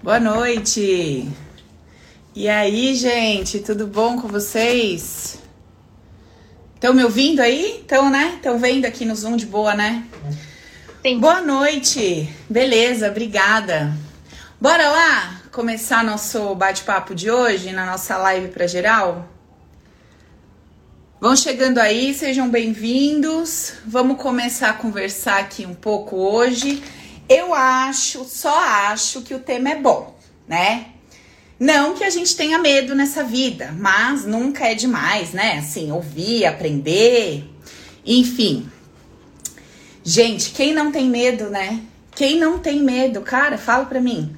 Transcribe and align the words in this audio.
Boa 0.00 0.20
noite! 0.20 1.28
E 2.32 2.48
aí, 2.48 2.94
gente, 2.94 3.58
tudo 3.58 3.84
bom 3.84 4.16
com 4.16 4.28
vocês? 4.28 5.40
Estão 6.76 6.94
me 6.94 7.02
ouvindo 7.02 7.40
aí? 7.40 7.80
Estão, 7.80 8.08
né? 8.08 8.34
Estão 8.36 8.60
vendo 8.60 8.84
aqui 8.84 9.04
no 9.04 9.16
Zoom 9.16 9.34
de 9.34 9.44
boa, 9.44 9.74
né? 9.74 10.04
Sim. 11.02 11.18
Boa 11.18 11.40
noite! 11.40 12.32
Beleza, 12.48 13.08
obrigada. 13.10 13.92
Bora 14.60 14.88
lá 14.88 15.42
começar 15.50 16.04
nosso 16.04 16.54
bate-papo 16.54 17.12
de 17.12 17.28
hoje 17.28 17.72
na 17.72 17.84
nossa 17.84 18.16
live 18.18 18.48
para 18.48 18.68
geral? 18.68 19.28
Vão 21.20 21.34
chegando 21.34 21.78
aí, 21.78 22.14
sejam 22.14 22.48
bem-vindos. 22.48 23.72
Vamos 23.84 24.22
começar 24.22 24.70
a 24.70 24.74
conversar 24.74 25.40
aqui 25.40 25.66
um 25.66 25.74
pouco 25.74 26.14
hoje. 26.14 26.80
Eu 27.28 27.52
acho, 27.52 28.24
só 28.24 28.58
acho 28.58 29.22
que 29.22 29.34
o 29.34 29.38
tema 29.38 29.70
é 29.70 29.76
bom, 29.76 30.16
né? 30.46 30.86
Não 31.60 31.94
que 31.94 32.04
a 32.04 32.10
gente 32.10 32.36
tenha 32.36 32.58
medo 32.58 32.94
nessa 32.94 33.24
vida, 33.24 33.74
mas 33.76 34.24
nunca 34.24 34.66
é 34.66 34.74
demais, 34.74 35.32
né? 35.32 35.58
Assim, 35.58 35.90
ouvir, 35.90 36.46
aprender, 36.46 37.44
enfim. 38.06 38.70
Gente, 40.04 40.50
quem 40.50 40.72
não 40.72 40.90
tem 40.90 41.08
medo, 41.08 41.50
né? 41.50 41.82
Quem 42.14 42.38
não 42.38 42.58
tem 42.58 42.82
medo, 42.82 43.20
cara, 43.20 43.58
fala 43.58 43.84
pra 43.86 44.00
mim. 44.00 44.37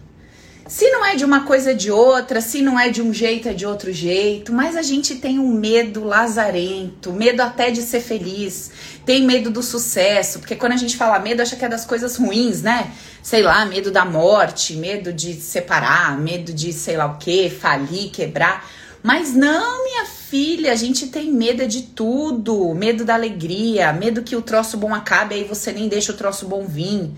Se 0.70 0.88
não 0.88 1.04
é 1.04 1.16
de 1.16 1.24
uma 1.24 1.40
coisa 1.40 1.74
de 1.74 1.90
outra, 1.90 2.40
se 2.40 2.62
não 2.62 2.78
é 2.78 2.90
de 2.90 3.02
um 3.02 3.12
jeito, 3.12 3.48
é 3.48 3.52
de 3.52 3.66
outro 3.66 3.92
jeito, 3.92 4.52
mas 4.52 4.76
a 4.76 4.82
gente 4.82 5.16
tem 5.16 5.36
um 5.36 5.52
medo 5.52 6.04
lazarento, 6.04 7.12
medo 7.12 7.40
até 7.40 7.72
de 7.72 7.82
ser 7.82 8.00
feliz, 8.00 8.70
tem 9.04 9.26
medo 9.26 9.50
do 9.50 9.64
sucesso, 9.64 10.38
porque 10.38 10.54
quando 10.54 10.74
a 10.74 10.76
gente 10.76 10.96
fala 10.96 11.18
medo, 11.18 11.42
acha 11.42 11.56
que 11.56 11.64
é 11.64 11.68
das 11.68 11.84
coisas 11.84 12.14
ruins, 12.14 12.62
né? 12.62 12.92
Sei 13.20 13.42
lá, 13.42 13.64
medo 13.64 13.90
da 13.90 14.04
morte, 14.04 14.76
medo 14.76 15.12
de 15.12 15.34
separar, 15.34 16.16
medo 16.16 16.52
de 16.52 16.72
sei 16.72 16.96
lá 16.96 17.06
o 17.06 17.18
que, 17.18 17.50
falir, 17.50 18.12
quebrar. 18.12 18.64
Mas 19.02 19.34
não, 19.34 19.82
minha 19.82 20.06
filha, 20.06 20.70
a 20.70 20.76
gente 20.76 21.08
tem 21.08 21.32
medo 21.32 21.66
de 21.66 21.82
tudo, 21.82 22.72
medo 22.76 23.04
da 23.04 23.14
alegria, 23.14 23.92
medo 23.92 24.22
que 24.22 24.36
o 24.36 24.42
troço 24.42 24.76
bom 24.76 24.94
acabe, 24.94 25.34
aí 25.34 25.42
você 25.42 25.72
nem 25.72 25.88
deixa 25.88 26.12
o 26.12 26.16
troço 26.16 26.46
bom 26.46 26.64
vir. 26.64 27.10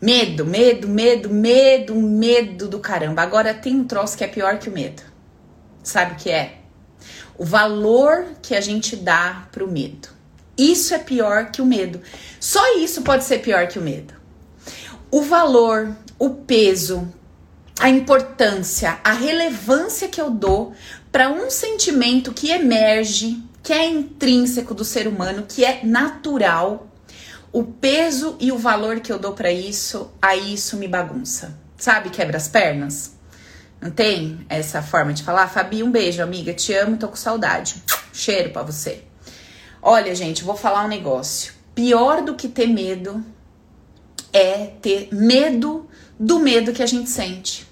Medo, 0.00 0.44
medo, 0.44 0.88
medo, 0.88 1.30
medo, 1.30 1.94
medo 1.94 2.68
do 2.68 2.78
caramba. 2.78 3.22
Agora 3.22 3.54
tem 3.54 3.76
um 3.76 3.84
troço 3.84 4.16
que 4.16 4.24
é 4.24 4.28
pior 4.28 4.58
que 4.58 4.68
o 4.68 4.72
medo. 4.72 5.02
Sabe 5.82 6.12
o 6.12 6.16
que 6.16 6.30
é? 6.30 6.58
O 7.38 7.44
valor 7.44 8.26
que 8.42 8.54
a 8.54 8.60
gente 8.60 8.96
dá 8.96 9.48
pro 9.52 9.70
medo. 9.70 10.08
Isso 10.56 10.94
é 10.94 10.98
pior 10.98 11.50
que 11.50 11.60
o 11.60 11.66
medo. 11.66 12.00
Só 12.40 12.78
isso 12.78 13.02
pode 13.02 13.24
ser 13.24 13.38
pior 13.38 13.66
que 13.68 13.78
o 13.78 13.82
medo. 13.82 14.14
O 15.10 15.22
valor, 15.22 15.94
o 16.18 16.30
peso, 16.30 17.12
a 17.78 17.88
importância, 17.88 18.98
a 19.04 19.12
relevância 19.12 20.08
que 20.08 20.20
eu 20.20 20.30
dou 20.30 20.72
para 21.12 21.30
um 21.30 21.50
sentimento 21.50 22.32
que 22.32 22.50
emerge, 22.50 23.42
que 23.62 23.72
é 23.72 23.86
intrínseco 23.86 24.74
do 24.74 24.84
ser 24.84 25.06
humano, 25.06 25.44
que 25.46 25.64
é 25.64 25.80
natural, 25.84 26.85
o 27.56 27.64
peso 27.64 28.36
e 28.38 28.52
o 28.52 28.58
valor 28.58 29.00
que 29.00 29.10
eu 29.10 29.18
dou 29.18 29.32
para 29.32 29.50
isso, 29.50 30.12
aí 30.20 30.52
isso 30.52 30.76
me 30.76 30.86
bagunça. 30.86 31.58
Sabe, 31.78 32.10
quebra 32.10 32.36
as 32.36 32.48
pernas? 32.48 33.16
Não 33.80 33.90
tem 33.90 34.44
essa 34.46 34.82
forma 34.82 35.14
de 35.14 35.22
falar? 35.22 35.48
Fabi, 35.48 35.82
um 35.82 35.90
beijo, 35.90 36.22
amiga. 36.22 36.52
Te 36.52 36.74
amo, 36.74 36.98
tô 36.98 37.08
com 37.08 37.16
saudade. 37.16 37.82
Cheiro 38.12 38.50
para 38.50 38.62
você. 38.62 39.04
Olha, 39.80 40.14
gente, 40.14 40.44
vou 40.44 40.54
falar 40.54 40.84
um 40.84 40.88
negócio. 40.88 41.54
Pior 41.74 42.20
do 42.20 42.34
que 42.34 42.46
ter 42.46 42.66
medo 42.66 43.24
é 44.34 44.66
ter 44.82 45.08
medo 45.10 45.88
do 46.20 46.38
medo 46.38 46.74
que 46.74 46.82
a 46.82 46.86
gente 46.86 47.08
sente. 47.08 47.65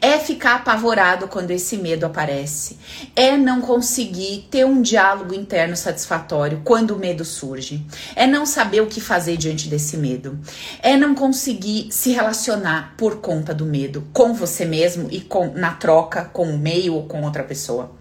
É 0.00 0.18
ficar 0.18 0.56
apavorado 0.56 1.28
quando 1.28 1.50
esse 1.50 1.76
medo 1.76 2.04
aparece. 2.04 2.78
É 3.16 3.36
não 3.36 3.60
conseguir 3.60 4.46
ter 4.50 4.66
um 4.66 4.82
diálogo 4.82 5.34
interno 5.34 5.76
satisfatório 5.76 6.60
quando 6.64 6.92
o 6.92 6.98
medo 6.98 7.24
surge. 7.24 7.84
É 8.14 8.26
não 8.26 8.44
saber 8.44 8.82
o 8.82 8.86
que 8.86 9.00
fazer 9.00 9.36
diante 9.36 9.68
desse 9.68 9.96
medo. 9.96 10.38
É 10.82 10.96
não 10.96 11.14
conseguir 11.14 11.88
se 11.90 12.12
relacionar 12.12 12.94
por 12.96 13.16
conta 13.16 13.54
do 13.54 13.64
medo 13.64 14.06
com 14.12 14.34
você 14.34 14.64
mesmo 14.64 15.08
e 15.10 15.20
com 15.20 15.52
na 15.54 15.72
troca 15.72 16.24
com 16.24 16.50
o 16.50 16.58
meio 16.58 16.94
ou 16.94 17.06
com 17.06 17.22
outra 17.22 17.42
pessoa. 17.42 17.92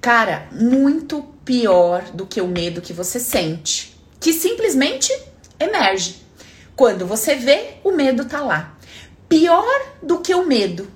Cara, 0.00 0.48
muito 0.52 1.22
pior 1.44 2.02
do 2.12 2.26
que 2.26 2.40
o 2.40 2.48
medo 2.48 2.80
que 2.80 2.92
você 2.92 3.18
sente, 3.20 3.96
que 4.20 4.32
simplesmente 4.32 5.12
emerge. 5.58 6.16
Quando 6.76 7.06
você 7.06 7.34
vê, 7.34 7.74
o 7.82 7.90
medo 7.90 8.24
tá 8.24 8.40
lá 8.40 8.77
pior 9.28 9.92
do 10.02 10.18
que 10.20 10.34
o 10.34 10.46
medo, 10.46 10.88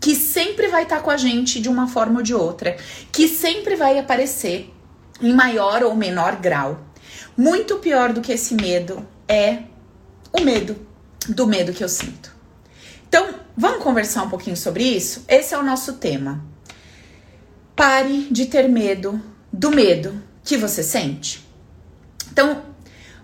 que 0.00 0.14
sempre 0.14 0.68
vai 0.68 0.84
estar 0.84 0.96
tá 0.96 1.02
com 1.02 1.10
a 1.10 1.16
gente 1.16 1.60
de 1.60 1.68
uma 1.68 1.86
forma 1.86 2.18
ou 2.18 2.22
de 2.22 2.34
outra, 2.34 2.76
que 3.12 3.28
sempre 3.28 3.76
vai 3.76 3.98
aparecer 3.98 4.72
em 5.20 5.32
maior 5.32 5.82
ou 5.82 5.94
menor 5.94 6.36
grau. 6.36 6.80
Muito 7.36 7.76
pior 7.76 8.12
do 8.12 8.20
que 8.20 8.32
esse 8.32 8.54
medo 8.54 9.06
é 9.28 9.62
o 10.32 10.42
medo 10.42 10.76
do 11.28 11.46
medo 11.46 11.72
que 11.72 11.82
eu 11.82 11.88
sinto. 11.88 12.34
Então, 13.08 13.34
vamos 13.56 13.82
conversar 13.82 14.24
um 14.24 14.30
pouquinho 14.30 14.56
sobre 14.56 14.84
isso? 14.84 15.24
Esse 15.28 15.54
é 15.54 15.58
o 15.58 15.62
nosso 15.62 15.94
tema. 15.94 16.44
Pare 17.76 18.28
de 18.30 18.46
ter 18.46 18.68
medo 18.68 19.20
do 19.52 19.70
medo 19.70 20.22
que 20.42 20.56
você 20.56 20.82
sente. 20.82 21.44
Então, 22.30 22.62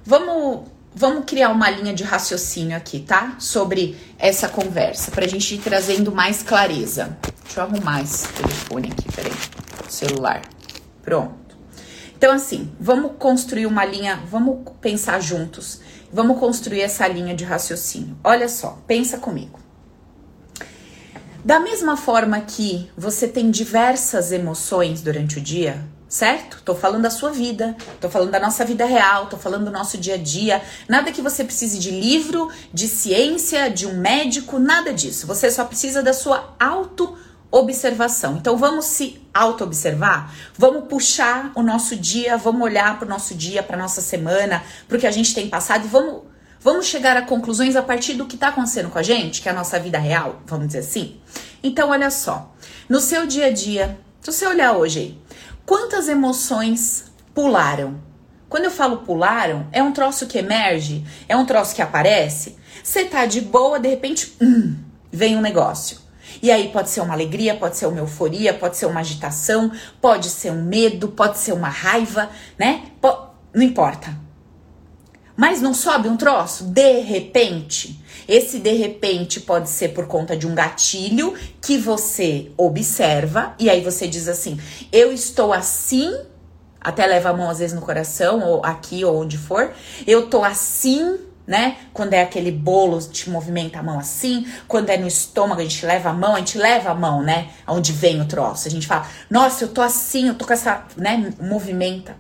vamos 0.05 0.69
vamos 0.95 1.25
criar 1.25 1.51
uma 1.51 1.71
linha 1.71 1.95
de 1.95 2.05
raciocínio 2.05 2.77
aqui, 2.77 3.01
tá? 3.01 3.37
Sobre 3.39 3.97
essa 4.19 4.49
conversa, 4.49 5.11
pra 5.11 5.27
gente 5.27 5.55
ir 5.55 5.59
trazendo 5.59 6.13
mais 6.13 6.43
clareza. 6.43 7.17
Deixa 7.45 7.61
eu 7.61 7.65
arrumar 7.65 8.03
esse 8.03 8.29
telefone 8.29 8.93
aqui, 8.93 9.13
peraí. 9.13 9.33
Celular. 9.89 10.43
Pronto. 11.03 11.57
Então, 12.17 12.33
assim, 12.33 12.71
vamos 12.79 13.13
construir 13.19 13.67
uma 13.67 13.85
linha, 13.85 14.21
vamos 14.31 14.59
pensar 14.81 15.21
juntos, 15.21 15.81
vamos 16.13 16.39
construir 16.39 16.83
essa 16.83 17.09
linha 17.09 17.35
de 17.35 17.45
raciocínio. 17.45 18.17
Olha 18.23 18.49
só, 18.49 18.79
pensa 18.87 19.19
comigo. 19.19 19.59
Da 21.43 21.59
mesma 21.59 21.97
forma 21.97 22.39
que 22.43 22.91
você 22.95 23.27
tem 23.27 23.51
diversas 23.51 24.31
emoções 24.31 25.01
durante 25.01 25.39
o 25.39 25.41
dia, 25.41 25.83
certo? 26.11 26.61
Tô 26.65 26.75
falando 26.75 27.03
da 27.03 27.11
sua 27.11 27.31
vida, 27.31 27.77
tô 28.01 28.11
falando 28.11 28.33
da 28.33 28.41
nossa 28.41 28.65
vida 28.65 28.85
real, 28.85 29.29
tô 29.29 29.37
falando 29.37 29.67
do 29.67 29.71
nosso 29.71 29.97
dia 29.97 30.15
a 30.15 30.19
dia. 30.19 30.61
Nada 30.89 31.13
que 31.13 31.23
você 31.23 31.45
precise 31.45 31.79
de 31.79 31.93
livro, 31.93 32.51
de 32.75 32.89
ciência, 32.89 33.71
de 33.71 33.87
um 33.87 33.97
médico, 33.97 34.59
nada 34.59 34.93
disso. 34.93 35.29
Você 35.29 35.49
só 35.53 35.65
precisa 35.65 36.03
da 36.03 36.13
sua 36.13 36.57
auto 36.59 37.17
observação. 37.53 38.37
Então 38.37 38.57
vamos 38.57 38.85
se 38.85 39.21
auto-observar, 39.35 40.33
vamos 40.57 40.89
puxar 40.89 41.51
o 41.55 41.63
nosso 41.63 41.97
dia, 41.97 42.37
vamos 42.37 42.63
olhar 42.63 42.99
para 42.99 43.07
o 43.07 43.09
nosso 43.09 43.35
dia, 43.35 43.63
para 43.63 43.77
nossa 43.77 44.01
semana, 44.01 44.63
para 44.87 44.97
o 44.97 45.01
que 45.01 45.07
a 45.07 45.11
gente 45.11 45.35
tem 45.35 45.49
passado 45.49 45.85
e 45.85 45.89
vamos 45.89 46.23
vamos 46.63 46.87
chegar 46.87 47.17
a 47.17 47.23
conclusões 47.23 47.75
a 47.75 47.83
partir 47.83 48.15
do 48.15 48.27
que 48.27 48.35
está 48.35 48.49
acontecendo 48.49 48.91
com 48.91 48.99
a 48.99 49.03
gente, 49.03 49.41
que 49.41 49.49
é 49.49 49.53
a 49.53 49.55
nossa 49.55 49.81
vida 49.81 49.99
real, 49.99 50.43
vamos 50.45 50.67
dizer 50.67 50.81
assim. 50.81 51.19
Então 51.63 51.91
olha 51.91 52.11
só, 52.11 52.55
no 52.89 53.01
seu 53.01 53.27
dia 53.27 53.47
a 53.47 53.51
dia, 53.51 53.99
se 54.21 54.31
você 54.31 54.47
olhar 54.47 54.77
hoje 54.77 54.99
aí, 54.99 55.20
Quantas 55.71 56.09
emoções 56.09 57.05
pularam? 57.33 58.01
Quando 58.49 58.65
eu 58.65 58.73
falo 58.73 58.97
pularam, 58.97 59.69
é 59.71 59.81
um 59.81 59.93
troço 59.93 60.27
que 60.27 60.37
emerge, 60.37 61.05
é 61.29 61.37
um 61.37 61.47
troço 61.47 61.77
que 61.77 61.81
aparece. 61.81 62.57
Você 62.83 63.05
tá 63.05 63.25
de 63.25 63.41
boa, 63.41 63.79
de 63.79 63.89
repente, 63.89 64.37
hum, 64.43 64.75
vem 65.13 65.37
um 65.37 65.41
negócio. 65.41 65.97
E 66.43 66.51
aí 66.51 66.71
pode 66.71 66.91
ser 66.91 67.01
uma 67.03 67.15
alegria, 67.15 67.55
pode 67.55 67.77
ser 67.77 67.87
uma 67.87 68.01
euforia, 68.01 68.53
pode 68.53 68.77
ser 68.79 68.87
uma 68.87 68.99
agitação, 68.99 69.71
pode 70.01 70.29
ser 70.29 70.51
um 70.51 70.61
medo, 70.61 71.07
pode 71.07 71.39
ser 71.39 71.53
uma 71.53 71.69
raiva, 71.69 72.29
né? 72.59 72.87
não 73.55 73.63
importa. 73.63 74.13
Mas 75.37 75.61
não 75.61 75.73
sobe 75.73 76.09
um 76.09 76.17
troço? 76.17 76.65
De 76.65 77.01
repente. 77.01 78.01
Esse 78.29 78.61
de 78.61 78.73
repente 78.73 79.41
pode 79.41 79.69
ser 79.69 79.89
por 79.89 80.07
conta 80.07 80.37
de 80.37 80.47
um 80.47 80.55
gatilho 80.55 81.35
que 81.61 81.77
você 81.77 82.53
observa 82.57 83.55
e 83.59 83.69
aí 83.69 83.83
você 83.83 84.07
diz 84.07 84.29
assim: 84.29 84.61
eu 84.93 85.13
estou 85.13 85.53
assim, 85.53 86.17
até 86.81 87.07
leva 87.07 87.31
a 87.31 87.33
mão 87.33 87.51
às 87.51 87.59
vezes 87.59 87.75
no 87.75 87.81
coração, 87.81 88.41
ou 88.47 88.65
aqui, 88.65 89.05
ou 89.05 89.21
onde 89.21 89.37
for, 89.37 89.73
eu 90.07 90.29
tô 90.29 90.45
assim 90.45 91.19
né? 91.51 91.79
Quando 91.93 92.15
é 92.15 92.23
aquele 92.23 92.53
bolo, 92.53 93.01
te 93.01 93.29
movimenta 93.29 93.81
a 93.81 93.83
mão 93.83 93.99
assim. 93.99 94.47
Quando 94.69 94.89
é 94.89 94.97
no 94.97 95.09
estômago, 95.09 95.61
a 95.61 95.65
gente 95.65 95.85
leva 95.85 96.11
a 96.11 96.13
mão, 96.13 96.37
a 96.37 96.39
gente 96.39 96.57
leva 96.57 96.91
a 96.91 96.95
mão, 96.95 97.25
né? 97.25 97.49
Onde 97.67 97.93
vem 97.93 98.21
o 98.21 98.25
troço. 98.25 98.69
A 98.69 98.71
gente 98.71 98.87
fala, 98.87 99.05
nossa, 99.29 99.65
eu 99.65 99.69
tô 99.69 99.83
assim, 99.83 100.29
eu 100.29 100.35
tô 100.35 100.47
com 100.47 100.53
essa, 100.53 100.85
né? 100.97 101.33
Movimenta. 101.41 102.15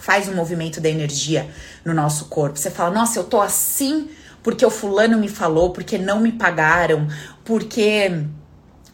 Faz 0.00 0.28
um 0.28 0.34
movimento 0.34 0.80
da 0.80 0.88
energia 0.88 1.48
no 1.84 1.94
nosso 1.94 2.24
corpo. 2.24 2.58
Você 2.58 2.70
fala, 2.70 2.90
nossa, 2.92 3.18
eu 3.18 3.24
tô 3.24 3.40
assim 3.40 4.08
porque 4.42 4.64
o 4.64 4.70
fulano 4.70 5.18
me 5.18 5.28
falou, 5.28 5.70
porque 5.70 5.98
não 5.98 6.20
me 6.20 6.32
pagaram, 6.32 7.06
porque 7.44 8.24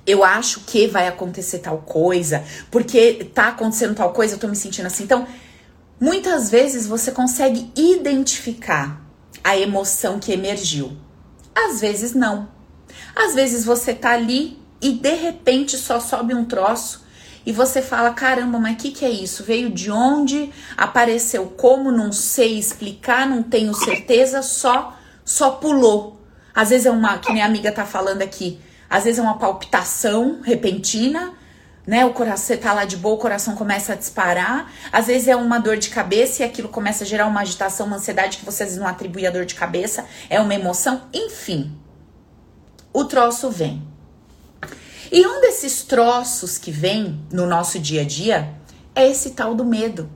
eu 0.06 0.24
acho 0.24 0.60
que 0.60 0.86
vai 0.86 1.06
acontecer 1.08 1.58
tal 1.58 1.78
coisa, 1.78 2.44
porque 2.70 3.30
tá 3.32 3.48
acontecendo 3.48 3.94
tal 3.94 4.12
coisa, 4.12 4.34
eu 4.34 4.38
tô 4.38 4.48
me 4.48 4.56
sentindo 4.56 4.86
assim. 4.86 5.04
Então, 5.04 5.26
muitas 6.00 6.50
vezes 6.50 6.86
você 6.86 7.12
consegue 7.12 7.70
identificar 7.76 9.00
a 9.42 9.56
emoção 9.56 10.18
que 10.18 10.32
emergiu. 10.32 10.96
Às 11.54 11.80
vezes 11.80 12.12
não. 12.12 12.48
Às 13.14 13.34
vezes 13.34 13.64
você 13.64 13.94
tá 13.94 14.10
ali 14.10 14.58
e 14.80 14.92
de 14.92 15.14
repente 15.14 15.76
só 15.76 16.00
sobe 16.00 16.34
um 16.34 16.44
troço 16.44 17.05
e 17.46 17.52
você 17.52 17.80
fala: 17.80 18.12
caramba, 18.12 18.58
mas 18.58 18.74
o 18.74 18.76
que, 18.76 18.90
que 18.90 19.04
é 19.04 19.10
isso? 19.10 19.44
Veio 19.44 19.70
de 19.70 19.90
onde? 19.90 20.52
Apareceu 20.76 21.46
como? 21.46 21.92
Não 21.92 22.10
sei 22.10 22.58
explicar, 22.58 23.26
não 23.26 23.42
tenho 23.42 23.72
certeza, 23.72 24.42
só 24.42 24.98
só 25.24 25.52
pulou. 25.52 26.20
Às 26.52 26.70
vezes 26.70 26.86
é 26.86 26.90
uma, 26.90 27.18
que 27.18 27.32
minha 27.32 27.44
amiga 27.44 27.70
tá 27.70 27.84
falando 27.84 28.22
aqui, 28.22 28.60
às 28.88 29.04
vezes 29.04 29.18
é 29.18 29.22
uma 29.22 29.38
palpitação 29.38 30.40
repentina, 30.42 31.34
né? 31.86 32.04
O 32.04 32.12
coração 32.12 32.46
você 32.46 32.56
tá 32.56 32.72
lá 32.72 32.84
de 32.84 32.96
boa, 32.96 33.14
o 33.14 33.18
coração 33.18 33.54
começa 33.54 33.92
a 33.92 33.96
disparar. 33.96 34.72
Às 34.90 35.06
vezes 35.06 35.28
é 35.28 35.36
uma 35.36 35.58
dor 35.58 35.76
de 35.76 35.90
cabeça 35.90 36.42
e 36.42 36.46
aquilo 36.46 36.68
começa 36.68 37.04
a 37.04 37.06
gerar 37.06 37.26
uma 37.26 37.42
agitação, 37.42 37.86
uma 37.86 37.96
ansiedade 37.96 38.38
que 38.38 38.44
vocês 38.44 38.76
não 38.76 38.86
atribuem 38.86 39.26
a 39.26 39.30
dor 39.30 39.44
de 39.44 39.54
cabeça, 39.54 40.04
é 40.28 40.40
uma 40.40 40.54
emoção, 40.54 41.02
enfim. 41.12 41.76
O 42.92 43.04
troço 43.04 43.50
vem. 43.50 43.95
E 45.10 45.26
um 45.26 45.40
desses 45.40 45.82
troços 45.82 46.58
que 46.58 46.70
vem 46.70 47.20
no 47.30 47.46
nosso 47.46 47.78
dia 47.78 48.02
a 48.02 48.04
dia 48.04 48.54
é 48.94 49.08
esse 49.08 49.30
tal 49.30 49.54
do 49.54 49.64
medo. 49.64 50.10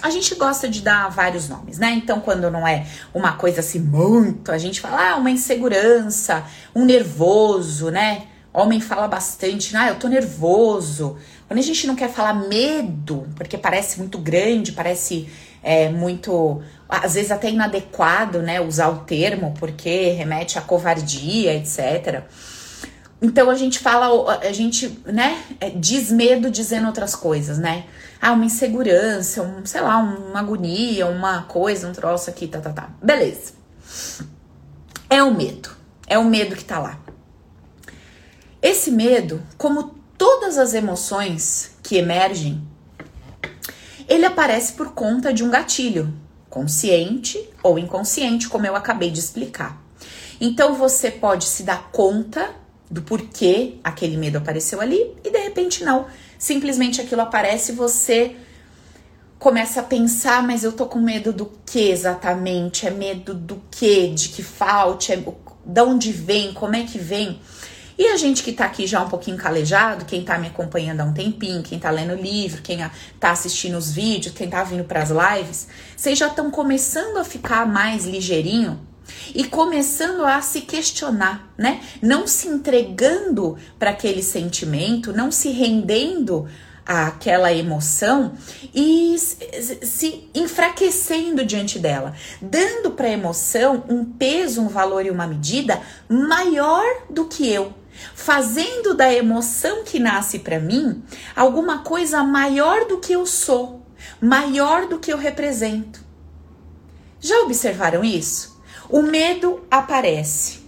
A 0.00 0.10
gente 0.10 0.34
gosta 0.36 0.68
de 0.68 0.80
dar 0.80 1.08
vários 1.08 1.48
nomes, 1.48 1.78
né? 1.78 1.90
Então, 1.92 2.20
quando 2.20 2.50
não 2.50 2.66
é 2.66 2.86
uma 3.12 3.32
coisa 3.32 3.60
assim 3.60 3.80
muito, 3.80 4.52
a 4.52 4.58
gente 4.58 4.80
fala, 4.80 5.10
ah, 5.10 5.16
uma 5.16 5.30
insegurança, 5.30 6.44
um 6.74 6.84
nervoso, 6.84 7.90
né? 7.90 8.26
Homem 8.52 8.80
fala 8.80 9.08
bastante, 9.08 9.76
ah, 9.76 9.88
eu 9.88 9.96
tô 9.96 10.06
nervoso. 10.08 11.16
Quando 11.48 11.58
a 11.58 11.62
gente 11.62 11.86
não 11.86 11.96
quer 11.96 12.10
falar 12.10 12.34
medo, 12.34 13.26
porque 13.34 13.58
parece 13.58 13.98
muito 13.98 14.18
grande, 14.18 14.72
parece 14.72 15.28
é, 15.62 15.88
muito, 15.88 16.62
às 16.88 17.14
vezes 17.14 17.30
até 17.30 17.50
inadequado, 17.50 18.40
né, 18.40 18.60
usar 18.60 18.88
o 18.88 18.98
termo, 19.00 19.54
porque 19.58 20.10
remete 20.10 20.58
à 20.58 20.62
covardia, 20.62 21.54
etc. 21.54 22.24
Então 23.20 23.50
a 23.50 23.54
gente 23.56 23.80
fala, 23.80 24.38
a 24.38 24.52
gente, 24.52 25.00
né, 25.06 25.42
é, 25.60 25.70
diz 25.70 26.10
medo 26.10 26.50
dizendo 26.50 26.86
outras 26.86 27.16
coisas, 27.16 27.58
né? 27.58 27.84
Ah, 28.20 28.32
uma 28.32 28.44
insegurança, 28.44 29.42
um, 29.42 29.66
sei 29.66 29.80
lá, 29.80 29.98
uma 29.98 30.38
agonia, 30.38 31.06
uma 31.06 31.42
coisa, 31.42 31.88
um 31.88 31.92
troço 31.92 32.30
aqui, 32.30 32.46
tá, 32.46 32.60
tá, 32.60 32.72
tá. 32.72 32.90
Beleza. 33.02 33.54
É 35.10 35.22
o 35.22 35.34
medo. 35.34 35.70
É 36.06 36.16
o 36.16 36.24
medo 36.24 36.54
que 36.54 36.64
tá 36.64 36.78
lá. 36.78 36.98
Esse 38.62 38.90
medo, 38.90 39.42
como 39.56 39.94
todas 40.16 40.56
as 40.56 40.74
emoções 40.74 41.72
que 41.82 41.96
emergem, 41.96 42.62
ele 44.08 44.24
aparece 44.24 44.72
por 44.72 44.92
conta 44.92 45.32
de 45.32 45.44
um 45.44 45.50
gatilho, 45.50 46.12
consciente 46.48 47.38
ou 47.62 47.78
inconsciente, 47.78 48.48
como 48.48 48.66
eu 48.66 48.74
acabei 48.74 49.10
de 49.10 49.18
explicar. 49.18 49.80
Então 50.40 50.74
você 50.74 51.10
pode 51.10 51.44
se 51.44 51.62
dar 51.62 51.90
conta 51.90 52.50
do 52.90 53.02
porquê 53.02 53.74
aquele 53.84 54.16
medo 54.16 54.38
apareceu 54.38 54.80
ali 54.80 55.14
e 55.24 55.30
de 55.30 55.38
repente 55.38 55.84
não. 55.84 56.06
Simplesmente 56.38 57.00
aquilo 57.00 57.20
aparece 57.20 57.72
e 57.72 57.74
você 57.74 58.36
começa 59.38 59.80
a 59.80 59.84
pensar, 59.84 60.42
mas 60.42 60.64
eu 60.64 60.72
tô 60.72 60.86
com 60.86 60.98
medo 60.98 61.32
do 61.32 61.52
que 61.66 61.90
exatamente? 61.90 62.86
É 62.86 62.90
medo 62.90 63.34
do 63.34 63.62
que? 63.70 64.08
De 64.08 64.30
que 64.30 64.42
falte? 64.42 65.12
É, 65.12 65.16
de 65.16 65.80
onde 65.80 66.12
vem? 66.12 66.52
Como 66.52 66.74
é 66.74 66.84
que 66.84 66.98
vem? 66.98 67.40
E 67.98 68.06
a 68.06 68.16
gente 68.16 68.44
que 68.44 68.52
tá 68.52 68.64
aqui 68.64 68.86
já 68.86 69.02
um 69.02 69.08
pouquinho 69.08 69.36
calejado, 69.36 70.04
quem 70.04 70.22
tá 70.24 70.38
me 70.38 70.46
acompanhando 70.46 71.00
há 71.00 71.04
um 71.04 71.12
tempinho, 71.12 71.64
quem 71.64 71.80
tá 71.80 71.90
lendo 71.90 72.14
livro, 72.14 72.62
quem 72.62 72.78
tá 73.18 73.32
assistindo 73.32 73.76
os 73.76 73.90
vídeos, 73.90 74.32
quem 74.32 74.48
tá 74.48 74.62
vindo 74.62 74.84
para 74.84 75.02
as 75.02 75.10
lives, 75.10 75.66
vocês 75.96 76.16
já 76.16 76.28
estão 76.28 76.48
começando 76.48 77.16
a 77.16 77.24
ficar 77.24 77.66
mais 77.66 78.04
ligeirinho 78.04 78.78
e 79.34 79.44
começando 79.44 80.24
a 80.24 80.40
se 80.40 80.62
questionar, 80.62 81.52
né? 81.56 81.80
Não 82.02 82.26
se 82.26 82.48
entregando 82.48 83.56
para 83.78 83.90
aquele 83.90 84.22
sentimento, 84.22 85.12
não 85.12 85.30
se 85.30 85.50
rendendo 85.50 86.48
àquela 86.84 87.52
emoção 87.52 88.32
e 88.74 89.16
se 89.18 90.28
enfraquecendo 90.34 91.44
diante 91.44 91.78
dela, 91.78 92.14
dando 92.40 92.92
para 92.92 93.08
a 93.08 93.12
emoção 93.12 93.84
um 93.88 94.04
peso, 94.04 94.62
um 94.62 94.68
valor 94.68 95.04
e 95.04 95.10
uma 95.10 95.26
medida 95.26 95.80
maior 96.08 96.84
do 97.10 97.26
que 97.26 97.46
eu 97.46 97.74
fazendo 98.14 98.94
da 98.94 99.12
emoção 99.12 99.84
que 99.84 99.98
nasce 99.98 100.38
para 100.38 100.60
mim 100.60 101.02
alguma 101.34 101.78
coisa 101.78 102.22
maior 102.22 102.86
do 102.86 102.98
que 102.98 103.12
eu 103.12 103.26
sou, 103.26 103.82
maior 104.20 104.86
do 104.86 104.98
que 104.98 105.12
eu 105.12 105.18
represento. 105.18 106.04
Já 107.20 107.40
observaram 107.40 108.04
isso? 108.04 108.57
O 108.88 109.02
medo 109.02 109.66
aparece. 109.70 110.60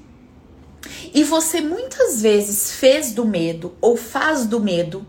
E 1.15 1.25
você 1.25 1.61
muitas 1.61 2.21
vezes 2.21 2.73
fez 2.73 3.13
do 3.13 3.25
medo 3.25 3.75
ou 3.81 3.97
faz 3.97 4.47
do 4.47 4.61
medo 4.61 5.07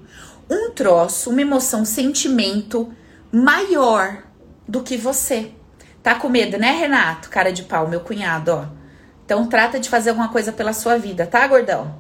um 0.50 0.72
troço, 0.72 1.30
uma 1.30 1.42
emoção, 1.42 1.82
um 1.82 1.86
sentimento 1.86 2.92
maior 3.32 4.24
do 4.68 4.82
que 4.82 4.98
você. 4.98 5.52
Tá 6.02 6.16
com 6.16 6.30
medo, 6.30 6.58
né, 6.58 6.72
Renato? 6.72 7.30
Cara 7.30 7.52
de 7.52 7.64
pau, 7.64 7.88
meu 7.88 8.00
cunhado, 8.00 8.52
ó. 8.52 8.66
Então 9.26 9.48
trata 9.48 9.80
de 9.80 9.90
fazer 9.90 10.10
alguma 10.10 10.30
coisa 10.30 10.52
pela 10.52 10.74
sua 10.74 10.98
vida, 10.98 11.28
tá, 11.28 11.46
gordão? 11.48 11.96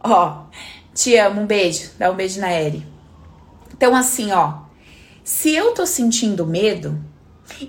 Ó, 0.00 0.44
te 0.94 1.16
amo, 1.16 1.42
um 1.42 1.46
beijo. 1.46 1.90
Dá 1.98 2.10
um 2.10 2.16
beijo 2.16 2.40
na 2.40 2.52
Eri. 2.52 2.86
Então, 3.72 3.94
assim, 3.94 4.32
ó. 4.32 4.64
Se 5.22 5.54
eu 5.54 5.72
tô 5.74 5.84
sentindo 5.84 6.46
medo 6.46 6.98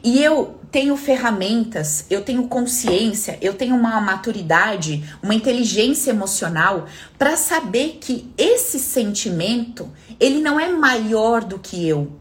e 0.04 0.22
eu 0.22 0.60
tenho 0.72 0.98
ferramentas, 0.98 2.06
eu 2.10 2.22
tenho 2.22 2.48
consciência, 2.48 3.38
eu 3.42 3.54
tenho 3.54 3.76
uma 3.76 4.02
maturidade, 4.02 5.04
uma 5.22 5.34
inteligência 5.34 6.12
emocional 6.12 6.88
para 7.18 7.38
saber 7.38 7.98
que 8.02 8.30
esse 8.38 8.80
sentimento, 8.80 9.90
ele 10.20 10.42
não 10.42 10.60
é 10.60 10.70
maior 10.70 11.44
do 11.44 11.58
que 11.58 11.88
eu. 11.88 12.12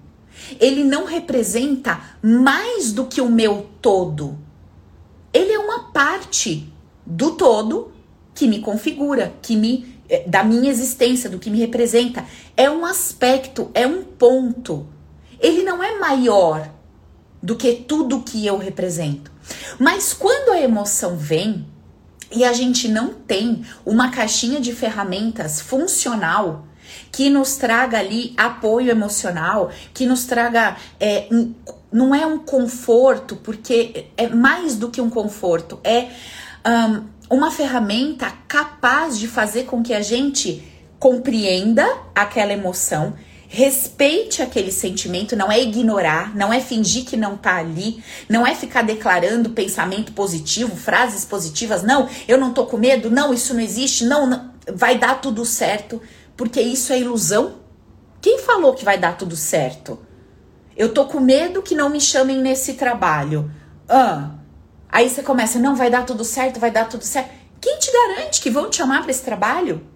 Ele 0.61 0.85
não 0.85 1.07
representa 1.07 2.01
mais 2.23 2.93
do 2.93 3.07
que 3.07 3.21
o 3.21 3.31
meu 3.31 3.67
todo. 3.81 4.39
Ele 5.33 5.53
é 5.53 5.59
uma 5.59 5.91
parte 5.91 6.73
do 7.05 7.33
todo 7.33 7.93
que 8.35 8.47
me 8.47 8.61
configura, 8.61 9.35
que 9.43 9.57
me 9.57 9.97
é, 10.09 10.21
da 10.29 10.45
minha 10.45 10.71
existência, 10.71 11.29
do 11.29 11.39
que 11.39 11.51
me 11.51 11.59
representa. 11.59 12.25
É 12.57 12.71
um 12.71 12.85
aspecto, 12.85 13.71
é 13.75 13.87
um 13.87 14.05
ponto. 14.05 14.87
Ele 15.41 15.65
não 15.65 15.83
é 15.83 15.99
maior 15.99 16.76
do 17.47 17.55
que 17.55 17.73
tudo 17.73 18.23
que 18.23 18.45
eu 18.45 18.59
represento. 18.59 19.31
Mas 19.79 20.13
quando 20.13 20.51
a 20.51 20.61
emoção 20.61 21.17
vem 21.17 21.65
e 22.33 22.45
a 22.45 22.53
gente 22.53 22.89
não 22.89 23.15
tem 23.15 23.65
uma 23.85 24.11
caixinha 24.11 24.61
de 24.61 24.73
ferramentas 24.73 25.61
funcional 25.61 26.67
que 27.13 27.31
nos 27.31 27.57
traga 27.57 28.01
ali 28.01 28.35
apoio 28.37 28.91
emocional, 28.91 29.71
que 29.95 30.05
nos 30.05 30.25
traga. 30.25 30.77
É, 30.99 31.29
não 31.93 32.13
é 32.13 32.27
um 32.27 32.41
conforto, 32.41 33.37
porque 33.37 34.07
é 34.17 34.29
mais 34.29 34.75
do 34.75 34.91
que 34.91 35.01
um 35.01 35.09
conforto, 35.09 35.79
é. 35.85 36.09
Um, 36.67 37.17
uma 37.29 37.51
ferramenta 37.51 38.33
capaz 38.49 39.19
de 39.19 39.27
fazer 39.29 39.65
com 39.65 39.83
que 39.83 39.95
a 39.95 40.01
gente 40.01 40.63
compreenda 40.99 41.85
aquela 42.15 42.53
emoção, 42.53 43.15
respeite 43.49 44.43
aquele 44.43 44.73
sentimento, 44.73 45.37
não 45.37 45.51
é 45.51 45.61
ignorar, 45.61 46.35
não 46.35 46.53
é 46.53 46.61
fingir 46.61 47.05
que 47.05 47.17
não 47.17 47.37
tá 47.37 47.57
ali, 47.57 48.03
não 48.29 48.47
é 48.47 48.55
ficar 48.55 48.83
declarando 48.83 49.51
pensamento 49.51 50.13
positivo, 50.13 50.77
frases 50.77 51.25
positivas, 51.25 51.83
não, 51.83 52.09
eu 52.27 52.39
não 52.39 52.53
tô 52.53 52.67
com 52.67 52.77
medo, 52.77 53.11
não, 53.11 53.33
isso 53.33 53.55
não 53.55 53.61
existe, 53.61 54.05
não, 54.05 54.27
não 54.27 54.51
vai 54.75 54.99
dar 54.99 55.21
tudo 55.21 55.45
certo, 55.45 56.01
porque 56.37 56.61
isso 56.61 56.93
é 56.93 56.99
ilusão. 56.99 57.57
Quem 58.21 58.39
falou 58.39 58.75
que 58.75 58.85
vai 58.85 58.99
dar 58.99 59.17
tudo 59.17 59.37
certo? 59.37 59.99
Eu 60.77 60.93
tô 60.93 61.07
com 61.07 61.21
medo 61.21 61.63
que 61.63 61.75
não 61.75 61.89
me 61.89 62.01
chamem 62.01 62.39
nesse 62.39 62.75
trabalho. 62.75 63.51
Ah, 63.89 64.37
Aí 64.97 65.11
você 65.11 65.23
começa, 65.23 65.59
não, 65.59 65.75
vai 65.75 65.91
dar 65.91 66.07
tudo 66.07 66.25
certo, 66.25 66.61
vai 66.61 66.71
dar 66.71 66.89
tudo 66.89 67.05
certo. 67.05 67.31
Quem 67.61 67.79
te 67.79 67.93
garante 67.93 68.41
que 68.41 68.49
vão 68.49 68.71
te 68.71 68.77
chamar 68.77 69.03
para 69.03 69.11
esse 69.11 69.23
trabalho? 69.23 69.87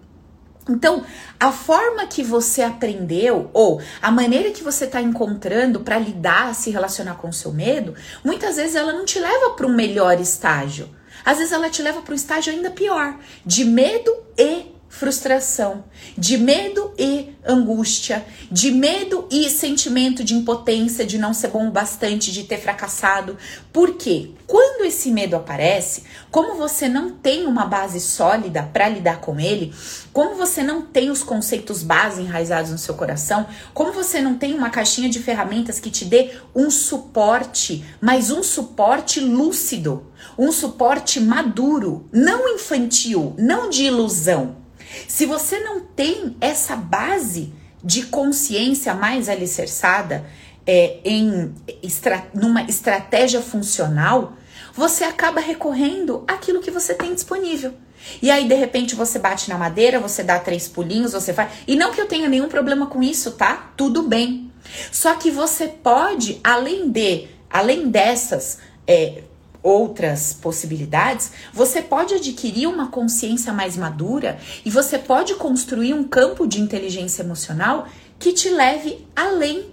Então, 0.69 1.03
a 1.39 1.51
forma 1.51 2.05
que 2.05 2.23
você 2.23 2.61
aprendeu 2.61 3.49
ou 3.53 3.81
a 4.01 4.11
maneira 4.11 4.51
que 4.51 4.63
você 4.63 4.85
está 4.85 5.01
encontrando 5.01 5.79
para 5.79 5.97
lidar, 5.97 6.53
se 6.53 6.69
relacionar 6.69 7.15
com 7.15 7.29
o 7.29 7.33
seu 7.33 7.51
medo, 7.51 7.95
muitas 8.23 8.57
vezes 8.57 8.75
ela 8.75 8.93
não 8.93 9.03
te 9.03 9.19
leva 9.19 9.51
para 9.51 9.65
um 9.65 9.75
melhor 9.75 10.19
estágio. 10.19 10.89
Às 11.25 11.37
vezes 11.37 11.51
ela 11.51 11.69
te 11.69 11.81
leva 11.81 12.01
para 12.01 12.11
um 12.11 12.15
estágio 12.15 12.53
ainda 12.53 12.69
pior, 12.69 13.17
de 13.45 13.65
medo 13.65 14.11
e 14.37 14.70
frustração, 14.91 15.85
de 16.17 16.37
medo 16.37 16.93
e 16.99 17.33
angústia, 17.47 18.25
de 18.51 18.69
medo 18.71 19.25
e 19.31 19.49
sentimento 19.49 20.21
de 20.21 20.35
impotência, 20.35 21.05
de 21.05 21.17
não 21.17 21.33
ser 21.33 21.47
bom 21.47 21.69
o 21.69 21.71
bastante, 21.71 22.29
de 22.29 22.43
ter 22.43 22.57
fracassado. 22.57 23.37
Porque 23.71 24.31
quando 24.45 24.85
esse 24.85 25.09
medo 25.09 25.37
aparece, 25.37 26.03
como 26.29 26.55
você 26.55 26.89
não 26.89 27.09
tem 27.09 27.47
uma 27.47 27.65
base 27.65 28.01
sólida 28.01 28.63
para 28.63 28.89
lidar 28.89 29.21
com 29.21 29.39
ele, 29.39 29.73
como 30.11 30.35
você 30.35 30.61
não 30.61 30.81
tem 30.81 31.09
os 31.09 31.23
conceitos 31.23 31.81
base 31.81 32.21
enraizados 32.21 32.69
no 32.69 32.77
seu 32.77 32.93
coração, 32.93 33.47
como 33.73 33.93
você 33.93 34.21
não 34.21 34.35
tem 34.35 34.53
uma 34.53 34.69
caixinha 34.69 35.07
de 35.07 35.19
ferramentas 35.19 35.79
que 35.79 35.89
te 35.89 36.03
dê 36.03 36.31
um 36.53 36.69
suporte, 36.69 37.83
mas 38.01 38.29
um 38.29 38.43
suporte 38.43 39.21
lúcido, 39.21 40.11
um 40.37 40.51
suporte 40.51 41.17
maduro, 41.21 42.09
não 42.11 42.49
infantil, 42.49 43.33
não 43.37 43.69
de 43.69 43.85
ilusão 43.85 44.60
se 45.07 45.25
você 45.25 45.59
não 45.59 45.81
tem 45.81 46.35
essa 46.39 46.75
base 46.75 47.53
de 47.83 48.03
consciência 48.03 48.93
mais 48.93 49.27
alicerçada 49.29 50.25
é, 50.65 50.99
em 51.03 51.53
estra 51.81 52.27
numa 52.33 52.63
estratégia 52.63 53.41
funcional, 53.41 54.33
você 54.73 55.03
acaba 55.03 55.41
recorrendo 55.41 56.23
àquilo 56.27 56.61
que 56.61 56.71
você 56.71 56.93
tem 56.93 57.13
disponível. 57.13 57.73
E 58.21 58.31
aí, 58.31 58.47
de 58.47 58.55
repente, 58.55 58.95
você 58.95 59.19
bate 59.19 59.49
na 59.49 59.57
madeira, 59.57 59.99
você 59.99 60.23
dá 60.23 60.39
três 60.39 60.67
pulinhos, 60.67 61.13
você 61.13 61.33
faz. 61.33 61.51
E 61.67 61.75
não 61.75 61.91
que 61.91 62.01
eu 62.01 62.07
tenha 62.07 62.27
nenhum 62.27 62.47
problema 62.47 62.87
com 62.87 63.03
isso, 63.03 63.31
tá? 63.31 63.71
Tudo 63.77 64.03
bem. 64.03 64.51
Só 64.91 65.15
que 65.15 65.29
você 65.29 65.67
pode, 65.67 66.39
além 66.43 66.89
de, 66.89 67.27
além 67.49 67.89
dessas 67.89 68.59
é, 68.87 69.23
outras 69.63 70.33
possibilidades, 70.33 71.31
você 71.53 71.81
pode 71.81 72.13
adquirir 72.15 72.67
uma 72.67 72.87
consciência 72.87 73.53
mais 73.53 73.77
madura 73.77 74.39
e 74.65 74.69
você 74.69 74.97
pode 74.97 75.35
construir 75.35 75.93
um 75.93 76.03
campo 76.03 76.47
de 76.47 76.59
inteligência 76.59 77.21
emocional 77.21 77.87
que 78.17 78.33
te 78.33 78.49
leve 78.49 79.05
além 79.15 79.65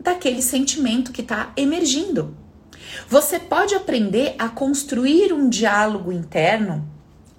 daquele 0.00 0.42
sentimento 0.42 1.12
que 1.12 1.22
está 1.22 1.52
emergindo. 1.56 2.36
Você 3.08 3.38
pode 3.38 3.74
aprender 3.74 4.34
a 4.38 4.48
construir 4.48 5.32
um 5.32 5.48
diálogo 5.48 6.12
interno, 6.12 6.88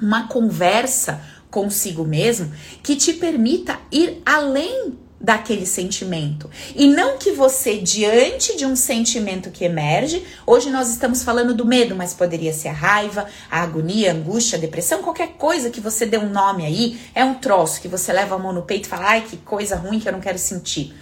uma 0.01 0.27
conversa 0.27 1.21
consigo 1.49 2.03
mesmo 2.03 2.51
que 2.83 2.95
te 2.95 3.13
permita 3.13 3.79
ir 3.91 4.21
além 4.25 4.97
daquele 5.19 5.65
sentimento. 5.65 6.49
E 6.75 6.87
não 6.87 7.17
que 7.17 7.31
você, 7.31 7.77
diante 7.77 8.55
de 8.55 8.65
um 8.65 8.75
sentimento 8.75 9.49
que 9.49 9.65
emerge, 9.65 10.23
hoje 10.45 10.69
nós 10.69 10.89
estamos 10.89 11.23
falando 11.23 11.53
do 11.53 11.65
medo, 11.65 11.95
mas 11.95 12.13
poderia 12.13 12.53
ser 12.53 12.69
a 12.69 12.73
raiva, 12.73 13.25
a 13.49 13.61
agonia, 13.61 14.11
a 14.11 14.13
angústia, 14.13 14.57
a 14.57 14.61
depressão, 14.61 15.01
qualquer 15.01 15.29
coisa 15.29 15.69
que 15.69 15.81
você 15.81 16.05
dê 16.05 16.17
um 16.17 16.29
nome 16.29 16.65
aí, 16.65 16.99
é 17.15 17.25
um 17.25 17.33
troço 17.33 17.81
que 17.81 17.87
você 17.87 18.13
leva 18.13 18.35
a 18.35 18.39
mão 18.39 18.53
no 18.53 18.61
peito 18.61 18.85
e 18.85 18.89
fala, 18.89 19.09
ai, 19.09 19.21
que 19.21 19.37
coisa 19.37 19.75
ruim 19.75 19.99
que 19.99 20.07
eu 20.07 20.13
não 20.13 20.21
quero 20.21 20.37
sentir. 20.37 20.93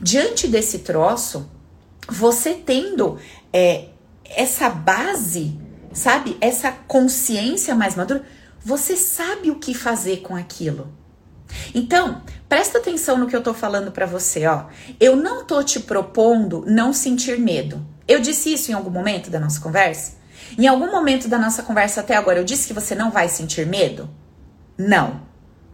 Diante 0.00 0.46
desse 0.46 0.80
troço, 0.80 1.48
você 2.08 2.52
tendo 2.52 3.18
é, 3.52 3.86
essa 4.24 4.68
base, 4.68 5.58
sabe, 5.92 6.36
essa 6.40 6.70
consciência 6.70 7.74
mais 7.74 7.96
madura, 7.96 8.22
você 8.62 8.96
sabe 8.96 9.50
o 9.50 9.56
que 9.56 9.72
fazer 9.72 10.18
com 10.18 10.36
aquilo. 10.36 10.92
Então, 11.74 12.22
presta 12.48 12.78
atenção 12.78 13.18
no 13.18 13.26
que 13.26 13.34
eu 13.34 13.42
tô 13.42 13.52
falando 13.52 13.90
para 13.90 14.06
você, 14.06 14.46
ó. 14.46 14.66
Eu 15.00 15.16
não 15.16 15.44
tô 15.44 15.62
te 15.62 15.80
propondo 15.80 16.64
não 16.66 16.92
sentir 16.92 17.38
medo. 17.38 17.84
Eu 18.06 18.20
disse 18.20 18.52
isso 18.52 18.70
em 18.70 18.74
algum 18.74 18.90
momento 18.90 19.30
da 19.30 19.40
nossa 19.40 19.60
conversa? 19.60 20.14
Em 20.56 20.66
algum 20.66 20.90
momento 20.90 21.28
da 21.28 21.38
nossa 21.38 21.62
conversa 21.62 22.00
até 22.00 22.14
agora 22.14 22.38
eu 22.38 22.44
disse 22.44 22.68
que 22.68 22.74
você 22.74 22.94
não 22.94 23.10
vai 23.10 23.28
sentir 23.28 23.66
medo? 23.66 24.08
Não. 24.78 25.26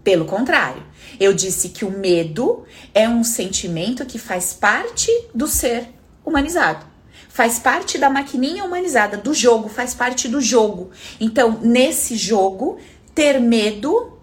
Pelo 0.03 0.25
contrário, 0.25 0.83
eu 1.21 1.33
disse 1.33 1.69
que 1.69 1.85
o 1.85 1.91
medo 1.91 2.65
é 2.93 3.09
um 3.09 3.23
sentimento 3.23 4.05
que 4.05 4.19
faz 4.19 4.53
parte 4.53 5.09
do 5.33 5.47
ser 5.47 5.89
humanizado. 6.25 6.85
Faz 7.29 7.59
parte 7.59 7.99
da 7.99 8.11
maquininha 8.11 8.65
humanizada, 8.65 9.17
do 9.17 9.33
jogo, 9.33 9.69
faz 9.69 9.95
parte 9.95 10.29
do 10.29 10.41
jogo. 10.41 10.91
Então, 11.21 11.61
nesse 11.63 12.17
jogo, 12.17 12.79
ter 13.15 13.39
medo 13.41 14.19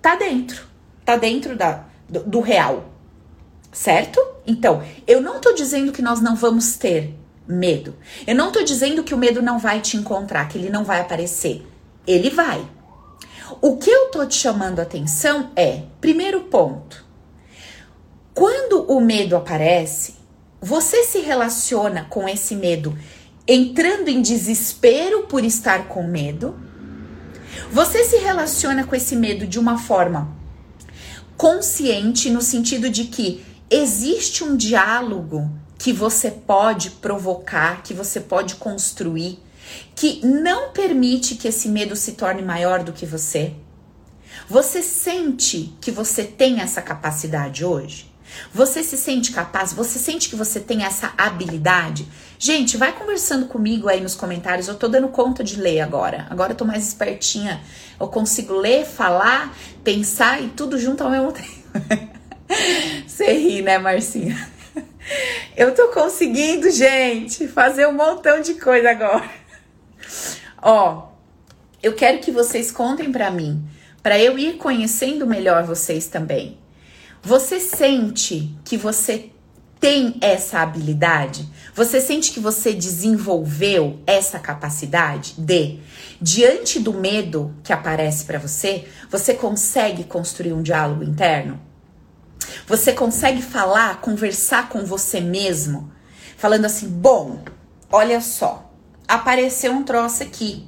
tá 0.00 0.14
dentro 0.14 0.68
tá 1.08 1.16
dentro 1.16 1.56
da, 1.56 1.86
do, 2.08 2.40
real, 2.40 2.84
certo? 3.72 4.20
Então, 4.46 4.82
eu 5.06 5.20
não 5.20 5.40
tô 5.40 5.52
dizendo 5.52 5.92
que 5.92 6.02
nós 6.02 6.20
não 6.20 6.34
vamos 6.34 6.76
ter 6.76 7.14
medo. 7.46 7.94
Eu 8.26 8.34
não 8.34 8.50
tô 8.50 8.62
dizendo 8.62 9.04
que 9.04 9.14
o 9.14 9.18
medo 9.18 9.42
não 9.42 9.58
vai 9.58 9.80
te 9.80 9.96
encontrar, 9.96 10.48
que 10.48 10.58
ele 10.58 10.70
não 10.70 10.84
vai 10.84 11.00
aparecer. 11.00 11.66
Ele 12.06 12.30
vai. 12.30 12.66
O 13.60 13.76
que 13.76 13.90
eu 13.90 14.10
tô 14.10 14.24
te 14.26 14.36
chamando 14.36 14.80
a 14.80 14.82
atenção 14.82 15.50
é, 15.56 15.82
primeiro 16.00 16.42
ponto, 16.42 17.04
quando 18.34 18.82
o 18.82 19.00
medo 19.00 19.36
aparece, 19.36 20.14
você 20.60 21.04
se 21.04 21.20
relaciona 21.20 22.06
com 22.08 22.28
esse 22.28 22.54
medo 22.54 22.96
entrando 23.46 24.08
em 24.08 24.20
desespero 24.20 25.22
por 25.22 25.44
estar 25.44 25.88
com 25.88 26.02
medo? 26.02 26.58
Você 27.72 28.04
se 28.04 28.16
relaciona 28.18 28.84
com 28.84 28.94
esse 28.94 29.16
medo 29.16 29.46
de 29.46 29.58
uma 29.58 29.78
forma 29.78 30.37
consciente 31.38 32.28
no 32.30 32.42
sentido 32.42 32.90
de 32.90 33.04
que 33.04 33.44
existe 33.70 34.42
um 34.42 34.56
diálogo 34.56 35.48
que 35.78 35.92
você 35.92 36.32
pode 36.32 36.90
provocar, 36.90 37.84
que 37.84 37.94
você 37.94 38.18
pode 38.18 38.56
construir, 38.56 39.38
que 39.94 40.26
não 40.26 40.72
permite 40.72 41.36
que 41.36 41.46
esse 41.46 41.68
medo 41.68 41.94
se 41.94 42.12
torne 42.12 42.42
maior 42.42 42.82
do 42.82 42.92
que 42.92 43.06
você. 43.06 43.54
Você 44.48 44.82
sente 44.82 45.72
que 45.80 45.92
você 45.92 46.24
tem 46.24 46.60
essa 46.60 46.82
capacidade 46.82 47.64
hoje? 47.64 48.10
Você 48.52 48.82
se 48.82 48.96
sente 48.96 49.32
capaz? 49.32 49.72
Você 49.72 49.98
sente 49.98 50.28
que 50.28 50.36
você 50.36 50.60
tem 50.60 50.84
essa 50.84 51.12
habilidade? 51.16 52.08
Gente, 52.38 52.76
vai 52.76 52.92
conversando 52.92 53.46
comigo 53.46 53.88
aí 53.88 54.00
nos 54.00 54.14
comentários. 54.14 54.68
Eu 54.68 54.76
tô 54.76 54.88
dando 54.88 55.08
conta 55.08 55.42
de 55.42 55.60
ler 55.60 55.80
agora. 55.80 56.26
Agora 56.30 56.52
eu 56.52 56.56
tô 56.56 56.64
mais 56.64 56.86
espertinha. 56.86 57.60
Eu 57.98 58.08
consigo 58.08 58.54
ler, 58.54 58.84
falar, 58.84 59.54
pensar 59.82 60.42
e 60.42 60.48
tudo 60.48 60.78
junto 60.78 61.02
ao 61.02 61.10
mesmo 61.10 61.32
tempo. 61.32 62.18
Você 63.06 63.32
ri, 63.32 63.62
né, 63.62 63.78
Marcinha? 63.78 64.36
Eu 65.56 65.74
tô 65.74 65.88
conseguindo, 65.88 66.70
gente, 66.70 67.48
fazer 67.48 67.86
um 67.86 67.92
montão 67.92 68.40
de 68.40 68.54
coisa 68.54 68.90
agora. 68.90 69.28
Ó, 70.62 71.08
eu 71.82 71.94
quero 71.94 72.18
que 72.18 72.30
vocês 72.30 72.70
contem 72.70 73.10
para 73.10 73.30
mim, 73.30 73.64
para 74.02 74.18
eu 74.18 74.38
ir 74.38 74.56
conhecendo 74.56 75.26
melhor 75.26 75.64
vocês 75.64 76.06
também. 76.06 76.58
Você 77.22 77.58
sente 77.60 78.56
que 78.64 78.76
você 78.76 79.30
tem 79.80 80.16
essa 80.20 80.60
habilidade? 80.60 81.48
Você 81.74 82.00
sente 82.00 82.32
que 82.32 82.40
você 82.40 82.72
desenvolveu 82.72 84.00
essa 84.06 84.38
capacidade 84.38 85.34
de, 85.38 85.80
diante 86.20 86.80
do 86.80 86.92
medo 86.92 87.54
que 87.62 87.72
aparece 87.72 88.24
para 88.24 88.38
você, 88.38 88.88
você 89.10 89.34
consegue 89.34 90.04
construir 90.04 90.52
um 90.52 90.62
diálogo 90.62 91.04
interno? 91.04 91.60
Você 92.66 92.92
consegue 92.92 93.42
falar, 93.42 94.00
conversar 94.00 94.68
com 94.68 94.84
você 94.84 95.20
mesmo, 95.20 95.92
falando 96.36 96.64
assim: 96.64 96.88
bom, 96.88 97.44
olha 97.90 98.20
só, 98.20 98.72
apareceu 99.06 99.72
um 99.72 99.84
troço 99.84 100.22
aqui. 100.22 100.66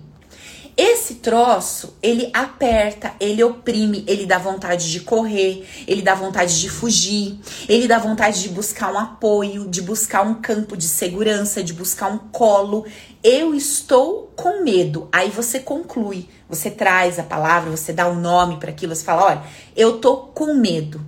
Esse 0.76 1.16
troço, 1.16 1.96
ele 2.02 2.30
aperta, 2.32 3.12
ele 3.20 3.42
oprime, 3.42 4.04
ele 4.06 4.26
dá 4.26 4.38
vontade 4.38 4.90
de 4.90 5.00
correr, 5.00 5.66
ele 5.86 6.02
dá 6.02 6.14
vontade 6.14 6.60
de 6.60 6.70
fugir, 6.70 7.38
ele 7.68 7.86
dá 7.86 7.98
vontade 7.98 8.42
de 8.42 8.48
buscar 8.48 8.92
um 8.92 8.98
apoio, 8.98 9.68
de 9.68 9.82
buscar 9.82 10.22
um 10.22 10.34
campo 10.34 10.76
de 10.76 10.88
segurança, 10.88 11.62
de 11.62 11.72
buscar 11.72 12.08
um 12.08 12.18
colo. 12.18 12.86
Eu 13.22 13.54
estou 13.54 14.32
com 14.36 14.62
medo. 14.62 15.08
Aí 15.12 15.30
você 15.30 15.58
conclui, 15.60 16.28
você 16.48 16.70
traz 16.70 17.18
a 17.18 17.22
palavra, 17.22 17.70
você 17.70 17.92
dá 17.92 18.08
um 18.08 18.18
nome 18.18 18.58
para 18.58 18.70
aquilo, 18.70 18.94
você 18.94 19.04
fala: 19.04 19.26
olha, 19.26 19.42
eu 19.76 19.98
tô 19.98 20.16
com 20.16 20.54
medo. 20.54 21.00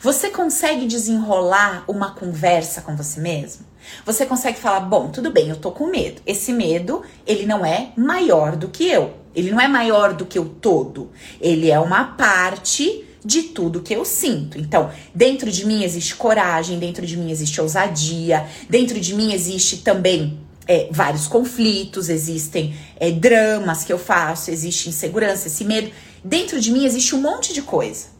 Você 0.00 0.30
consegue 0.30 0.86
desenrolar 0.86 1.84
uma 1.88 2.14
conversa 2.14 2.82
com 2.82 2.96
você 2.96 3.20
mesmo? 3.20 3.64
Você 4.04 4.26
consegue 4.26 4.58
falar, 4.58 4.80
bom, 4.80 5.08
tudo 5.08 5.30
bem, 5.30 5.48
eu 5.48 5.56
tô 5.56 5.70
com 5.70 5.86
medo. 5.86 6.20
Esse 6.26 6.52
medo, 6.52 7.02
ele 7.26 7.46
não 7.46 7.64
é 7.64 7.92
maior 7.96 8.56
do 8.56 8.68
que 8.68 8.88
eu. 8.88 9.14
Ele 9.34 9.50
não 9.50 9.60
é 9.60 9.66
maior 9.66 10.14
do 10.14 10.26
que 10.26 10.38
o 10.38 10.44
todo. 10.44 11.10
Ele 11.40 11.70
é 11.70 11.78
uma 11.78 12.04
parte 12.04 13.04
de 13.24 13.44
tudo 13.44 13.80
que 13.80 13.94
eu 13.94 14.04
sinto. 14.04 14.58
Então, 14.58 14.90
dentro 15.14 15.50
de 15.50 15.66
mim 15.66 15.82
existe 15.82 16.14
coragem, 16.14 16.78
dentro 16.78 17.06
de 17.06 17.16
mim 17.16 17.30
existe 17.30 17.60
ousadia, 17.60 18.46
dentro 18.68 19.00
de 19.00 19.14
mim 19.14 19.32
existe 19.32 19.78
também 19.78 20.38
é, 20.66 20.88
vários 20.90 21.26
conflitos, 21.26 22.08
existem 22.08 22.76
é, 22.98 23.10
dramas 23.10 23.82
que 23.82 23.92
eu 23.92 23.98
faço, 23.98 24.50
existe 24.50 24.88
insegurança, 24.88 25.48
esse 25.48 25.64
medo. 25.64 25.90
Dentro 26.22 26.60
de 26.60 26.70
mim 26.70 26.84
existe 26.84 27.14
um 27.14 27.20
monte 27.20 27.52
de 27.52 27.62
coisa. 27.62 28.13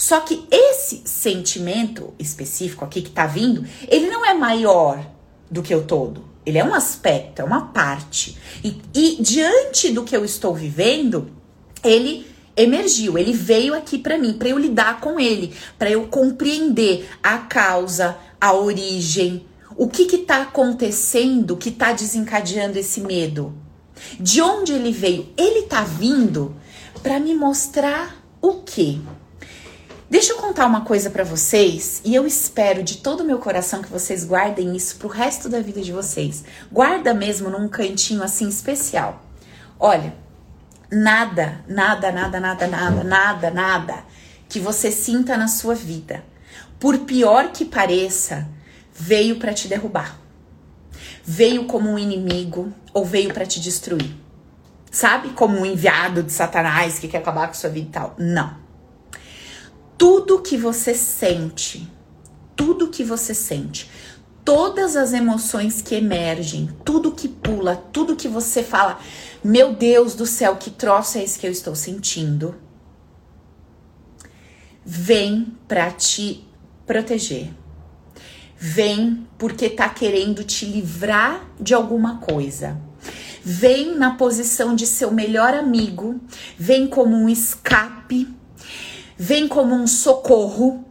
Só 0.00 0.20
que 0.20 0.46
esse 0.50 1.02
sentimento 1.04 2.14
específico 2.18 2.82
aqui 2.82 3.02
que 3.02 3.10
tá 3.10 3.26
vindo, 3.26 3.66
ele 3.86 4.08
não 4.08 4.24
é 4.24 4.32
maior 4.32 5.06
do 5.50 5.60
que 5.60 5.74
o 5.74 5.82
todo. 5.82 6.24
Ele 6.46 6.56
é 6.56 6.64
um 6.64 6.72
aspecto, 6.72 7.42
é 7.42 7.44
uma 7.44 7.66
parte. 7.66 8.38
E, 8.64 8.80
e 8.94 9.18
diante 9.20 9.90
do 9.90 10.02
que 10.02 10.16
eu 10.16 10.24
estou 10.24 10.54
vivendo, 10.54 11.30
ele 11.84 12.26
emergiu, 12.56 13.18
ele 13.18 13.34
veio 13.34 13.74
aqui 13.74 13.98
para 13.98 14.16
mim, 14.16 14.32
para 14.32 14.48
eu 14.48 14.56
lidar 14.56 15.00
com 15.00 15.20
ele, 15.20 15.52
para 15.78 15.90
eu 15.90 16.06
compreender 16.06 17.06
a 17.22 17.36
causa, 17.36 18.16
a 18.40 18.54
origem, 18.54 19.44
o 19.76 19.86
que 19.86 20.06
que 20.06 20.16
tá 20.16 20.40
acontecendo 20.40 21.58
que 21.58 21.70
tá 21.70 21.92
desencadeando 21.92 22.78
esse 22.78 23.02
medo? 23.02 23.52
De 24.18 24.40
onde 24.40 24.72
ele 24.72 24.92
veio? 24.92 25.28
Ele 25.36 25.66
tá 25.66 25.82
vindo 25.82 26.56
para 27.02 27.20
me 27.20 27.34
mostrar 27.34 28.16
o 28.40 28.62
quê? 28.62 28.98
Deixa 30.10 30.32
eu 30.32 30.38
contar 30.38 30.66
uma 30.66 30.80
coisa 30.80 31.08
para 31.08 31.22
vocês 31.22 32.02
e 32.04 32.16
eu 32.16 32.26
espero 32.26 32.82
de 32.82 32.96
todo 32.96 33.20
o 33.20 33.24
meu 33.24 33.38
coração 33.38 33.80
que 33.80 33.88
vocês 33.88 34.24
guardem 34.24 34.74
isso 34.74 34.96
pro 34.96 35.06
resto 35.06 35.48
da 35.48 35.60
vida 35.60 35.80
de 35.80 35.92
vocês. 35.92 36.42
Guarda 36.70 37.14
mesmo 37.14 37.48
num 37.48 37.68
cantinho 37.68 38.20
assim 38.24 38.48
especial. 38.48 39.22
Olha, 39.78 40.12
nada, 40.90 41.64
nada, 41.68 42.10
nada, 42.10 42.40
nada, 42.40 42.66
nada, 42.66 43.04
nada, 43.04 43.50
nada 43.52 44.04
que 44.48 44.58
você 44.58 44.90
sinta 44.90 45.36
na 45.36 45.46
sua 45.46 45.76
vida, 45.76 46.24
por 46.80 46.98
pior 46.98 47.52
que 47.52 47.64
pareça, 47.64 48.48
veio 48.92 49.38
para 49.38 49.54
te 49.54 49.68
derrubar. 49.68 50.18
Veio 51.24 51.66
como 51.66 51.88
um 51.88 51.96
inimigo 51.96 52.74
ou 52.92 53.04
veio 53.04 53.32
para 53.32 53.46
te 53.46 53.60
destruir. 53.60 54.16
Sabe? 54.90 55.28
Como 55.34 55.56
um 55.56 55.64
enviado 55.64 56.20
de 56.20 56.32
Satanás 56.32 56.98
que 56.98 57.06
quer 57.06 57.18
acabar 57.18 57.46
com 57.46 57.54
sua 57.54 57.70
vida 57.70 57.86
e 57.86 57.92
tal. 57.92 58.16
Não 58.18 58.69
tudo 60.00 60.40
que 60.40 60.56
você 60.56 60.94
sente, 60.94 61.86
tudo 62.56 62.88
que 62.88 63.04
você 63.04 63.34
sente, 63.34 63.90
todas 64.42 64.96
as 64.96 65.12
emoções 65.12 65.82
que 65.82 65.94
emergem, 65.94 66.70
tudo 66.86 67.12
que 67.12 67.28
pula, 67.28 67.76
tudo 67.76 68.16
que 68.16 68.26
você 68.26 68.62
fala, 68.62 68.98
meu 69.44 69.74
Deus 69.74 70.14
do 70.14 70.24
céu, 70.24 70.56
que 70.56 70.70
troço 70.70 71.18
é 71.18 71.22
esse 71.22 71.38
que 71.38 71.46
eu 71.46 71.50
estou 71.50 71.74
sentindo? 71.74 72.54
Vem 74.82 75.54
para 75.68 75.90
te 75.90 76.48
proteger. 76.86 77.50
Vem 78.56 79.28
porque 79.36 79.68
tá 79.68 79.90
querendo 79.90 80.42
te 80.44 80.64
livrar 80.64 81.46
de 81.60 81.74
alguma 81.74 82.20
coisa. 82.20 82.80
Vem 83.44 83.94
na 83.98 84.14
posição 84.14 84.74
de 84.74 84.86
seu 84.86 85.10
melhor 85.10 85.52
amigo, 85.52 86.18
vem 86.56 86.86
como 86.86 87.14
um 87.14 87.28
escape 87.28 88.39
vem 89.22 89.46
como 89.46 89.74
um 89.74 89.86
socorro 89.86 90.82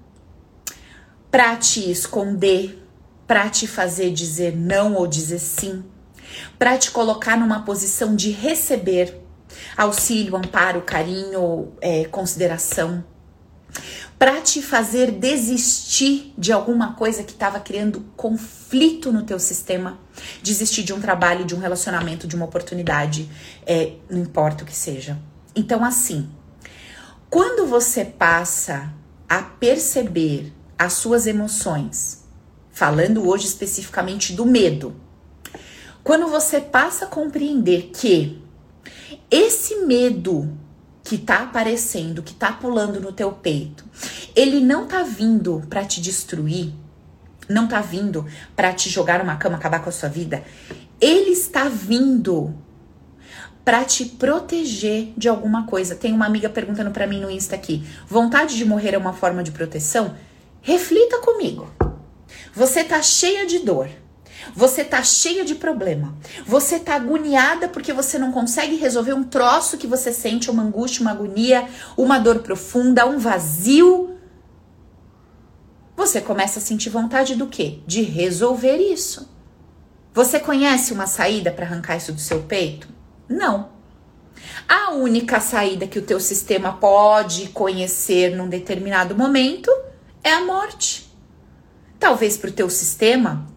para 1.31 1.55
te 1.55 1.89
esconder, 1.89 2.79
para 3.25 3.49
te 3.49 3.65
fazer 3.65 4.11
dizer 4.11 4.55
não 4.55 4.93
ou 4.93 5.07
dizer 5.07 5.39
sim, 5.39 5.83
para 6.59 6.77
te 6.77 6.91
colocar 6.91 7.35
numa 7.35 7.63
posição 7.63 8.15
de 8.15 8.29
receber 8.29 9.19
auxílio, 9.75 10.35
amparo, 10.35 10.83
carinho, 10.83 11.73
é, 11.81 12.05
consideração, 12.05 13.03
para 14.19 14.39
te 14.41 14.61
fazer 14.61 15.09
desistir 15.09 16.31
de 16.37 16.51
alguma 16.51 16.93
coisa 16.93 17.23
que 17.23 17.31
estava 17.31 17.59
criando 17.59 18.05
conflito 18.15 19.11
no 19.11 19.23
teu 19.23 19.39
sistema, 19.39 19.99
desistir 20.43 20.83
de 20.83 20.93
um 20.93 21.01
trabalho, 21.01 21.45
de 21.45 21.55
um 21.55 21.59
relacionamento, 21.59 22.27
de 22.27 22.35
uma 22.35 22.45
oportunidade, 22.45 23.27
é, 23.65 23.93
não 24.07 24.19
importa 24.19 24.63
o 24.63 24.67
que 24.67 24.75
seja. 24.75 25.17
Então, 25.55 25.83
assim, 25.83 26.29
quando 27.29 27.67
você 27.67 28.03
passa 28.03 28.91
a 29.27 29.41
perceber 29.43 30.51
as 30.77 30.93
suas 30.93 31.27
emoções, 31.27 32.23
falando 32.71 33.27
hoje 33.27 33.45
especificamente 33.45 34.33
do 34.33 34.45
medo, 34.45 34.95
quando 36.03 36.27
você 36.27 36.59
passa 36.59 37.05
a 37.05 37.07
compreender 37.07 37.91
que 37.93 38.41
esse 39.29 39.75
medo 39.85 40.57
que 41.03 41.17
tá 41.17 41.43
aparecendo, 41.43 42.23
que 42.23 42.33
tá 42.33 42.51
pulando 42.51 42.99
no 42.99 43.11
teu 43.11 43.31
peito, 43.31 43.85
ele 44.35 44.59
não 44.59 44.87
tá 44.87 45.03
vindo 45.03 45.61
para 45.69 45.85
te 45.85 46.01
destruir, 46.01 46.73
não 47.47 47.67
tá 47.67 47.81
vindo 47.81 48.25
para 48.55 48.73
te 48.73 48.89
jogar 48.89 49.19
numa 49.19 49.35
cama, 49.35 49.57
acabar 49.57 49.83
com 49.83 49.89
a 49.89 49.93
sua 49.93 50.09
vida. 50.09 50.43
Ele 50.99 51.31
está 51.31 51.69
vindo 51.69 52.55
para 53.63 53.83
te 53.85 54.05
proteger 54.05 55.13
de 55.15 55.29
alguma 55.29 55.65
coisa. 55.65 55.95
Tem 55.95 56.13
uma 56.13 56.25
amiga 56.25 56.49
perguntando 56.49 56.91
para 56.91 57.07
mim 57.07 57.19
no 57.19 57.29
Insta 57.29 57.55
aqui: 57.55 57.85
vontade 58.07 58.57
de 58.57 58.65
morrer 58.65 58.93
é 58.93 58.97
uma 58.97 59.13
forma 59.13 59.43
de 59.43 59.51
proteção? 59.51 60.15
Reflita 60.61 61.19
comigo. 61.19 61.69
Você 62.53 62.83
tá 62.83 63.01
cheia 63.01 63.45
de 63.45 63.59
dor. 63.59 63.89
Você 64.55 64.83
tá 64.83 65.03
cheia 65.03 65.43
de 65.45 65.55
problema. 65.55 66.15
Você 66.45 66.79
tá 66.79 66.95
agoniada 66.95 67.67
porque 67.67 67.93
você 67.93 68.17
não 68.17 68.31
consegue 68.31 68.75
resolver 68.75 69.13
um 69.13 69.23
troço 69.23 69.77
que 69.77 69.87
você 69.87 70.11
sente, 70.11 70.49
uma 70.49 70.63
angústia, 70.63 71.01
uma 71.01 71.11
agonia, 71.11 71.67
uma 71.97 72.19
dor 72.19 72.39
profunda, 72.39 73.05
um 73.05 73.19
vazio. 73.19 74.17
Você 75.95 76.21
começa 76.21 76.59
a 76.59 76.61
sentir 76.61 76.89
vontade 76.89 77.35
do 77.35 77.47
quê? 77.47 77.79
De 77.85 78.01
resolver 78.01 78.77
isso. 78.77 79.29
Você 80.13 80.39
conhece 80.39 80.93
uma 80.93 81.05
saída 81.05 81.51
para 81.51 81.65
arrancar 81.65 81.97
isso 81.97 82.11
do 82.11 82.19
seu 82.19 82.41
peito? 82.43 82.98
Não. 83.29 83.69
A 84.67 84.91
única 84.91 85.39
saída 85.39 85.87
que 85.87 85.99
o 85.99 86.05
teu 86.05 86.19
sistema 86.19 86.73
pode 86.73 87.49
conhecer 87.49 88.35
num 88.35 88.49
determinado 88.49 89.15
momento 89.15 89.71
é 90.23 90.33
a 90.33 90.43
morte. 90.43 91.09
Talvez 91.99 92.37
para 92.37 92.49
o 92.49 92.53
teu 92.53 92.69
sistema, 92.69 93.47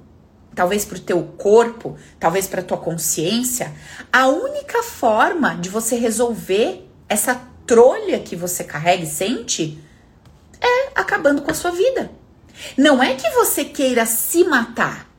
talvez 0.54 0.84
para 0.84 0.98
o 0.98 1.00
teu 1.00 1.22
corpo, 1.38 1.96
talvez 2.18 2.46
para 2.46 2.60
a 2.60 2.64
tua 2.64 2.76
consciência, 2.76 3.72
a 4.12 4.28
única 4.28 4.82
forma 4.82 5.54
de 5.54 5.68
você 5.68 5.96
resolver 5.96 6.86
essa 7.08 7.40
trolha 7.66 8.18
que 8.18 8.36
você 8.36 8.64
carrega 8.64 9.04
e 9.04 9.06
sente 9.06 9.78
é 10.60 10.90
acabando 10.94 11.42
com 11.42 11.50
a 11.50 11.54
sua 11.54 11.70
vida. 11.70 12.10
Não 12.76 13.02
é 13.02 13.14
que 13.14 13.28
você 13.30 13.64
queira 13.64 14.04
se 14.04 14.44
matar, 14.44 15.10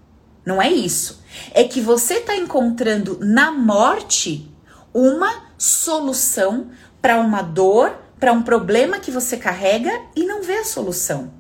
não 0.46 0.62
é 0.62 0.70
isso. 0.70 1.23
É 1.54 1.64
que 1.64 1.82
você 1.82 2.16
está 2.16 2.36
encontrando 2.36 3.20
na 3.22 3.52
morte 3.52 4.52
uma 4.94 5.48
solução 5.58 6.70
para 7.02 7.18
uma 7.18 7.42
dor, 7.42 7.96
para 8.20 8.32
um 8.32 8.44
problema 8.44 9.00
que 9.00 9.12
você 9.12 9.38
carrega 9.38 10.02
e 10.16 10.26
não 10.26 10.44
vê 10.44 10.58
a 10.58 10.66
solução. 10.66 11.34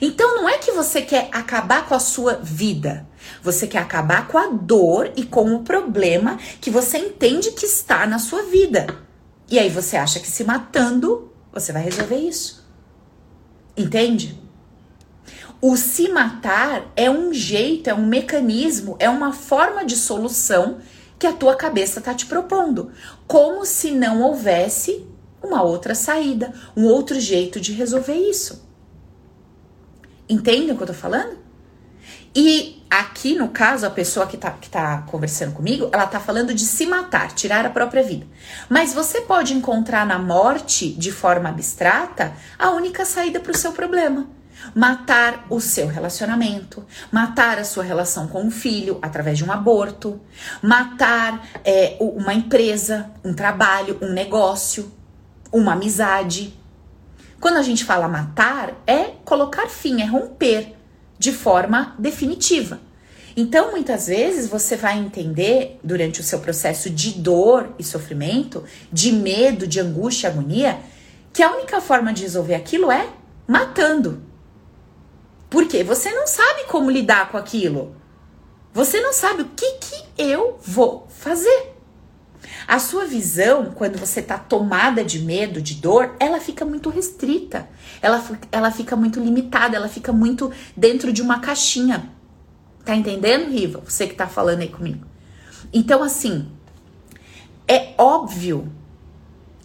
Então 0.00 0.36
não 0.36 0.48
é 0.48 0.58
que 0.58 0.70
você 0.72 1.02
quer 1.02 1.28
acabar 1.32 1.86
com 1.86 1.94
a 1.94 2.00
sua 2.00 2.34
vida. 2.34 3.06
Você 3.42 3.66
quer 3.66 3.78
acabar 3.78 4.28
com 4.28 4.38
a 4.38 4.48
dor 4.48 5.12
e 5.16 5.24
com 5.24 5.54
o 5.54 5.62
problema 5.62 6.38
que 6.60 6.70
você 6.70 6.98
entende 6.98 7.52
que 7.52 7.66
está 7.66 8.06
na 8.06 8.18
sua 8.18 8.42
vida. 8.44 8.86
E 9.48 9.58
aí 9.58 9.68
você 9.68 9.96
acha 9.96 10.20
que 10.20 10.30
se 10.30 10.44
matando, 10.44 11.32
você 11.52 11.72
vai 11.72 11.82
resolver 11.82 12.16
isso. 12.16 12.66
Entende? 13.76 14.41
O 15.64 15.76
se 15.76 16.08
matar 16.08 16.92
é 16.96 17.08
um 17.08 17.32
jeito, 17.32 17.88
é 17.88 17.94
um 17.94 18.04
mecanismo, 18.04 18.96
é 18.98 19.08
uma 19.08 19.32
forma 19.32 19.84
de 19.84 19.94
solução 19.94 20.78
que 21.20 21.26
a 21.26 21.32
tua 21.32 21.54
cabeça 21.54 22.00
está 22.00 22.12
te 22.12 22.26
propondo, 22.26 22.90
como 23.28 23.64
se 23.64 23.92
não 23.92 24.22
houvesse 24.22 25.06
uma 25.40 25.62
outra 25.62 25.94
saída, 25.94 26.52
um 26.76 26.86
outro 26.86 27.20
jeito 27.20 27.60
de 27.60 27.72
resolver 27.72 28.16
isso. 28.16 28.68
Entendem 30.28 30.72
o 30.72 30.76
que 30.76 30.82
eu 30.82 30.88
tô 30.88 30.94
falando? 30.94 31.38
E 32.34 32.82
aqui, 32.90 33.36
no 33.36 33.48
caso, 33.50 33.86
a 33.86 33.90
pessoa 33.90 34.26
que 34.26 34.36
tá, 34.36 34.50
que 34.50 34.68
tá 34.68 35.02
conversando 35.02 35.52
comigo, 35.52 35.88
ela 35.92 36.08
tá 36.08 36.18
falando 36.18 36.52
de 36.52 36.64
se 36.64 36.86
matar, 36.86 37.30
tirar 37.36 37.64
a 37.64 37.70
própria 37.70 38.02
vida. 38.02 38.26
Mas 38.68 38.92
você 38.92 39.20
pode 39.20 39.54
encontrar 39.54 40.04
na 40.04 40.18
morte, 40.18 40.92
de 40.92 41.12
forma 41.12 41.50
abstrata, 41.50 42.32
a 42.58 42.70
única 42.70 43.04
saída 43.04 43.38
para 43.38 43.52
o 43.52 43.56
seu 43.56 43.70
problema 43.70 44.41
matar 44.74 45.46
o 45.50 45.60
seu 45.60 45.86
relacionamento, 45.86 46.84
matar 47.10 47.58
a 47.58 47.64
sua 47.64 47.84
relação 47.84 48.28
com 48.28 48.46
o 48.46 48.50
filho 48.50 48.98
através 49.02 49.38
de 49.38 49.44
um 49.44 49.52
aborto, 49.52 50.20
matar 50.62 51.46
é, 51.64 51.96
uma 52.00 52.34
empresa, 52.34 53.10
um 53.24 53.34
trabalho, 53.34 53.98
um 54.00 54.12
negócio, 54.12 54.92
uma 55.52 55.72
amizade. 55.72 56.54
Quando 57.40 57.56
a 57.56 57.62
gente 57.62 57.84
fala 57.84 58.08
matar, 58.08 58.72
é 58.86 59.12
colocar 59.24 59.68
fim, 59.68 60.00
é 60.00 60.06
romper 60.06 60.74
de 61.18 61.32
forma 61.32 61.94
definitiva. 61.98 62.80
Então, 63.36 63.70
muitas 63.70 64.08
vezes 64.08 64.48
você 64.48 64.76
vai 64.76 64.98
entender 64.98 65.78
durante 65.82 66.20
o 66.20 66.24
seu 66.24 66.38
processo 66.38 66.90
de 66.90 67.12
dor 67.12 67.74
e 67.78 67.84
sofrimento, 67.84 68.62
de 68.92 69.10
medo, 69.10 69.66
de 69.66 69.80
angústia, 69.80 70.28
agonia, 70.28 70.78
que 71.32 71.42
a 71.42 71.50
única 71.50 71.80
forma 71.80 72.12
de 72.12 72.22
resolver 72.22 72.54
aquilo 72.54 72.90
é 72.90 73.08
matando. 73.46 74.22
Porque 75.52 75.84
você 75.84 76.10
não 76.10 76.26
sabe 76.26 76.64
como 76.64 76.90
lidar 76.90 77.30
com 77.30 77.36
aquilo. 77.36 77.94
Você 78.72 79.02
não 79.02 79.12
sabe 79.12 79.42
o 79.42 79.50
que, 79.54 79.72
que 79.72 80.02
eu 80.16 80.58
vou 80.64 81.06
fazer. 81.10 81.74
A 82.66 82.78
sua 82.78 83.04
visão, 83.04 83.66
quando 83.66 83.98
você 83.98 84.20
está 84.20 84.38
tomada 84.38 85.04
de 85.04 85.18
medo, 85.18 85.60
de 85.60 85.74
dor, 85.74 86.16
ela 86.18 86.40
fica 86.40 86.64
muito 86.64 86.88
restrita. 86.88 87.68
Ela, 88.00 88.24
ela 88.50 88.70
fica 88.70 88.96
muito 88.96 89.20
limitada, 89.20 89.76
ela 89.76 89.90
fica 89.90 90.10
muito 90.10 90.50
dentro 90.74 91.12
de 91.12 91.20
uma 91.20 91.38
caixinha. 91.38 92.10
Tá 92.82 92.96
entendendo, 92.96 93.50
Riva? 93.50 93.82
Você 93.86 94.06
que 94.06 94.14
tá 94.14 94.26
falando 94.26 94.62
aí 94.62 94.70
comigo. 94.70 95.04
Então, 95.70 96.02
assim, 96.02 96.50
é 97.68 97.92
óbvio 97.98 98.72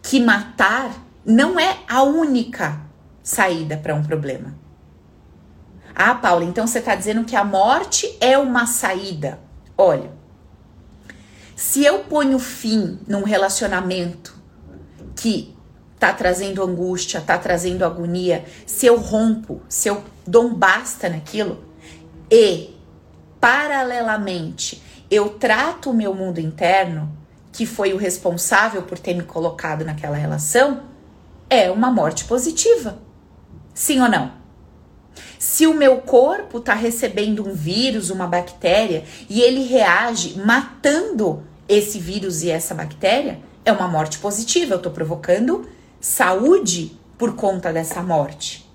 que 0.04 0.20
matar 0.20 0.92
não 1.26 1.58
é 1.58 1.78
a 1.88 2.04
única 2.04 2.82
saída 3.24 3.78
para 3.78 3.96
um 3.96 4.04
problema. 4.04 4.57
Ah, 6.00 6.14
Paula, 6.14 6.46
então 6.46 6.68
você 6.68 6.78
está 6.78 6.94
dizendo 6.94 7.26
que 7.26 7.36
a 7.36 7.44
morte 7.44 8.16
é 8.22 8.38
uma 8.38 8.68
saída. 8.68 9.40
Olha, 9.76 10.12
se 11.56 11.84
eu 11.84 12.04
ponho 12.04 12.38
fim 12.38 13.00
num 13.08 13.24
relacionamento 13.24 14.38
que 15.16 15.58
tá 15.98 16.14
trazendo 16.14 16.62
angústia, 16.62 17.20
tá 17.20 17.36
trazendo 17.40 17.84
agonia, 17.84 18.46
se 18.64 18.86
eu 18.86 18.96
rompo, 19.00 19.60
se 19.68 19.90
eu 19.90 20.04
dou 20.24 20.46
um 20.46 20.54
basta 20.54 21.10
naquilo 21.10 21.64
e 22.30 22.78
paralelamente 23.42 24.84
eu 25.10 25.30
trato 25.30 25.90
o 25.90 25.96
meu 25.96 26.14
mundo 26.14 26.38
interno, 26.40 27.12
que 27.52 27.66
foi 27.66 27.92
o 27.92 27.98
responsável 27.98 28.84
por 28.84 29.00
ter 29.00 29.16
me 29.16 29.24
colocado 29.24 29.84
naquela 29.84 30.16
relação, 30.16 30.84
é 31.50 31.72
uma 31.72 31.90
morte 31.90 32.26
positiva. 32.26 33.00
Sim 33.74 34.00
ou 34.02 34.10
não? 34.10 34.37
Se 35.40 35.68
o 35.68 35.74
meu 35.74 35.98
corpo 35.98 36.58
está 36.58 36.74
recebendo 36.74 37.48
um 37.48 37.54
vírus, 37.54 38.10
uma 38.10 38.28
bactéria, 38.28 39.04
e 39.30 39.42
ele 39.42 39.64
reage 39.64 40.40
matando 40.40 41.44
esse 41.68 42.00
vírus 42.00 42.44
e 42.44 42.50
essa 42.50 42.74
bactéria, 42.74 43.40
é 43.64 43.72
uma 43.72 43.88
morte 43.88 44.20
positiva. 44.20 44.74
Eu 44.74 44.78
estou 44.78 44.92
provocando 44.92 45.68
saúde 46.00 46.98
por 47.18 47.36
conta 47.36 47.74
dessa 47.74 48.02
morte. 48.02 48.66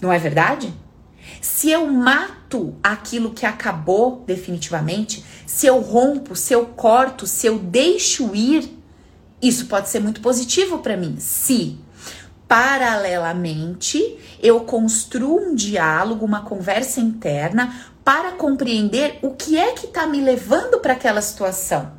Não 0.00 0.12
é 0.12 0.18
verdade? 0.18 0.72
Se 1.40 1.70
eu 1.70 1.86
mato 1.86 2.74
aquilo 2.82 3.32
que 3.32 3.46
acabou 3.46 4.22
definitivamente, 4.26 5.24
se 5.46 5.66
eu 5.66 5.80
rompo, 5.80 6.36
se 6.36 6.52
eu 6.52 6.66
corto, 6.66 7.26
se 7.26 7.46
eu 7.46 7.58
deixo 7.58 8.34
ir, 8.34 8.78
isso 9.40 9.66
pode 9.66 9.88
ser 9.88 10.00
muito 10.00 10.20
positivo 10.20 10.78
para 10.78 10.96
mim. 10.96 11.16
Se 11.18 11.78
paralelamente 12.54 14.16
eu 14.40 14.60
construo 14.60 15.40
um 15.40 15.56
diálogo, 15.56 16.24
uma 16.24 16.42
conversa 16.42 17.00
interna 17.00 17.74
para 18.04 18.30
compreender 18.30 19.18
o 19.22 19.32
que 19.32 19.58
é 19.58 19.72
que 19.72 19.86
está 19.86 20.06
me 20.06 20.20
levando 20.20 20.78
para 20.78 20.92
aquela 20.92 21.20
situação. 21.20 21.94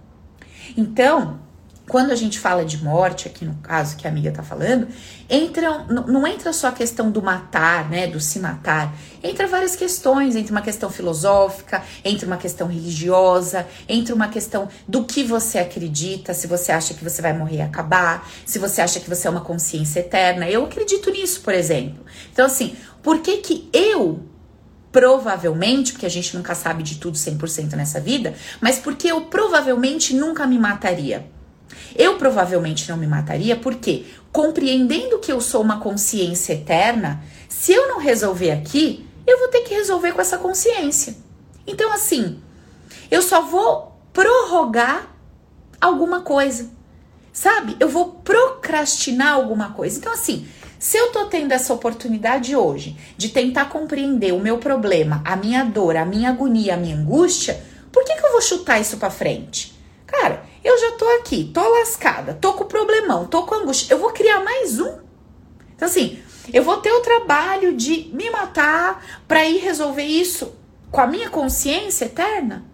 Então, 0.78 1.42
quando 1.88 2.12
a 2.12 2.16
gente 2.16 2.40
fala 2.40 2.66
de 2.66 2.84
morte, 2.84 3.28
aqui 3.28 3.46
no 3.46 3.54
caso 3.56 3.96
que 3.96 4.08
a 4.08 4.10
amiga 4.10 4.32
tá 4.32 4.42
falando, 4.42 4.88
entra, 5.30 5.86
não 5.88 6.26
entra 6.26 6.52
só 6.52 6.68
a 6.70 6.72
questão 6.72 7.12
do 7.12 7.22
matar, 7.22 7.90
né, 7.90 8.08
do 8.08 8.20
se 8.20 8.40
matar, 8.40 8.94
entra 9.24 9.48
várias 9.48 9.76
questões, 9.76 10.36
entra 10.36 10.52
uma 10.52 10.62
questão 10.62 10.90
filosófica, 10.90 11.84
entra 12.04 12.26
uma 12.26 12.38
questão 12.38 12.68
religiosa, 12.68 13.68
entra 13.88 14.16
uma 14.16 14.28
questão 14.28 14.68
do 14.88 15.04
que 15.04 15.24
você 15.24 15.60
acredita, 15.60 16.34
se 16.34 16.48
você 16.48 16.72
acha 16.72 16.94
que 16.96 17.04
você 17.04 17.22
vai 17.22 17.34
morrer 17.34 17.58
e 17.58 17.62
acabar, 17.62 18.28
se 18.46 18.58
você 18.58 18.82
acha 18.82 19.00
que 19.00 19.10
você 19.10 19.28
é 19.28 19.32
uma 19.32 19.42
consciência 19.42 20.00
eterna. 20.00 20.50
Eu 20.50 20.66
acredito 20.66 21.12
nisso, 21.12 21.42
por 21.42 21.54
exemplo. 21.54 22.04
Então, 22.32 22.46
assim, 22.46 22.76
por 23.04 23.20
que 23.20 23.38
que 23.38 23.70
eu 23.72 24.24
provavelmente, 24.92 25.92
porque 25.92 26.06
a 26.06 26.10
gente 26.10 26.36
nunca 26.36 26.56
sabe 26.56 26.82
de 26.82 26.96
tudo 26.96 27.18
100% 27.18 27.74
nessa 27.74 28.00
vida, 28.00 28.34
mas 28.62 28.80
porque 28.80 29.10
eu 29.10 29.22
provavelmente 29.26 30.16
nunca 30.16 30.48
me 30.48 30.58
mataria? 30.58 31.35
Eu 31.96 32.18
provavelmente 32.18 32.90
não 32.90 32.98
me 32.98 33.08
mataria 33.08 33.56
porque, 33.56 34.06
compreendendo 34.32 35.20
que 35.20 35.32
eu 35.32 35.40
sou 35.40 35.62
uma 35.62 35.80
consciência 35.80 36.54
eterna, 36.54 37.24
se 37.48 37.72
eu 37.72 37.88
não 37.88 38.00
resolver 38.00 38.52
aqui, 38.52 39.08
eu 39.26 39.40
vou 39.40 39.48
ter 39.48 39.62
que 39.62 39.74
resolver 39.74 40.12
com 40.12 40.22
essa 40.22 40.38
consciência. 40.38 41.16
Então, 41.66 41.92
assim, 41.94 42.40
eu 43.10 43.22
só 43.22 43.42
vou 43.42 43.98
prorrogar 44.12 45.16
alguma 45.80 46.22
coisa, 46.22 46.70
sabe? 47.32 47.76
Eu 47.80 47.90
vou 47.90 48.12
procrastinar 48.24 49.34
alguma 49.34 49.72
coisa. 49.72 49.98
Então, 49.98 50.12
assim, 50.12 50.48
se 50.78 50.98
eu 50.98 51.12
tô 51.12 51.26
tendo 51.26 51.52
essa 51.52 51.74
oportunidade 51.74 52.56
hoje 52.56 52.98
de 53.18 53.30
tentar 53.30 53.70
compreender 53.70 54.34
o 54.34 54.40
meu 54.40 54.58
problema, 54.58 55.22
a 55.26 55.36
minha 55.36 55.64
dor, 55.64 55.96
a 55.96 56.06
minha 56.06 56.30
agonia, 56.30 56.76
a 56.76 56.78
minha 56.78 56.96
angústia, 56.96 57.60
por 57.92 58.04
que, 58.04 58.16
que 58.16 58.26
eu 58.26 58.32
vou 58.34 58.42
chutar 58.42 58.80
isso 58.80 58.98
pra 58.98 59.10
frente? 59.10 59.74
Cara, 60.06 60.44
eu 60.66 60.80
já 60.80 60.92
tô 60.94 61.06
aqui, 61.20 61.52
tô 61.54 61.62
lascada, 61.62 62.34
tô 62.34 62.54
com 62.54 62.66
problemão, 62.66 63.28
tô 63.28 63.44
com 63.44 63.54
angústia. 63.54 63.94
Eu 63.94 64.00
vou 64.00 64.10
criar 64.10 64.44
mais 64.44 64.80
um. 64.80 64.98
Então, 65.76 65.88
assim, 65.88 66.20
eu 66.52 66.64
vou 66.64 66.78
ter 66.78 66.92
o 66.92 67.02
trabalho 67.02 67.78
de 67.78 68.10
me 68.12 68.32
matar 68.32 69.06
para 69.28 69.46
ir 69.46 69.60
resolver 69.60 70.04
isso 70.04 70.56
com 70.90 71.00
a 71.00 71.06
minha 71.06 71.30
consciência 71.30 72.06
eterna. 72.06 72.66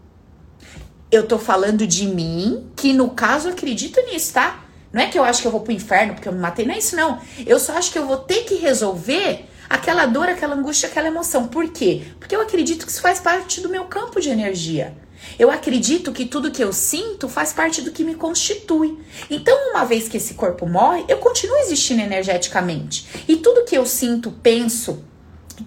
Eu 1.12 1.28
tô 1.28 1.38
falando 1.38 1.86
de 1.86 2.08
mim, 2.08 2.72
que 2.78 2.94
no 2.94 3.10
caso 3.10 3.50
acredito 3.50 4.00
nisso, 4.04 4.34
tá? 4.34 4.64
Não 4.94 5.02
é 5.02 5.08
que 5.08 5.20
eu 5.20 5.24
acho 5.26 5.42
que 5.42 5.48
eu 5.48 5.52
vou 5.52 5.60
pro 5.60 5.74
inferno 5.74 6.14
porque 6.14 6.30
eu 6.30 6.34
me 6.34 6.40
matei, 6.40 6.66
não 6.66 6.74
é 6.74 6.78
isso, 6.78 6.96
não. 6.96 7.20
Eu 7.46 7.60
só 7.60 7.74
acho 7.74 7.92
que 7.92 8.00
eu 8.00 8.08
vou 8.08 8.18
ter 8.18 8.46
que 8.46 8.56
resolver 8.56 9.50
aquela 9.70 10.06
dor, 10.06 10.30
aquela 10.30 10.56
angústia, 10.56 10.88
aquela 10.88 11.08
emoção. 11.08 11.48
Por 11.48 11.68
quê? 11.70 12.04
Porque 12.20 12.34
eu 12.34 12.42
acredito 12.42 12.86
que 12.86 12.92
isso 12.92 13.02
faz 13.02 13.20
parte 13.20 13.60
do 13.60 13.68
meu 13.68 13.84
campo 13.84 14.22
de 14.22 14.30
energia. 14.30 14.96
Eu 15.38 15.50
acredito 15.50 16.12
que 16.12 16.26
tudo 16.26 16.52
que 16.52 16.64
eu 16.64 16.72
sinto 16.74 17.28
faz 17.28 17.54
parte 17.54 17.82
do 17.82 17.92
que 17.92 18.04
me 18.04 18.16
constitui. 18.16 18.98
Então, 19.30 19.72
uma 19.72 19.86
vez 19.86 20.08
que 20.08 20.18
esse 20.18 20.34
corpo 20.34 20.68
morre, 20.68 21.06
eu 21.08 21.18
continuo 21.18 21.58
existindo 21.58 22.02
energeticamente. 22.02 23.24
E 23.28 23.38
tudo 23.38 23.66
que 23.66 23.78
eu 23.78 23.86
sinto, 23.86 24.32
penso, 24.44 25.04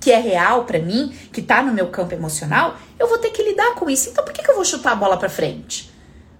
que 0.00 0.10
é 0.10 0.18
real 0.18 0.64
para 0.64 0.78
mim, 0.78 1.14
que 1.32 1.42
tá 1.42 1.62
no 1.62 1.72
meu 1.72 1.88
campo 1.88 2.14
emocional, 2.14 2.76
eu 2.98 3.06
vou 3.06 3.18
ter 3.18 3.30
que 3.30 3.42
lidar 3.42 3.74
com 3.74 3.88
isso. 3.88 4.10
Então, 4.10 4.24
por 4.24 4.32
que, 4.32 4.42
que 4.42 4.50
eu 4.50 4.54
vou 4.54 4.64
chutar 4.64 4.92
a 4.92 4.96
bola 4.96 5.16
para 5.16 5.28
frente? 5.28 5.90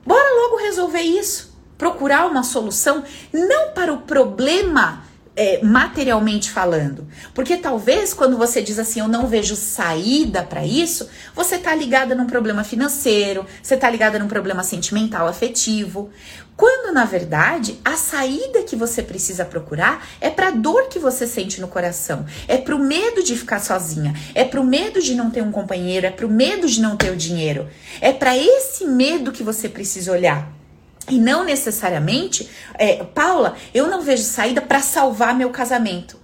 Bora 0.05 0.43
logo 0.43 0.57
resolver 0.57 1.01
isso. 1.01 1.55
Procurar 1.79 2.27
uma 2.27 2.43
solução, 2.43 3.03
não 3.33 3.73
para 3.73 3.93
o 3.93 4.03
problema 4.03 5.04
é, 5.37 5.61
materialmente 5.63 6.51
falando. 6.51 7.07
Porque 7.35 7.57
talvez 7.57 8.15
quando 8.15 8.37
você 8.37 8.63
diz 8.63 8.79
assim, 8.79 9.01
eu 9.01 9.09
não 9.09 9.27
vejo 9.27 9.57
saída 9.57 10.43
para 10.43 10.65
isso, 10.65 11.09
você 11.35 11.59
tá 11.59 11.75
ligada 11.75 12.15
num 12.15 12.27
problema 12.27 12.63
financeiro, 12.63 13.45
você 13.63 13.77
tá 13.77 13.91
ligada 13.91 14.19
num 14.19 14.29
problema 14.29 14.63
sentimental, 14.63 15.27
afetivo. 15.27 16.11
Quando 16.57 16.93
na 16.95 17.05
verdade 17.05 17.81
a 17.85 17.97
saída 17.97 18.63
que 18.63 18.77
você 18.77 19.03
precisa 19.03 19.45
procurar 19.45 20.07
é 20.21 20.31
para 20.31 20.53
dor 20.53 20.89
que 20.89 21.01
você 21.01 21.27
sente 21.27 21.61
no 21.61 21.67
coração, 21.67 22.25
é 22.47 22.57
pro 22.57 22.79
medo 22.79 23.25
de 23.25 23.37
ficar 23.37 23.59
sozinha, 23.59 24.15
é 24.35 24.45
pro 24.45 24.63
medo 24.63 25.03
de 25.03 25.15
não 25.15 25.31
ter 25.31 25.43
um 25.43 25.51
companheiro, 25.51 26.07
é 26.07 26.11
pro 26.11 26.29
medo 26.29 26.69
de 26.69 26.81
não 26.81 26.97
ter 26.97 27.11
o 27.11 27.17
dinheiro. 27.17 27.69
É 28.01 28.13
para 28.13 28.37
esse 28.37 28.87
medo 28.87 29.33
que 29.33 29.43
você 29.43 29.69
precisa 29.69 30.13
olhar. 30.13 30.64
E 31.09 31.19
não 31.19 31.45
necessariamente, 31.45 32.49
é, 32.75 33.05
Paula, 33.05 33.57
eu 33.75 33.89
não 33.89 34.01
vejo 34.01 34.23
saída 34.23 34.63
para 34.63 34.81
salvar 34.81 35.35
meu 35.35 35.51
casamento. 35.51 36.19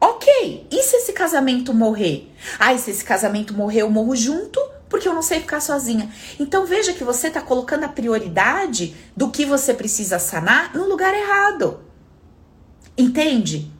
Ok, 0.00 0.66
e 0.70 0.82
se 0.82 0.96
esse 0.96 1.12
casamento 1.12 1.72
morrer? 1.72 2.30
Ai, 2.58 2.78
se 2.78 2.90
esse 2.90 3.04
casamento 3.04 3.54
morrer, 3.54 3.82
eu 3.82 3.90
morro 3.90 4.14
junto 4.14 4.60
porque 4.88 5.08
eu 5.08 5.14
não 5.14 5.22
sei 5.22 5.40
ficar 5.40 5.60
sozinha. 5.60 6.08
Então 6.38 6.66
veja 6.66 6.92
que 6.92 7.02
você 7.02 7.26
está 7.28 7.40
colocando 7.40 7.84
a 7.84 7.88
prioridade 7.88 8.94
do 9.16 9.28
que 9.28 9.44
você 9.44 9.74
precisa 9.74 10.20
sanar 10.20 10.72
no 10.74 10.86
lugar 10.88 11.12
errado. 11.12 11.80
Entende? 12.96 13.73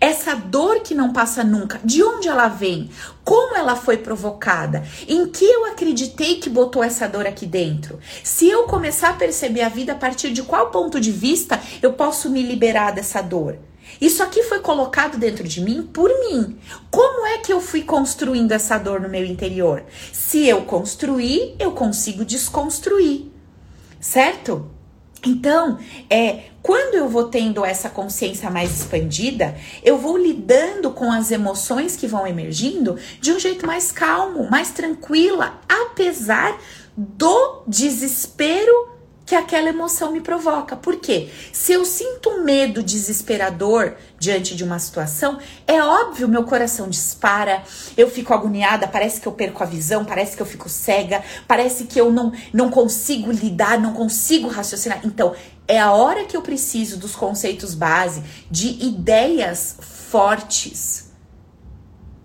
Essa 0.00 0.34
dor 0.34 0.80
que 0.80 0.94
não 0.94 1.12
passa 1.12 1.44
nunca, 1.44 1.78
de 1.84 2.02
onde 2.02 2.26
ela 2.26 2.48
vem? 2.48 2.88
Como 3.22 3.54
ela 3.54 3.76
foi 3.76 3.98
provocada? 3.98 4.82
Em 5.06 5.26
que 5.26 5.44
eu 5.44 5.66
acreditei 5.66 6.36
que 6.36 6.48
botou 6.48 6.82
essa 6.82 7.06
dor 7.06 7.26
aqui 7.26 7.44
dentro? 7.44 7.98
Se 8.24 8.48
eu 8.48 8.64
começar 8.64 9.10
a 9.10 9.14
perceber 9.14 9.60
a 9.60 9.68
vida 9.68 9.92
a 9.92 9.96
partir 9.96 10.30
de 10.30 10.42
qual 10.42 10.70
ponto 10.70 10.98
de 10.98 11.12
vista 11.12 11.60
eu 11.82 11.92
posso 11.92 12.30
me 12.30 12.42
liberar 12.42 12.92
dessa 12.92 13.20
dor? 13.20 13.58
Isso 14.00 14.22
aqui 14.22 14.42
foi 14.44 14.60
colocado 14.60 15.18
dentro 15.18 15.46
de 15.46 15.60
mim 15.60 15.82
por 15.82 16.08
mim. 16.08 16.56
Como 16.90 17.26
é 17.26 17.36
que 17.38 17.52
eu 17.52 17.60
fui 17.60 17.82
construindo 17.82 18.52
essa 18.52 18.78
dor 18.78 19.02
no 19.02 19.08
meu 19.08 19.24
interior? 19.26 19.84
Se 20.12 20.46
eu 20.46 20.62
construir, 20.62 21.56
eu 21.58 21.72
consigo 21.72 22.24
desconstruir. 22.24 23.30
Certo? 24.00 24.70
Então, 25.26 25.78
é, 26.08 26.44
quando 26.62 26.94
eu 26.94 27.08
vou 27.08 27.24
tendo 27.24 27.64
essa 27.64 27.88
consciência 27.88 28.50
mais 28.50 28.80
expandida, 28.80 29.56
eu 29.82 29.96
vou 29.98 30.16
lidando 30.16 30.90
com 30.90 31.10
as 31.10 31.30
emoções 31.30 31.96
que 31.96 32.06
vão 32.06 32.26
emergindo 32.26 32.96
de 33.20 33.32
um 33.32 33.38
jeito 33.38 33.66
mais 33.66 33.90
calmo, 33.90 34.50
mais 34.50 34.70
tranquila, 34.70 35.58
apesar 35.68 36.58
do 36.96 37.62
desespero 37.66 38.99
que 39.30 39.36
aquela 39.36 39.68
emoção 39.68 40.10
me 40.10 40.20
provoca. 40.20 40.74
Por 40.74 40.96
quê? 40.96 41.30
Se 41.52 41.72
eu 41.72 41.84
sinto 41.84 42.42
medo 42.42 42.82
desesperador 42.82 43.94
diante 44.18 44.56
de 44.56 44.64
uma 44.64 44.76
situação, 44.80 45.38
é 45.68 45.80
óbvio, 45.80 46.26
meu 46.26 46.42
coração 46.42 46.88
dispara, 46.88 47.62
eu 47.96 48.10
fico 48.10 48.34
agoniada, 48.34 48.88
parece 48.88 49.20
que 49.20 49.28
eu 49.28 49.32
perco 49.32 49.62
a 49.62 49.66
visão, 49.66 50.04
parece 50.04 50.34
que 50.34 50.42
eu 50.42 50.46
fico 50.46 50.68
cega, 50.68 51.22
parece 51.46 51.84
que 51.84 52.00
eu 52.00 52.10
não, 52.10 52.32
não 52.52 52.70
consigo 52.70 53.30
lidar, 53.30 53.78
não 53.78 53.92
consigo 53.92 54.48
raciocinar. 54.48 55.00
Então, 55.04 55.32
é 55.68 55.78
a 55.78 55.92
hora 55.92 56.24
que 56.24 56.36
eu 56.36 56.42
preciso 56.42 56.98
dos 56.98 57.14
conceitos 57.14 57.72
base, 57.72 58.24
de 58.50 58.84
ideias 58.84 59.76
fortes. 59.80 61.08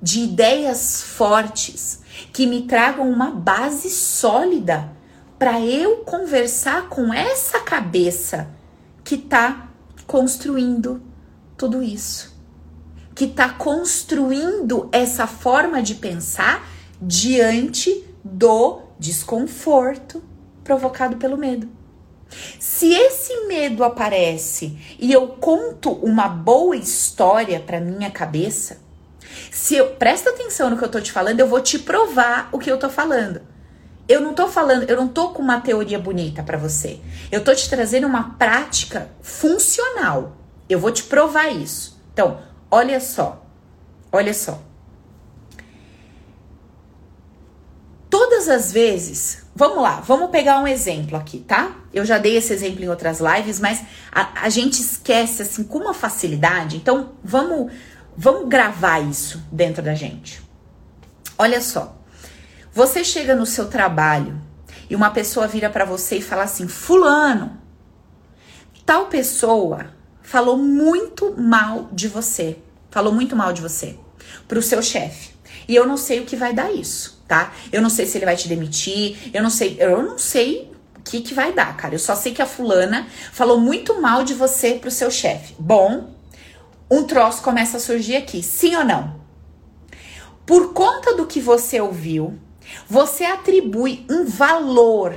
De 0.02 0.22
ideias 0.22 1.04
fortes 1.04 2.00
que 2.34 2.48
me 2.48 2.63
tragam 2.63 3.08
uma 3.08 3.30
base 3.30 3.91
sólida 3.91 4.94
para 5.38 5.60
eu 5.60 5.98
conversar 5.98 6.89
com 6.89 7.13
essa 7.13 7.60
cabeça 7.60 8.50
que 9.04 9.17
tá 9.17 9.69
construindo 10.08 11.02
tudo 11.58 11.84
isso. 11.84 12.36
Que 13.13 13.26
está 13.26 13.50
construindo 13.50 14.89
essa 14.91 15.28
forma 15.28 15.82
de 15.82 15.95
pensar 15.95 16.67
diante 17.02 18.06
do 18.24 18.82
desconforto 19.00 20.24
provocado 20.63 21.17
pelo 21.17 21.38
medo. 21.38 21.69
Se 22.60 22.91
esse 22.93 23.45
medo 23.48 23.84
aparece 23.84 24.78
e 25.00 25.12
eu 25.13 25.28
conto 25.28 25.91
uma 25.91 26.28
boa 26.28 26.76
história 26.76 27.60
para 27.60 27.80
minha 27.80 28.10
cabeça, 28.10 28.80
se 29.52 29.76
eu 29.76 29.91
presta 29.91 30.32
atenção 30.32 30.69
no 30.69 30.78
que 30.78 30.84
eu 30.84 30.89
tô 30.89 31.00
te 31.00 31.12
falando, 31.12 31.39
eu 31.39 31.48
vou 31.48 31.62
te 31.62 31.80
provar 31.80 32.50
o 32.52 32.60
que 32.60 32.71
eu 32.71 32.78
tô 32.78 32.89
falando. 32.89 33.41
Eu 34.08 34.22
não 34.22 34.34
tô 34.34 34.48
falando, 34.48 34.84
eu 34.84 34.96
não 34.96 35.08
tô 35.08 35.30
com 35.30 35.41
uma 35.41 35.60
teoria 35.60 35.98
bonita 35.98 36.44
para 36.44 36.58
você. 36.58 37.00
Eu 37.32 37.44
tô 37.44 37.54
te 37.56 37.68
trazendo 37.68 38.06
uma 38.06 38.36
prática 38.38 39.10
funcional. 39.22 40.38
Eu 40.70 40.80
vou 40.80 40.91
te 40.91 41.04
provar 41.04 41.50
isso. 41.50 42.00
Então, 42.13 42.39
olha 42.70 43.00
só. 43.00 43.44
Olha 44.12 44.34
só. 44.34 44.62
Todas 48.10 48.48
as 48.48 48.72
vezes, 48.72 49.44
vamos 49.56 49.82
lá, 49.82 50.00
vamos 50.00 50.30
pegar 50.30 50.60
um 50.60 50.68
exemplo 50.68 51.18
aqui, 51.18 51.39
tá? 51.39 51.76
Eu 51.91 52.06
já 52.06 52.18
dei 52.18 52.38
esse 52.38 52.54
exemplo 52.54 52.84
em 52.84 52.88
outras 52.88 53.20
lives, 53.20 53.60
mas 53.60 53.84
a, 54.12 54.44
a 54.44 54.50
gente 54.50 54.80
esquece 54.80 55.41
assim 55.41 55.63
com 55.63 55.80
uma 55.80 55.94
facilidade. 55.94 56.78
Então, 56.78 57.13
vamos, 57.24 57.74
vamos 58.15 58.48
gravar 58.48 59.00
isso 59.00 59.44
dentro 59.52 59.82
da 59.82 59.96
gente. 59.96 60.41
Olha 61.38 61.60
só. 61.60 61.98
Você 62.76 63.06
chega 63.06 63.34
no 63.34 63.46
seu 63.46 63.70
trabalho 63.70 64.38
e 64.90 64.98
uma 64.98 65.10
pessoa 65.10 65.48
vira 65.48 65.70
para 65.70 65.86
você 65.86 66.18
e 66.18 66.22
fala 66.22 66.44
assim: 66.44 66.68
Fulano, 66.68 67.58
tal 68.86 69.06
pessoa 69.06 69.94
falou 70.22 70.58
muito 70.58 71.34
mal 71.38 71.88
de 71.94 72.10
você. 72.10 72.58
Falou 72.92 73.14
muito 73.14 73.34
mal 73.34 73.54
de 73.54 73.62
você 73.62 73.98
pro 74.46 74.62
seu 74.62 74.82
chefe. 74.82 75.30
E 75.70 75.74
eu 75.74 75.88
não 75.88 75.96
sei 75.96 76.20
o 76.20 76.26
que 76.26 76.36
vai 76.36 76.54
dar 76.54 76.70
isso, 76.70 77.24
tá? 77.26 77.54
Eu 77.72 77.82
não 77.82 77.90
sei 77.90 78.06
se 78.06 78.18
ele 78.18 78.26
vai 78.26 78.36
te 78.36 78.50
demitir, 78.50 79.32
eu 79.34 79.42
não 79.42 79.50
sei, 79.50 79.78
eu 79.80 80.04
não 80.04 80.18
sei 80.18 80.70
o 80.98 81.02
que, 81.02 81.22
que 81.22 81.34
vai 81.34 81.54
dar, 81.54 81.78
cara. 81.78 81.96
Eu 81.96 82.00
só 82.00 82.14
sei 82.14 82.34
que 82.34 82.42
a 82.42 82.46
fulana 82.46 83.08
falou 83.32 83.58
muito 83.58 84.02
mal 84.02 84.26
de 84.26 84.34
você 84.34 84.74
pro 84.74 84.92
seu 84.92 85.10
chefe. 85.10 85.56
Bom, 85.58 86.14
um 86.92 87.04
troço 87.04 87.42
começa 87.42 87.78
a 87.78 87.80
surgir 87.80 88.18
aqui, 88.18 88.44
sim 88.44 88.76
ou 88.76 88.84
não? 88.84 89.16
Por 90.46 90.74
conta 90.74 91.16
do 91.16 91.26
que 91.26 91.40
você 91.40 91.80
ouviu, 91.80 92.38
você 92.88 93.23
atribui 93.23 94.06
um 94.10 94.25
valor, 94.25 95.15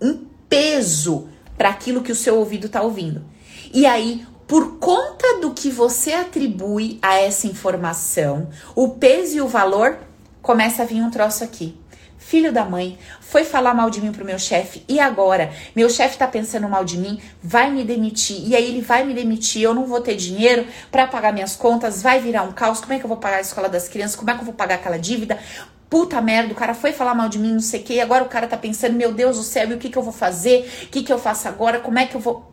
um 0.00 0.24
peso 0.48 1.28
para 1.56 1.68
aquilo 1.68 2.02
que 2.02 2.12
o 2.12 2.16
seu 2.16 2.38
ouvido 2.38 2.66
está 2.66 2.82
ouvindo. 2.82 3.24
E 3.72 3.86
aí, 3.86 4.26
por 4.46 4.78
conta 4.78 5.38
do 5.40 5.52
que 5.52 5.70
você 5.70 6.12
atribui 6.12 6.98
a 7.00 7.14
essa 7.14 7.46
informação, 7.46 8.48
o 8.74 8.88
peso 8.88 9.36
e 9.36 9.40
o 9.40 9.46
valor, 9.46 9.98
começa 10.42 10.82
a 10.82 10.86
vir 10.86 11.02
um 11.02 11.10
troço 11.10 11.44
aqui. 11.44 11.78
Filho 12.18 12.52
da 12.52 12.64
mãe, 12.64 12.98
foi 13.20 13.44
falar 13.44 13.74
mal 13.74 13.90
de 13.90 14.00
mim 14.00 14.12
pro 14.12 14.24
meu 14.24 14.38
chefe 14.38 14.84
e 14.88 15.00
agora? 15.00 15.52
Meu 15.74 15.88
chefe 15.88 16.18
tá 16.18 16.26
pensando 16.26 16.68
mal 16.68 16.84
de 16.84 16.98
mim, 16.98 17.20
vai 17.42 17.70
me 17.70 17.82
demitir. 17.84 18.46
E 18.46 18.54
aí 18.54 18.68
ele 18.68 18.80
vai 18.80 19.04
me 19.04 19.14
demitir, 19.14 19.62
eu 19.62 19.74
não 19.74 19.86
vou 19.86 20.00
ter 20.00 20.16
dinheiro 20.16 20.66
para 20.90 21.06
pagar 21.06 21.32
minhas 21.32 21.56
contas, 21.56 22.02
vai 22.02 22.20
virar 22.20 22.42
um 22.42 22.52
caos. 22.52 22.80
Como 22.80 22.92
é 22.92 22.98
que 22.98 23.04
eu 23.04 23.08
vou 23.08 23.16
pagar 23.16 23.38
a 23.38 23.40
escola 23.40 23.68
das 23.68 23.88
crianças? 23.88 24.16
Como 24.16 24.30
é 24.30 24.34
que 24.34 24.40
eu 24.40 24.44
vou 24.44 24.54
pagar 24.54 24.76
aquela 24.76 24.98
dívida? 24.98 25.38
Puta 25.90 26.20
merda, 26.20 26.52
o 26.52 26.56
cara 26.56 26.72
foi 26.72 26.92
falar 26.92 27.16
mal 27.16 27.28
de 27.28 27.38
mim, 27.38 27.52
não 27.52 27.60
sei 27.60 27.80
o 27.80 27.82
que, 27.82 28.00
agora 28.00 28.22
o 28.22 28.28
cara 28.28 28.46
tá 28.46 28.56
pensando, 28.56 28.94
meu 28.94 29.12
Deus 29.12 29.36
do 29.36 29.42
céu, 29.42 29.68
e 29.68 29.74
o 29.74 29.78
que 29.78 29.90
que 29.90 29.98
eu 29.98 30.02
vou 30.02 30.12
fazer? 30.12 30.70
O 30.84 30.86
que 30.86 31.02
que 31.02 31.12
eu 31.12 31.18
faço 31.18 31.48
agora? 31.48 31.80
Como 31.80 31.98
é 31.98 32.06
que 32.06 32.14
eu 32.14 32.20
vou... 32.20 32.50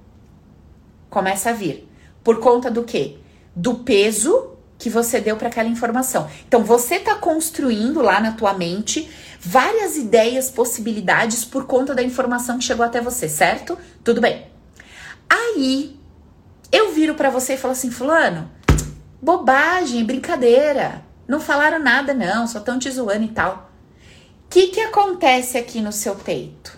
Começa 1.07 1.51
a 1.51 1.53
vir. 1.53 1.87
Por 2.23 2.39
conta 2.39 2.71
do 2.71 2.83
quê? 2.83 3.17
Do 3.55 3.75
peso 3.75 4.57
que 4.77 4.89
você 4.89 5.21
deu 5.21 5.37
para 5.37 5.47
aquela 5.47 5.69
informação. 5.69 6.27
Então, 6.47 6.63
você 6.63 6.99
tá 6.99 7.15
construindo 7.15 8.01
lá 8.01 8.19
na 8.19 8.31
tua 8.31 8.53
mente 8.53 9.09
várias 9.39 9.95
ideias, 9.95 10.49
possibilidades 10.49 11.45
por 11.45 11.65
conta 11.65 11.95
da 11.95 12.03
informação 12.03 12.57
que 12.57 12.63
chegou 12.63 12.85
até 12.85 13.01
você, 13.01 13.29
certo? 13.29 13.77
Tudo 14.03 14.19
bem. 14.19 14.47
Aí, 15.29 15.97
eu 16.71 16.91
viro 16.91 17.15
para 17.15 17.29
você 17.29 17.53
e 17.53 17.57
falo 17.57 17.71
assim, 17.71 17.91
fulano, 17.91 18.51
bobagem, 19.21 20.03
brincadeira. 20.03 21.06
Não 21.27 21.39
falaram 21.39 21.79
nada, 21.79 22.13
não, 22.13 22.47
só 22.47 22.59
estão 22.59 22.79
te 22.79 22.89
zoando 22.89 23.25
e 23.25 23.29
tal. 23.29 23.69
O 24.45 24.49
que, 24.49 24.67
que 24.67 24.79
acontece 24.79 25.57
aqui 25.57 25.81
no 25.81 25.91
seu 25.91 26.15
peito? 26.15 26.77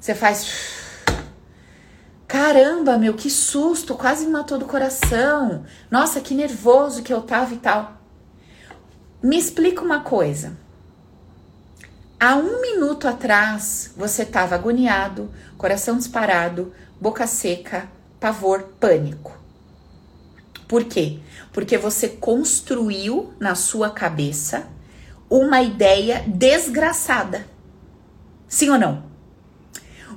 Você 0.00 0.14
faz. 0.14 0.80
Caramba, 2.26 2.98
meu, 2.98 3.14
que 3.14 3.30
susto, 3.30 3.94
quase 3.94 4.26
me 4.26 4.32
matou 4.32 4.58
do 4.58 4.64
coração. 4.64 5.64
Nossa, 5.90 6.20
que 6.20 6.34
nervoso 6.34 7.02
que 7.02 7.12
eu 7.12 7.22
tava 7.22 7.54
e 7.54 7.58
tal. 7.58 7.98
Me 9.22 9.38
explica 9.38 9.82
uma 9.82 10.00
coisa. 10.00 10.56
Há 12.18 12.36
um 12.36 12.60
minuto 12.60 13.08
atrás 13.08 13.92
você 13.96 14.24
estava 14.24 14.54
agoniado, 14.54 15.32
coração 15.56 15.96
disparado, 15.96 16.72
boca 17.00 17.26
seca, 17.26 17.88
pavor, 18.18 18.74
pânico. 18.78 19.39
Por 20.70 20.84
quê? 20.84 21.18
Porque 21.52 21.76
você 21.76 22.08
construiu 22.08 23.34
na 23.40 23.56
sua 23.56 23.90
cabeça 23.90 24.68
uma 25.28 25.60
ideia 25.60 26.22
desgraçada. 26.28 27.44
Sim 28.46 28.70
ou 28.70 28.78
não? 28.78 29.02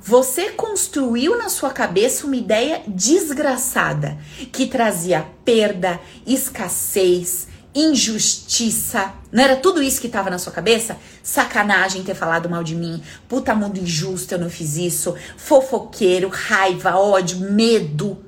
Você 0.00 0.50
construiu 0.50 1.36
na 1.36 1.48
sua 1.48 1.70
cabeça 1.70 2.24
uma 2.24 2.36
ideia 2.36 2.84
desgraçada 2.86 4.16
que 4.52 4.68
trazia 4.68 5.26
perda, 5.44 5.98
escassez, 6.24 7.48
injustiça. 7.74 9.12
Não 9.32 9.42
era 9.42 9.56
tudo 9.56 9.82
isso 9.82 10.00
que 10.00 10.06
estava 10.06 10.30
na 10.30 10.38
sua 10.38 10.52
cabeça? 10.52 10.96
Sacanagem 11.20 12.04
ter 12.04 12.14
falado 12.14 12.48
mal 12.48 12.62
de 12.62 12.76
mim. 12.76 13.02
Puta 13.28 13.56
mundo 13.56 13.80
injusto, 13.80 14.34
eu 14.34 14.38
não 14.38 14.48
fiz 14.48 14.76
isso. 14.76 15.16
Fofoqueiro, 15.36 16.28
raiva, 16.28 16.96
ódio, 16.96 17.40
medo 17.40 18.24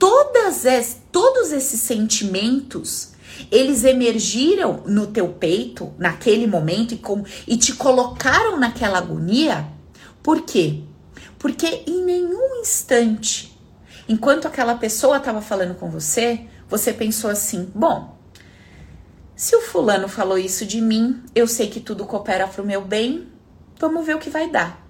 todas 0.00 0.64
es, 0.64 0.96
todos 1.12 1.52
esses 1.52 1.78
sentimentos 1.78 3.10
eles 3.50 3.84
emergiram 3.84 4.82
no 4.86 5.06
teu 5.06 5.28
peito 5.28 5.92
naquele 5.98 6.46
momento 6.46 6.94
e, 6.94 6.96
com, 6.96 7.22
e 7.46 7.56
te 7.56 7.74
colocaram 7.74 8.58
naquela 8.58 8.98
agonia. 8.98 9.68
Por 10.22 10.42
quê? 10.42 10.82
Porque 11.38 11.84
em 11.86 12.02
nenhum 12.04 12.60
instante, 12.60 13.56
enquanto 14.08 14.48
aquela 14.48 14.74
pessoa 14.74 15.18
estava 15.18 15.40
falando 15.40 15.74
com 15.74 15.90
você, 15.90 16.46
você 16.68 16.92
pensou 16.92 17.30
assim: 17.30 17.70
bom, 17.74 18.18
se 19.36 19.54
o 19.54 19.60
fulano 19.60 20.08
falou 20.08 20.38
isso 20.38 20.66
de 20.66 20.80
mim, 20.80 21.22
eu 21.34 21.46
sei 21.46 21.68
que 21.68 21.80
tudo 21.80 22.06
coopera 22.06 22.46
para 22.46 22.62
o 22.62 22.66
meu 22.66 22.82
bem, 22.82 23.28
vamos 23.78 24.04
ver 24.04 24.16
o 24.16 24.18
que 24.18 24.30
vai 24.30 24.50
dar. 24.50 24.86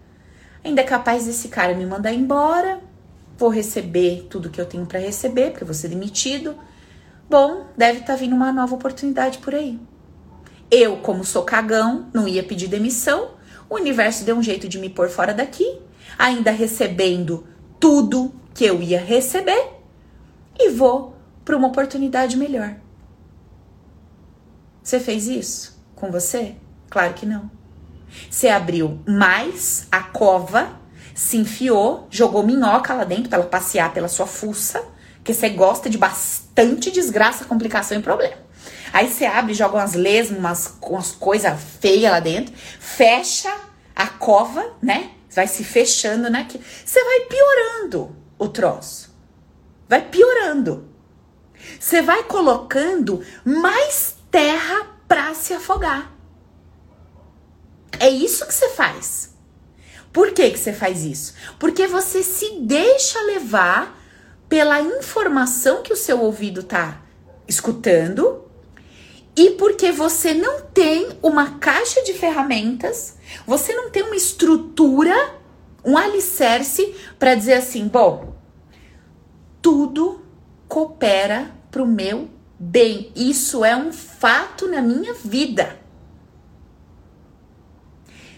Ainda 0.64 0.82
é 0.82 0.84
capaz 0.84 1.26
desse 1.26 1.48
cara 1.48 1.74
me 1.74 1.86
mandar 1.86 2.12
embora, 2.12 2.80
vou 3.40 3.48
receber 3.48 4.26
tudo 4.28 4.50
que 4.50 4.60
eu 4.60 4.66
tenho 4.66 4.84
para 4.84 5.00
receber, 5.00 5.50
porque 5.50 5.64
vou 5.64 5.72
ser 5.72 5.88
demitido. 5.88 6.54
Bom, 7.28 7.68
deve 7.74 8.00
estar 8.00 8.12
tá 8.12 8.18
vindo 8.18 8.36
uma 8.36 8.52
nova 8.52 8.74
oportunidade 8.74 9.38
por 9.38 9.54
aí. 9.54 9.80
Eu, 10.70 10.98
como 10.98 11.24
sou 11.24 11.42
cagão, 11.42 12.10
não 12.12 12.28
ia 12.28 12.42
pedir 12.42 12.68
demissão. 12.68 13.30
O 13.68 13.76
universo 13.76 14.24
deu 14.24 14.36
um 14.36 14.42
jeito 14.42 14.68
de 14.68 14.78
me 14.78 14.90
pôr 14.90 15.08
fora 15.08 15.32
daqui, 15.32 15.80
ainda 16.18 16.50
recebendo 16.50 17.46
tudo 17.80 18.30
que 18.52 18.62
eu 18.62 18.82
ia 18.82 19.00
receber 19.00 19.70
e 20.58 20.68
vou 20.68 21.16
para 21.42 21.56
uma 21.56 21.68
oportunidade 21.68 22.36
melhor. 22.36 22.76
Você 24.82 25.00
fez 25.00 25.26
isso 25.26 25.82
com 25.94 26.10
você? 26.10 26.56
Claro 26.90 27.14
que 27.14 27.24
não. 27.24 27.50
Você 28.28 28.48
abriu 28.48 29.00
mais 29.06 29.86
a 29.90 30.02
cova 30.02 30.79
se 31.20 31.36
enfiou, 31.36 32.08
jogou 32.10 32.42
minhoca 32.42 32.94
lá 32.94 33.04
dentro 33.04 33.28
para 33.28 33.40
ela 33.40 33.46
passear 33.46 33.92
pela 33.92 34.08
sua 34.08 34.26
fuça, 34.26 34.82
que 35.22 35.34
você 35.34 35.50
gosta 35.50 35.90
de 35.90 35.98
bastante 35.98 36.90
desgraça, 36.90 37.44
complicação 37.44 37.98
e 37.98 38.02
problema. 38.02 38.36
Aí 38.90 39.06
você 39.06 39.26
abre, 39.26 39.52
joga 39.52 39.76
umas 39.76 39.92
lesmas, 39.92 40.78
umas, 40.80 41.12
coisas 41.12 41.60
feias 41.78 42.10
lá 42.10 42.20
dentro, 42.20 42.54
fecha 42.56 43.54
a 43.94 44.06
cova, 44.06 44.64
né? 44.80 45.10
Vai 45.30 45.46
se 45.46 45.62
fechando, 45.62 46.30
né? 46.30 46.48
Você 46.50 47.04
vai 47.04 47.20
piorando 47.26 48.16
o 48.38 48.48
troço. 48.48 49.14
Vai 49.86 50.00
piorando. 50.00 50.88
Você 51.78 52.00
vai 52.00 52.24
colocando 52.24 53.22
mais 53.44 54.16
terra 54.30 54.86
para 55.06 55.34
se 55.34 55.52
afogar. 55.52 56.10
É 57.98 58.08
isso 58.08 58.46
que 58.46 58.54
você 58.54 58.70
faz. 58.70 59.30
Por 60.12 60.32
que, 60.32 60.50
que 60.50 60.58
você 60.58 60.72
faz 60.72 61.04
isso? 61.04 61.34
Porque 61.58 61.86
você 61.86 62.22
se 62.22 62.60
deixa 62.60 63.20
levar 63.22 63.98
pela 64.48 64.80
informação 64.80 65.82
que 65.82 65.92
o 65.92 65.96
seu 65.96 66.20
ouvido 66.20 66.60
está 66.60 67.00
escutando 67.46 68.44
e 69.36 69.50
porque 69.52 69.92
você 69.92 70.34
não 70.34 70.62
tem 70.62 71.16
uma 71.22 71.58
caixa 71.58 72.02
de 72.02 72.12
ferramentas, 72.12 73.16
você 73.46 73.72
não 73.74 73.90
tem 73.90 74.02
uma 74.02 74.16
estrutura, 74.16 75.14
um 75.84 75.96
alicerce 75.96 76.94
para 77.18 77.36
dizer 77.36 77.54
assim: 77.54 77.86
bom, 77.86 78.34
tudo 79.62 80.24
coopera 80.68 81.54
pro 81.70 81.86
meu 81.86 82.28
bem. 82.58 83.12
Isso 83.14 83.64
é 83.64 83.76
um 83.76 83.92
fato 83.92 84.66
na 84.66 84.82
minha 84.82 85.14
vida. 85.14 85.78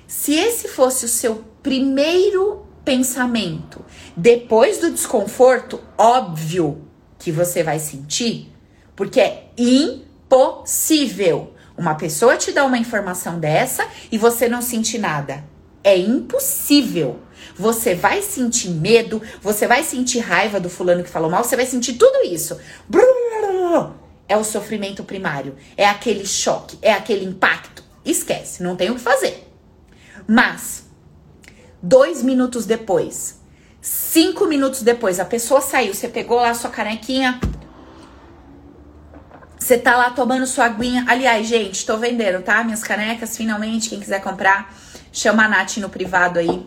Se 0.06 0.35
esse 0.35 0.68
fosse 0.68 1.06
o 1.06 1.08
seu 1.08 1.51
primeiro 1.62 2.66
pensamento, 2.85 3.85
depois 4.16 4.79
do 4.79 4.90
desconforto, 4.90 5.81
óbvio 5.96 6.88
que 7.18 7.31
você 7.31 7.62
vai 7.62 7.79
sentir, 7.79 8.53
porque 8.96 9.20
é 9.20 9.51
impossível 9.57 11.55
uma 11.77 11.94
pessoa 11.94 12.37
te 12.37 12.53
dar 12.53 12.64
uma 12.64 12.79
informação 12.79 13.38
dessa 13.38 13.87
e 14.11 14.18
você 14.18 14.48
não 14.48 14.61
sentir 14.61 14.98
nada. 14.98 15.44
É 15.85 15.96
impossível. 15.96 17.20
Você 17.57 17.94
vai 17.94 18.22
sentir 18.22 18.70
medo, 18.70 19.20
você 19.40 19.66
vai 19.66 19.83
sentir 19.83 20.20
raiva 20.20 20.61
do 20.61 20.70
fulano 20.70 21.03
que 21.03 21.11
falou 21.11 21.31
mal, 21.31 21.44
você 21.44 21.57
vai 21.57 21.66
sentir 21.66 21.94
tudo 21.94 22.25
isso. 22.25 22.59
É 24.29 24.37
o 24.37 24.44
sofrimento 24.44 25.05
primário, 25.05 25.57
é 25.77 25.87
aquele 25.87 26.27
choque, 26.27 26.79
é 26.81 26.92
aquele 26.92 27.25
impacto. 27.25 27.83
Esquece, 28.05 28.62
não 28.62 28.77
tem 28.77 28.90
o 28.90 28.94
que 28.94 29.01
fazer. 29.01 29.48
Mas, 30.27 30.87
dois 31.83 32.23
minutos 32.23 32.64
depois, 32.64 33.40
cinco 33.81 34.47
minutos 34.47 34.83
depois, 34.83 35.18
a 35.18 35.25
pessoa 35.25 35.61
saiu, 35.61 35.92
você 35.92 36.09
pegou 36.09 36.38
lá 36.38 36.51
a 36.51 36.55
sua 36.55 36.71
canequinha, 36.71 37.40
você 39.59 39.79
tá 39.79 39.97
lá 39.97 40.11
tomando 40.11 40.45
sua 40.47 40.64
aguinha. 40.64 41.05
Aliás, 41.09 41.47
gente, 41.47 41.87
tô 41.87 41.97
vendendo, 41.97 42.42
tá? 42.42 42.64
Minhas 42.64 42.83
canecas, 42.83 43.37
finalmente, 43.37 43.90
quem 43.90 44.01
quiser 44.01 44.21
comprar, 44.21 44.75
chama 45.12 45.45
a 45.45 45.49
Nath 45.49 45.77
no 45.77 45.88
privado 45.88 46.38
aí, 46.38 46.66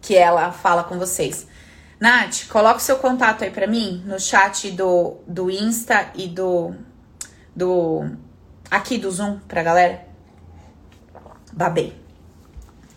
que 0.00 0.16
ela 0.16 0.50
fala 0.50 0.82
com 0.82 0.98
vocês. 0.98 1.46
Nath, 2.00 2.48
coloca 2.48 2.78
o 2.78 2.82
seu 2.82 2.96
contato 2.96 3.44
aí 3.44 3.50
pra 3.50 3.66
mim 3.66 4.02
no 4.04 4.18
chat 4.18 4.70
do, 4.72 5.18
do 5.26 5.50
Insta 5.50 6.10
e 6.14 6.26
do. 6.26 6.74
do. 7.54 8.10
aqui 8.70 8.98
do 8.98 9.10
Zoom 9.10 9.38
pra 9.46 9.62
galera. 9.62 10.04
Babei. 11.52 11.96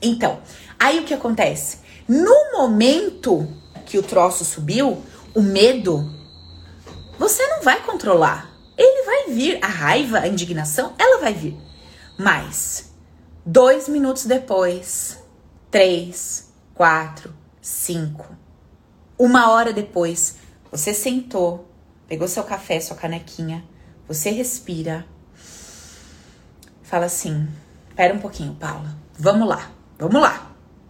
Então, 0.02 0.42
aí 0.80 1.00
o 1.00 1.04
que 1.04 1.14
acontece? 1.14 1.80
No 2.08 2.54
momento 2.54 3.48
que 3.86 3.98
o 3.98 4.04
troço 4.04 4.46
subiu, 4.46 5.04
o 5.36 5.42
medo, 5.42 6.10
você 7.18 7.46
não 7.48 7.64
vai 7.64 7.84
controlar. 7.84 8.50
Ele 8.78 9.06
vai 9.06 9.34
vir. 9.34 9.60
A 9.64 9.68
raiva, 9.68 10.20
a 10.20 10.28
indignação, 10.28 10.94
ela 10.98 11.20
vai 11.20 11.34
vir. 11.34 11.58
Mas, 12.18 12.94
dois 13.46 13.88
minutos 13.88 14.26
depois, 14.26 15.22
três, 15.70 16.52
quatro, 16.74 17.34
cinco, 17.62 18.26
uma 19.18 19.52
hora 19.52 19.74
depois, 19.74 20.38
você 20.72 20.94
sentou, 20.94 21.70
pegou 22.08 22.28
seu 22.28 22.44
café, 22.44 22.80
sua 22.80 22.96
canequinha, 22.96 23.64
você 24.08 24.30
respira, 24.32 25.06
fala 26.84 27.06
assim: 27.06 27.48
Pera 27.96 28.14
um 28.14 28.20
pouquinho, 28.20 28.56
Paula, 28.56 28.96
vamos 29.18 29.48
lá. 29.48 29.72
Vamos 30.00 30.22
lá. 30.22 30.49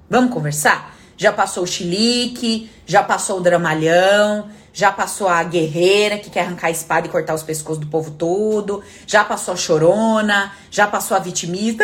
Vamos 0.09 0.33
conversar? 0.33 0.95
Já 1.15 1.31
passou 1.31 1.63
o 1.63 1.67
chilique, 1.67 2.69
já 2.85 3.03
passou 3.03 3.37
o 3.37 3.41
dramalhão, 3.41 4.49
já 4.73 4.91
passou 4.91 5.27
a 5.27 5.43
guerreira 5.43 6.17
que 6.17 6.29
quer 6.29 6.41
arrancar 6.41 6.67
a 6.67 6.71
espada 6.71 7.05
e 7.05 7.09
cortar 7.09 7.35
os 7.35 7.43
pescoços 7.43 7.79
do 7.79 7.87
povo 7.87 8.11
todo, 8.11 8.81
já 9.05 9.23
passou 9.23 9.53
a 9.53 9.57
chorona, 9.57 10.51
já 10.71 10.87
passou 10.87 11.15
a 11.15 11.19
vitimista, 11.19 11.83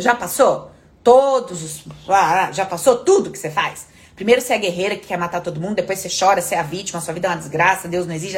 já 0.00 0.14
passou? 0.14 0.72
Todos 1.04 1.62
os. 1.62 1.84
Ah, 2.08 2.50
já 2.52 2.64
passou 2.64 2.96
tudo 2.96 3.30
que 3.30 3.38
você 3.38 3.50
faz? 3.50 3.86
Primeiro 4.16 4.40
você 4.40 4.52
é 4.52 4.56
a 4.56 4.58
guerreira 4.58 4.96
que 4.96 5.06
quer 5.06 5.16
matar 5.16 5.40
todo 5.40 5.60
mundo, 5.60 5.76
depois 5.76 5.98
você 5.98 6.08
chora, 6.08 6.40
você 6.40 6.54
é 6.54 6.58
a 6.58 6.62
vítima, 6.62 7.00
sua 7.00 7.14
vida 7.14 7.28
é 7.28 7.30
uma 7.30 7.36
desgraça, 7.36 7.88
Deus 7.88 8.06
não 8.06 8.14
existe. 8.14 8.36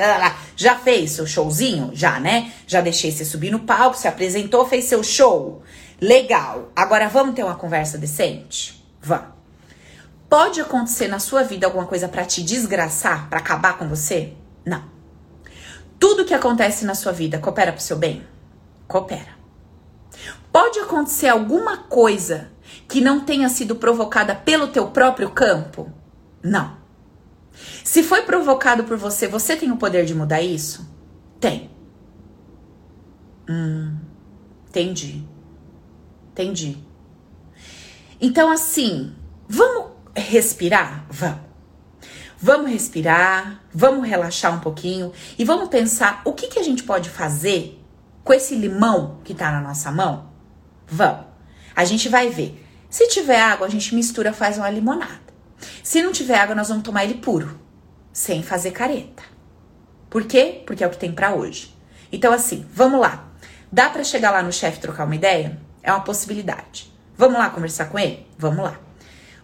Já 0.57 0.77
fez 0.77 1.13
seu 1.13 1.27
showzinho? 1.27 1.91
Já, 1.93 2.21
né? 2.21 2.53
Já 2.67 2.81
deixei 2.81 3.11
você 3.11 3.25
subir 3.25 3.51
no 3.51 3.61
palco, 3.61 3.97
se 3.97 4.09
apresentou, 4.09 4.67
fez 4.67 4.85
seu 4.85 5.03
show. 5.03 5.63
Legal. 6.01 6.71
Agora 6.75 7.09
vamos 7.09 7.35
ter 7.35 7.45
uma 7.45 7.55
conversa 7.55 7.99
decente? 7.99 8.85
Vamos. 9.01 9.35
Pode 10.29 10.61
acontecer 10.61 11.09
na 11.09 11.19
sua 11.19 11.43
vida 11.43 11.67
alguma 11.67 11.87
coisa 11.87 12.09
para 12.09 12.25
te 12.25 12.43
desgraçar, 12.43 13.29
para 13.29 13.39
acabar 13.39 13.79
com 13.79 13.89
você? 13.89 14.33
Não. 14.65 14.85
Tudo 15.99 16.25
que 16.25 16.35
acontece 16.35 16.85
na 16.85 16.95
sua 16.95 17.13
vida 17.13 17.39
coopera 17.39 17.73
pro 17.73 17.81
seu 17.81 17.97
bem? 17.97 18.27
Coopera. 18.89 19.35
Pode 20.51 20.79
acontecer 20.81 21.29
alguma 21.29 21.77
coisa 21.77 22.51
que 22.89 23.01
não 23.01 23.21
tenha 23.21 23.49
sido 23.49 23.77
provocada 23.77 24.35
pelo 24.35 24.69
teu 24.69 24.89
próprio 24.89 25.31
campo? 25.31 25.93
Não. 26.43 26.77
Se 27.85 28.03
foi 28.03 28.23
provocado 28.23 28.85
por 28.85 28.97
você, 28.97 29.29
você 29.29 29.57
tem 29.57 29.71
o 29.71 29.77
poder 29.77 30.05
de 30.05 30.15
mudar 30.15 30.43
isso? 30.43 30.89
Tem. 31.39 31.71
Hum, 33.49 33.97
entendi. 34.69 35.25
Entendi. 36.35 36.77
Então, 38.21 38.51
assim, 38.51 39.15
vamos 39.49 39.93
respirar? 40.17 41.07
Vamos. 41.09 41.45
Vamos 42.37 42.73
respirar, 42.73 43.63
vamos 43.73 44.07
relaxar 44.07 44.53
um 44.53 44.59
pouquinho 44.59 45.13
e 45.39 45.45
vamos 45.45 45.69
pensar 45.69 46.23
o 46.25 46.33
que, 46.33 46.49
que 46.49 46.59
a 46.59 46.63
gente 46.63 46.83
pode 46.83 47.09
fazer 47.09 47.81
com 48.25 48.33
esse 48.33 48.57
limão 48.57 49.21
que 49.23 49.33
tá 49.33 49.53
na 49.53 49.61
nossa 49.61 49.93
mão? 49.93 50.29
Vamos. 50.89 51.25
A 51.75 51.85
gente 51.85 52.09
vai 52.09 52.29
ver. 52.29 52.67
Se 52.91 53.07
tiver 53.09 53.41
água, 53.41 53.69
a 53.69 53.71
gente 53.71 53.95
mistura, 53.95 54.33
faz 54.33 54.59
uma 54.59 54.69
limonada. 54.69 55.21
Se 55.85 56.03
não 56.03 56.11
tiver 56.11 56.37
água, 56.37 56.55
nós 56.57 56.69
vamos 56.69 56.83
tomar 56.83 57.05
ele 57.05 57.15
puro, 57.15 57.61
sem 58.13 58.43
fazer 58.43 58.73
careta. 58.73 59.23
Por 60.11 60.25
quê? 60.25 60.63
Porque 60.67 60.83
é 60.83 60.87
o 60.87 60.91
que 60.91 60.99
tem 60.99 61.13
para 61.13 61.33
hoje. 61.33 61.73
Então, 62.11 62.33
assim, 62.33 62.67
vamos 62.75 63.01
lá. 63.01 63.33
Dá 63.71 63.89
para 63.89 64.03
chegar 64.03 64.33
lá 64.33 64.43
no 64.43 64.53
chefe 64.53 64.81
trocar 64.81 65.05
uma 65.05 65.15
ideia? 65.15 65.64
É 65.85 65.93
uma 65.93 66.01
possibilidade. 66.01 66.91
Vamos 67.17 67.39
lá 67.39 67.51
conversar 67.51 67.91
com 67.91 67.99
ele? 67.99 68.27
Vamos 68.39 68.65
lá. 68.65 68.81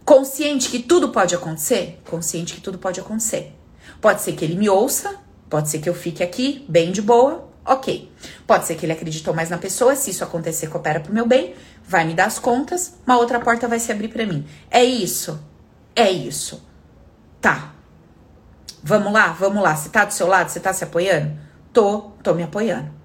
Consciente 0.07 0.71
que 0.71 0.79
tudo 0.79 1.11
pode 1.11 1.35
acontecer? 1.35 2.01
Consciente 2.09 2.55
que 2.55 2.63
tudo 2.63 2.79
pode 2.79 2.99
acontecer. 2.99 3.55
Pode 4.01 4.23
ser 4.23 4.33
que 4.33 4.43
ele 4.43 4.57
me 4.57 4.69
ouça, 4.69 5.17
pode 5.51 5.69
ser 5.69 5.81
que 5.81 5.89
eu 5.89 5.95
fique 5.95 6.23
aqui 6.23 6.65
bem 6.67 6.91
de 6.91 7.03
boa, 7.03 7.47
ok. 7.65 8.11
Pode 8.47 8.67
ser 8.67 8.75
que 8.77 8.87
ele 8.87 8.95
acreditou 8.95 9.35
mais 9.35 9.51
na 9.51 9.59
pessoa, 9.59 9.95
se 9.95 10.11
isso 10.11 10.25
acontecer, 10.25 10.69
coopera 10.69 10.99
pro 10.99 11.13
meu 11.13 11.27
bem, 11.27 11.55
vai 11.87 12.07
me 12.07 12.15
dar 12.15 12.25
as 12.25 12.39
contas, 12.39 12.95
uma 13.07 13.19
outra 13.19 13.39
porta 13.39 13.69
vai 13.69 13.79
se 13.79 13.93
abrir 13.93 14.09
para 14.09 14.25
mim. 14.25 14.47
É 14.71 14.83
isso? 14.83 15.39
É 15.95 16.11
isso. 16.11 16.67
Tá. 17.39 17.75
Vamos 18.83 19.13
lá, 19.13 19.29
vamos 19.29 19.63
lá. 19.63 19.77
Você 19.77 19.91
tá 19.91 20.07
do 20.07 20.15
seu 20.15 20.27
lado? 20.27 20.49
Você 20.49 20.59
tá 20.59 20.73
se 20.73 20.85
apoiando? 20.85 21.39
Tô, 21.71 22.13
tô 22.23 22.33
me 22.33 22.43
apoiando. 22.43 23.00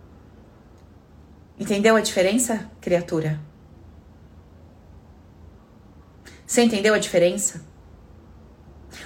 Entendeu 1.59 1.95
a 1.95 2.01
diferença, 2.01 2.69
criatura? 2.81 3.39
Você 6.45 6.61
entendeu 6.61 6.93
a 6.93 6.99
diferença? 6.99 7.61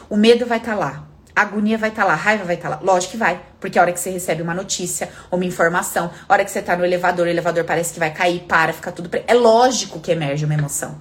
O 0.10 0.18
medo 0.18 0.46
vai 0.46 0.58
estar 0.58 0.74
tá 0.74 0.78
lá, 0.78 1.08
a 1.36 1.42
agonia 1.42 1.78
vai 1.78 1.90
estar 1.90 2.02
tá 2.02 2.08
lá, 2.08 2.14
a 2.14 2.18
raiva 2.18 2.44
vai 2.44 2.56
estar 2.56 2.70
tá 2.70 2.76
lá. 2.76 2.82
Lógico 2.82 3.12
que 3.12 3.18
vai, 3.18 3.42
porque 3.60 3.78
a 3.78 3.82
hora 3.82 3.94
que 3.94 4.00
você 4.00 4.10
recebe 4.10 4.42
uma 4.42 4.54
notícia, 4.54 5.10
uma 5.32 5.46
informação, 5.46 6.12
a 6.28 6.34
hora 6.34 6.44
que 6.44 6.52
você 6.52 6.62
tá 6.62 6.76
no 6.76 6.84
elevador, 6.84 7.28
o 7.28 7.30
elevador 7.30 7.64
parece 7.64 7.94
que 7.94 8.00
vai 8.00 8.12
cair, 8.12 8.42
para, 8.42 8.74
fica 8.74 8.92
tudo. 8.92 9.10
Pre... 9.10 9.24
É 9.28 9.34
lógico 9.34 10.00
que 10.00 10.12
emerge 10.12 10.44
uma 10.44 10.54
emoção. 10.54 11.00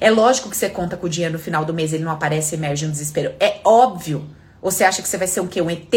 É 0.00 0.10
lógico 0.10 0.50
que 0.50 0.56
você 0.56 0.68
conta 0.68 0.96
com 0.96 1.06
o 1.06 1.08
dinheiro 1.08 1.32
no 1.32 1.38
final 1.38 1.64
do 1.64 1.72
mês, 1.72 1.92
ele 1.92 2.04
não 2.04 2.12
aparece, 2.12 2.56
emerge 2.56 2.84
um 2.84 2.90
desespero. 2.90 3.34
É 3.40 3.60
óbvio. 3.64 4.28
Ou 4.60 4.70
você 4.70 4.84
acha 4.84 5.00
que 5.00 5.08
você 5.08 5.16
vai 5.16 5.26
ser 5.26 5.40
o 5.40 5.48
quê? 5.48 5.62
Um 5.62 5.70
ET 5.70 5.90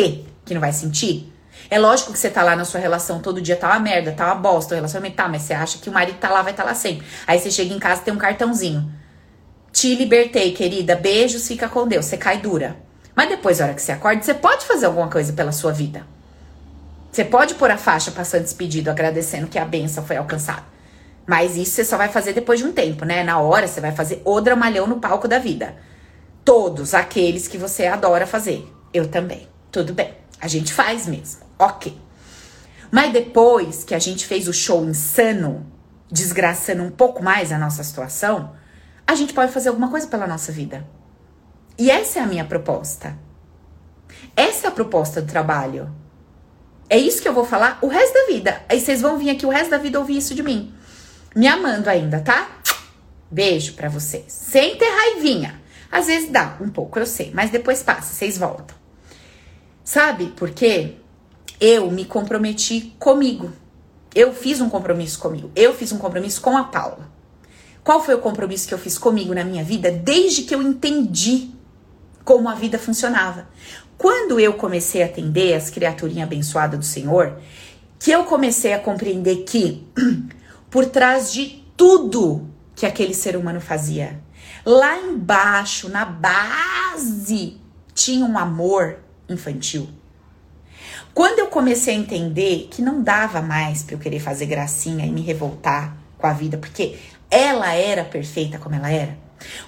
que 0.46 0.54
não 0.54 0.62
vai 0.62 0.72
sentir? 0.72 1.35
É 1.70 1.80
lógico 1.80 2.14
que 2.14 2.20
você 2.20 2.30
tá 2.30 2.44
lá 2.44 2.56
na 2.56 2.66
sua 2.66 2.80
relação 2.80 3.20
todo 3.20 3.42
dia, 3.42 3.56
tá 3.56 3.68
uma 3.68 3.80
merda, 3.80 4.12
tá 4.12 4.26
uma 4.26 4.36
bosta, 4.36 4.74
o 4.74 4.76
relacionamento 4.76 5.16
tá, 5.16 5.28
mas 5.28 5.42
você 5.42 5.54
acha 5.54 5.78
que 5.80 5.90
o 5.90 5.94
marido 5.94 6.18
tá 6.20 6.30
lá, 6.30 6.42
vai 6.42 6.52
estar 6.52 6.64
tá 6.64 6.70
lá 6.70 6.76
sempre. 6.76 7.06
Aí 7.26 7.40
você 7.40 7.50
chega 7.50 7.74
em 7.74 7.80
casa 7.80 8.02
tem 8.02 8.14
um 8.14 8.18
cartãozinho. 8.18 8.92
Te 9.72 9.94
libertei, 9.94 10.54
querida. 10.54 10.96
Beijos, 10.96 11.48
fica 11.48 11.68
com 11.68 11.88
Deus. 11.88 12.06
Você 12.06 12.16
cai 12.16 12.38
dura. 12.38 12.78
Mas 13.14 13.30
depois, 13.30 13.60
na 13.60 13.66
hora 13.66 13.74
que 13.74 13.82
você 13.82 13.92
acorda, 13.92 14.22
você 14.22 14.34
pode 14.34 14.66
fazer 14.66 14.86
alguma 14.86 15.10
coisa 15.10 15.34
pela 15.34 15.52
sua 15.52 15.72
vida. 15.72 16.06
Você 17.12 17.24
pode 17.24 17.56
pôr 17.56 17.72
a 17.72 17.78
faixa 17.78 18.12
passando 18.12 18.44
despedido, 18.44 18.90
agradecendo 18.90 19.48
que 19.48 19.58
a 19.58 19.66
benção 19.66 20.06
foi 20.06 20.18
alcançada. 20.18 20.64
Mas 21.26 21.56
isso 21.56 21.72
você 21.72 21.86
só 21.86 21.98
vai 21.98 22.10
fazer 22.10 22.34
depois 22.34 22.60
de 22.60 22.66
um 22.66 22.74
tempo, 22.74 23.06
né? 23.06 23.24
Na 23.24 23.40
hora 23.40 23.68
você 23.68 23.82
vai 23.82 23.92
fazer 23.92 24.22
o 24.26 24.40
dramalhão 24.42 24.86
no 24.86 25.00
palco 25.00 25.28
da 25.28 25.40
vida. 25.40 25.76
Todos 26.44 26.94
aqueles 26.94 27.48
que 27.48 27.58
você 27.58 27.88
adora 27.88 28.28
fazer. 28.28 28.70
Eu 28.94 29.08
também. 29.08 29.48
Tudo 29.72 29.94
bem. 29.94 30.14
A 30.40 30.48
gente 30.48 30.74
faz 30.74 31.08
mesmo. 31.08 31.45
Ok. 31.58 31.98
Mas 32.92 33.12
depois 33.12 33.84
que 33.84 33.96
a 33.96 34.00
gente 34.00 34.26
fez 34.26 34.48
o 34.48 34.54
show 34.54 34.84
insano, 34.86 35.66
desgraçando 36.12 36.84
um 36.84 36.92
pouco 36.92 37.24
mais 37.24 37.52
a 37.52 37.58
nossa 37.58 37.84
situação, 37.84 38.56
a 39.08 39.16
gente 39.16 39.34
pode 39.34 39.52
fazer 39.52 39.70
alguma 39.70 39.90
coisa 39.90 40.08
pela 40.08 40.28
nossa 40.28 40.52
vida. 40.52 40.88
E 41.78 41.92
essa 41.92 42.20
é 42.20 42.22
a 42.22 42.28
minha 42.28 42.46
proposta. 42.46 43.18
Essa 44.36 44.68
é 44.68 44.70
a 44.70 44.72
proposta 44.72 45.22
do 45.22 45.28
trabalho. 45.28 45.94
É 46.90 46.98
isso 46.98 47.22
que 47.22 47.28
eu 47.28 47.34
vou 47.34 47.46
falar 47.46 47.80
o 47.82 47.88
resto 47.88 48.14
da 48.14 48.26
vida. 48.28 48.62
Aí 48.70 48.80
vocês 48.80 49.02
vão 49.02 49.18
vir 49.18 49.30
aqui 49.30 49.46
o 49.46 49.50
resto 49.50 49.72
da 49.72 49.78
vida 49.78 50.00
ouvir 50.00 50.18
isso 50.18 50.36
de 50.36 50.44
mim. 50.44 50.74
Me 51.36 51.48
amando 51.48 51.90
ainda, 51.90 52.22
tá? 52.22 52.50
Beijo 53.30 53.74
para 53.74 53.90
vocês. 53.90 54.32
Sem 54.32 54.78
ter 54.78 54.90
raivinha. 54.90 55.62
Às 55.92 56.08
vezes 56.08 56.30
dá 56.30 56.58
um 56.62 56.70
pouco, 56.70 57.00
eu 57.00 57.06
sei, 57.06 57.32
mas 57.34 57.50
depois 57.50 57.82
passa, 57.82 58.14
vocês 58.14 58.38
voltam. 58.38 58.76
Sabe 59.84 60.28
por 60.28 60.52
quê? 60.52 60.96
Eu 61.60 61.90
me 61.90 62.06
comprometi 62.06 62.96
comigo. 63.00 63.52
Eu 64.14 64.34
fiz 64.34 64.62
um 64.62 64.70
compromisso 64.70 65.20
comigo. 65.20 65.52
Eu 65.56 65.74
fiz 65.74 65.92
um 65.92 65.98
compromisso 65.98 66.42
com 66.42 66.58
a 66.58 66.64
Paula. 66.64 67.10
Qual 67.84 68.04
foi 68.04 68.16
o 68.16 68.20
compromisso 68.20 68.68
que 68.68 68.74
eu 68.74 68.80
fiz 68.80 68.98
comigo 68.98 69.34
na 69.34 69.44
minha 69.44 69.64
vida 69.64 69.92
desde 69.92 70.44
que 70.44 70.56
eu 70.56 70.62
entendi 70.62 71.52
como 72.24 72.50
a 72.50 72.56
vida 72.56 72.80
funcionava? 72.80 73.48
Quando 73.98 74.40
eu 74.40 74.54
comecei 74.54 75.04
a 75.04 75.06
atender 75.06 75.54
as 75.54 75.70
criaturinhas 75.70 76.28
abençoadas 76.28 76.80
do 76.80 76.86
Senhor, 76.86 77.40
que 78.00 78.12
eu 78.12 78.24
comecei 78.24 78.74
a 78.74 78.80
compreender 78.80 79.44
que 79.44 79.88
por 80.70 80.86
trás 80.86 81.32
de 81.32 81.64
tudo 81.78 82.50
que 82.76 82.86
aquele 82.86 83.14
ser 83.14 83.38
humano 83.38 83.62
fazia, 83.62 84.20
lá 84.66 84.98
embaixo, 84.98 85.88
na 85.88 86.06
base, 86.06 87.58
tinha 87.94 88.26
um 88.26 88.38
amor 88.38 89.00
infantil. 89.30 89.88
Quando 91.16 91.40
eu 91.40 91.48
comecei 91.48 91.96
a 91.96 91.98
entender 91.98 92.68
que 92.70 92.82
não 92.82 93.02
dava 93.02 93.42
mais 93.42 93.82
para 93.82 93.96
eu 93.96 94.00
querer 94.00 94.20
fazer 94.20 94.48
gracinha 94.48 95.06
e 95.06 95.10
me 95.10 95.22
revoltar 95.22 95.96
com 96.18 96.28
a 96.28 96.34
vida, 96.34 96.58
porque 96.58 96.98
ela 97.32 97.74
era 97.74 98.04
perfeita 98.04 98.58
como 98.58 98.76
ela 98.76 98.92
era. 98.92 99.18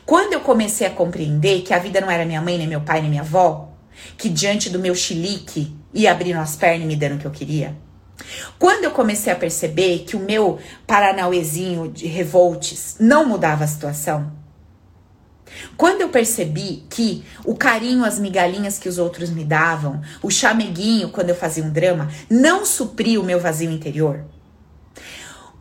Quando 0.05 0.33
eu 0.33 0.41
comecei 0.41 0.85
a 0.85 0.89
compreender 0.89 1.61
que 1.61 1.73
a 1.73 1.79
vida 1.79 2.01
não 2.01 2.11
era 2.11 2.25
minha 2.25 2.41
mãe, 2.41 2.57
nem 2.57 2.67
meu 2.67 2.81
pai, 2.81 2.99
nem 2.99 3.09
minha 3.09 3.21
avó, 3.21 3.69
que 4.17 4.27
diante 4.27 4.69
do 4.69 4.77
meu 4.77 4.93
chilique 4.93 5.73
ia 5.93 6.11
abrindo 6.11 6.37
as 6.37 6.57
pernas 6.57 6.83
e 6.83 6.85
me 6.85 6.97
dando 6.97 7.15
o 7.15 7.19
que 7.19 7.27
eu 7.27 7.31
queria. 7.31 7.77
Quando 8.59 8.83
eu 8.83 8.91
comecei 8.91 9.31
a 9.31 9.35
perceber 9.37 9.99
que 9.99 10.17
o 10.17 10.19
meu 10.19 10.59
paranauezinho 10.85 11.89
de 11.89 12.07
revoltes 12.07 12.97
não 12.99 13.25
mudava 13.25 13.63
a 13.63 13.67
situação, 13.67 14.33
quando 15.75 16.01
eu 16.01 16.09
percebi 16.09 16.83
que 16.89 17.23
o 17.45 17.55
carinho, 17.55 18.05
as 18.05 18.19
migalhinhas 18.19 18.77
que 18.77 18.89
os 18.89 18.97
outros 18.97 19.29
me 19.29 19.43
davam, 19.43 20.01
o 20.21 20.29
chameguinho 20.29 21.09
quando 21.09 21.29
eu 21.29 21.35
fazia 21.35 21.63
um 21.63 21.71
drama, 21.71 22.09
não 22.29 22.65
supria 22.65 23.19
o 23.19 23.23
meu 23.23 23.39
vazio 23.39 23.71
interior. 23.71 24.23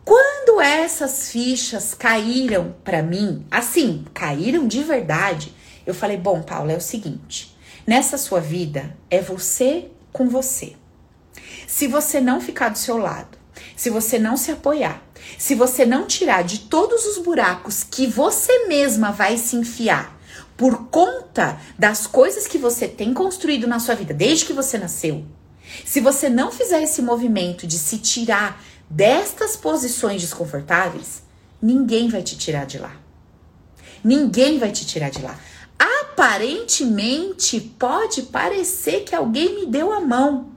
Quando 0.03 0.61
essas 0.61 1.29
fichas 1.29 1.93
caíram 1.93 2.75
para 2.83 3.03
mim, 3.03 3.45
assim, 3.51 4.05
caíram 4.13 4.65
de 4.65 4.81
verdade, 4.83 5.53
eu 5.85 5.93
falei: 5.93 6.17
bom, 6.17 6.41
Paula, 6.41 6.71
é 6.71 6.77
o 6.77 6.81
seguinte, 6.81 7.55
nessa 7.85 8.17
sua 8.17 8.39
vida 8.39 8.95
é 9.09 9.19
você 9.19 9.89
com 10.13 10.29
você. 10.29 10.75
Se 11.67 11.87
você 11.87 12.21
não 12.21 12.39
ficar 12.39 12.69
do 12.69 12.77
seu 12.77 12.97
lado, 12.97 13.36
se 13.75 13.89
você 13.89 14.17
não 14.17 14.37
se 14.37 14.51
apoiar, 14.51 15.01
se 15.37 15.55
você 15.55 15.85
não 15.85 16.05
tirar 16.05 16.43
de 16.43 16.59
todos 16.61 17.05
os 17.05 17.17
buracos 17.17 17.83
que 17.83 18.07
você 18.07 18.67
mesma 18.67 19.11
vai 19.11 19.37
se 19.37 19.55
enfiar 19.55 20.17
por 20.55 20.87
conta 20.87 21.59
das 21.77 22.07
coisas 22.07 22.47
que 22.47 22.57
você 22.57 22.87
tem 22.87 23.13
construído 23.13 23.67
na 23.67 23.79
sua 23.79 23.95
vida 23.95 24.13
desde 24.13 24.45
que 24.45 24.53
você 24.53 24.77
nasceu, 24.77 25.25
se 25.85 25.99
você 25.99 26.29
não 26.29 26.51
fizer 26.51 26.81
esse 26.81 27.01
movimento 27.01 27.67
de 27.67 27.77
se 27.77 27.97
tirar 27.97 28.63
destas 28.89 29.55
posições 29.55 30.21
desconfortáveis, 30.21 31.21
ninguém 31.61 32.07
vai 32.07 32.23
te 32.23 32.37
tirar 32.37 32.65
de 32.65 32.77
lá. 32.77 32.95
Ninguém 34.03 34.57
vai 34.59 34.71
te 34.71 34.85
tirar 34.85 35.09
de 35.09 35.21
lá. 35.21 35.37
Aparentemente 35.77 37.59
pode 37.59 38.23
parecer 38.23 39.03
que 39.03 39.13
alguém 39.13 39.55
me 39.55 39.65
deu 39.65 39.91
a 39.91 39.99
mão. 39.99 40.56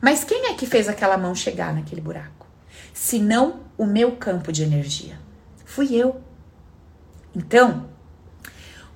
Mas 0.00 0.24
quem 0.24 0.46
é 0.46 0.54
que 0.54 0.66
fez 0.66 0.88
aquela 0.88 1.16
mão 1.16 1.34
chegar 1.34 1.74
naquele 1.74 2.00
buraco? 2.00 2.46
Senão 2.92 3.60
o 3.76 3.84
meu 3.84 4.12
campo 4.16 4.52
de 4.52 4.62
energia. 4.62 5.18
Fui 5.64 5.94
eu. 5.94 6.20
Então, 7.34 7.88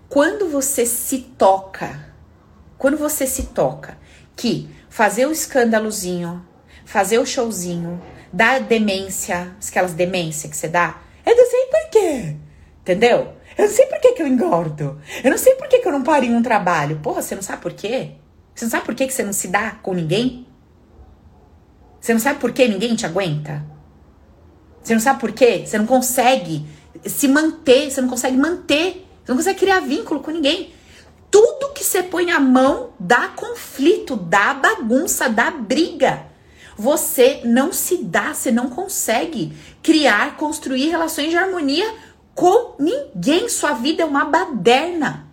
quando 0.08 0.48
você 0.48 0.86
se 0.86 1.18
toca, 1.18 2.12
quando 2.78 2.96
você 2.96 3.26
se 3.26 3.44
toca 3.44 3.96
que 4.36 4.68
fazer 4.88 5.26
o 5.26 5.32
escândalozinho, 5.32 6.44
fazer 6.84 7.18
o 7.18 7.26
showzinho, 7.26 8.02
dar 8.32 8.60
demência, 8.60 9.54
aquelas 9.68 9.94
demência 9.94 10.48
que 10.48 10.56
você 10.56 10.68
dá, 10.68 11.00
eu 11.24 11.36
não 11.36 11.50
sei 11.50 11.66
por 11.66 11.90
quê. 11.90 12.36
Entendeu? 12.80 13.34
Eu 13.56 13.66
não 13.66 13.72
sei 13.72 13.86
por 13.86 14.00
que, 14.00 14.12
que 14.12 14.22
eu 14.22 14.26
engordo. 14.26 15.00
Eu 15.22 15.30
não 15.30 15.38
sei 15.38 15.54
por 15.54 15.68
que, 15.68 15.78
que 15.78 15.86
eu 15.86 15.92
não 15.92 16.02
paro 16.02 16.24
em 16.24 16.34
um 16.34 16.42
trabalho. 16.42 16.98
Porra, 17.00 17.22
você 17.22 17.34
não 17.34 17.42
sabe 17.42 17.62
por 17.62 17.72
quê? 17.72 18.12
Você 18.54 18.64
não 18.64 18.70
sabe 18.70 18.84
por 18.84 18.94
que, 18.94 19.06
que 19.06 19.12
você 19.12 19.22
não 19.22 19.32
se 19.32 19.48
dá 19.48 19.72
com 19.82 19.94
ninguém? 19.94 20.46
Você 22.02 22.12
não 22.12 22.20
sabe 22.20 22.40
por 22.40 22.50
que 22.50 22.66
ninguém 22.66 22.96
te 22.96 23.06
aguenta? 23.06 23.64
Você 24.82 24.92
não 24.92 25.00
sabe 25.00 25.20
por 25.20 25.30
quê? 25.30 25.62
Você 25.64 25.78
não 25.78 25.86
consegue 25.86 26.66
se 27.06 27.28
manter, 27.28 27.92
você 27.92 28.00
não 28.00 28.08
consegue 28.08 28.36
manter, 28.36 29.06
você 29.24 29.30
não 29.30 29.36
consegue 29.36 29.60
criar 29.60 29.78
vínculo 29.78 30.18
com 30.18 30.32
ninguém. 30.32 30.74
Tudo 31.30 31.72
que 31.72 31.84
você 31.84 32.02
põe 32.02 32.32
a 32.32 32.40
mão 32.40 32.92
dá 32.98 33.28
conflito, 33.28 34.16
dá 34.16 34.52
bagunça, 34.52 35.28
dá 35.28 35.52
briga. 35.52 36.26
Você 36.76 37.42
não 37.44 37.72
se 37.72 37.98
dá, 37.98 38.34
você 38.34 38.50
não 38.50 38.68
consegue 38.68 39.56
criar, 39.80 40.36
construir 40.36 40.88
relações 40.88 41.30
de 41.30 41.36
harmonia 41.36 41.88
com 42.34 42.74
ninguém. 42.80 43.48
Sua 43.48 43.74
vida 43.74 44.02
é 44.02 44.06
uma 44.06 44.24
baderna. 44.24 45.28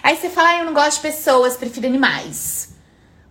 Aí 0.00 0.16
você 0.16 0.30
fala, 0.30 0.50
ah, 0.50 0.58
eu 0.60 0.64
não 0.64 0.74
gosto 0.74 0.98
de 0.98 1.02
pessoas, 1.02 1.56
prefiro 1.56 1.88
animais. 1.88 2.76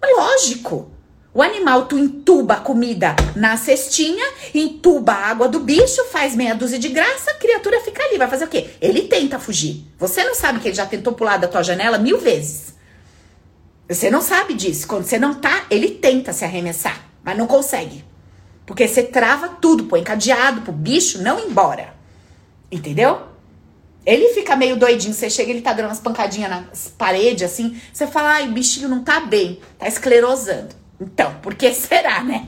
Mas 0.02 0.18
lógico. 0.18 0.91
O 1.34 1.41
animal, 1.41 1.86
tu 1.86 1.97
entuba 1.97 2.55
a 2.55 2.59
comida 2.59 3.15
na 3.38 3.55
cestinha, 3.55 4.25
entuba 4.53 5.13
a 5.13 5.27
água 5.27 5.47
do 5.47 5.61
bicho, 5.61 6.03
faz 6.11 6.36
meia 6.36 6.53
dúzia 6.53 6.77
de 6.77 6.89
graça, 6.89 7.32
a 7.32 7.36
criatura 7.36 7.79
fica 7.79 8.03
ali. 8.03 8.17
Vai 8.17 8.27
fazer 8.27 8.45
o 8.45 8.49
quê? 8.49 8.71
Ele 8.82 9.03
tenta 9.03 9.39
fugir. 9.39 9.86
Você 9.97 10.25
não 10.25 10.36
sabe 10.36 10.59
que 10.59 10.67
ele 10.67 10.75
já 10.75 10.86
tentou 10.86 11.13
pular 11.13 11.38
da 11.38 11.47
tua 11.47 11.63
janela 11.63 11.97
mil 11.97 12.17
vezes. 12.17 12.75
Você 13.88 14.09
não 14.09 14.21
sabe 14.21 14.53
disso. 14.53 14.86
Quando 14.86 15.05
você 15.05 15.17
não 15.17 15.34
tá, 15.34 15.65
ele 15.69 15.91
tenta 15.91 16.34
se 16.34 16.43
arremessar, 16.43 17.01
mas 17.23 17.38
não 17.38 17.47
consegue. 17.47 18.03
Porque 18.65 18.86
você 18.86 19.03
trava 19.03 19.47
tudo, 19.47 19.86
põe 19.86 20.03
cadeado 20.03 20.61
pro 20.61 20.73
bicho 20.73 21.21
não 21.21 21.39
ir 21.39 21.45
embora. 21.45 21.93
Entendeu? 22.69 23.21
Ele 24.05 24.34
fica 24.34 24.55
meio 24.55 24.75
doidinho, 24.75 25.13
você 25.13 25.29
chega, 25.29 25.51
ele 25.51 25.61
tá 25.61 25.71
dando 25.71 25.86
umas 25.86 25.99
pancadinhas 25.99 26.49
nas 26.49 26.93
paredes, 26.97 27.43
assim, 27.43 27.79
você 27.93 28.07
fala, 28.07 28.29
ai, 28.32 28.47
o 28.47 28.51
bichinho 28.51 28.89
não 28.89 29.03
tá 29.03 29.19
bem, 29.19 29.59
tá 29.77 29.88
esclerosando. 29.88 30.80
Então, 31.02 31.34
por 31.41 31.56
que 31.56 31.74
será, 31.74 32.24
né? 32.24 32.47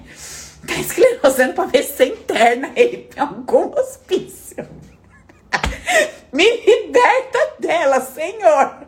Tá 0.68 0.76
esclerosando 0.76 1.54
pra 1.54 1.66
ver 1.66 1.84
se 1.84 1.98
você 1.98 2.06
interna 2.06 2.72
ele 2.76 3.10
em 3.16 3.20
algum 3.20 3.74
hospício. 3.74 4.68
Me 6.32 6.66
liberta 6.66 7.56
dela, 7.60 8.00
Senhor. 8.00 8.88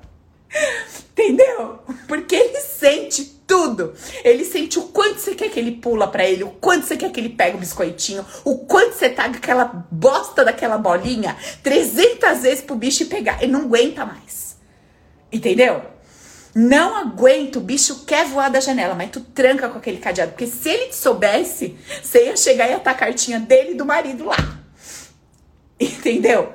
Entendeu? 1.12 1.80
Porque 2.08 2.36
ele 2.36 2.60
sente 2.62 3.26
tudo. 3.48 3.94
Ele 4.24 4.46
sente 4.46 4.78
o 4.78 4.84
quanto 4.84 5.20
você 5.20 5.34
quer 5.34 5.50
que 5.50 5.60
ele 5.60 5.72
pula 5.74 6.08
para 6.08 6.26
ele, 6.26 6.44
o 6.44 6.52
quanto 6.52 6.86
você 6.86 6.96
quer 6.96 7.12
que 7.12 7.20
ele 7.20 7.30
pegue 7.30 7.58
o 7.58 7.60
biscoitinho, 7.60 8.26
o 8.44 8.60
quanto 8.60 8.94
você 8.94 9.10
tá 9.10 9.30
com 9.30 9.36
aquela 9.36 9.66
bosta 9.92 10.46
daquela 10.46 10.78
bolinha 10.78 11.36
300 11.64 12.42
vezes 12.42 12.62
pro 12.62 12.76
bicho 12.76 13.08
pegar. 13.08 13.42
Ele 13.42 13.52
não 13.52 13.62
aguenta 13.62 14.06
mais. 14.06 14.58
Entendeu? 15.32 15.95
Não 16.56 16.96
aguento, 16.96 17.58
o 17.58 17.62
bicho 17.62 18.06
quer 18.06 18.26
voar 18.28 18.50
da 18.50 18.62
janela, 18.62 18.96
mas 18.96 19.12
tu 19.12 19.20
tranca 19.20 19.68
com 19.68 19.78
aquele 19.78 19.98
cadeado. 19.98 20.32
Porque 20.32 20.48
se 20.48 20.70
ele 20.70 20.86
te 20.86 20.96
soubesse, 20.96 21.78
você 22.02 22.28
ia 22.28 22.38
chegar 22.38 22.68
e 22.68 22.72
ia 22.72 22.78
a 22.78 22.94
cartinha 22.94 23.42
dele 23.42 23.72
e 23.72 23.76
do 23.76 23.86
marido 23.86 24.24
lá. 24.24 24.38
Entendeu? 25.78 26.54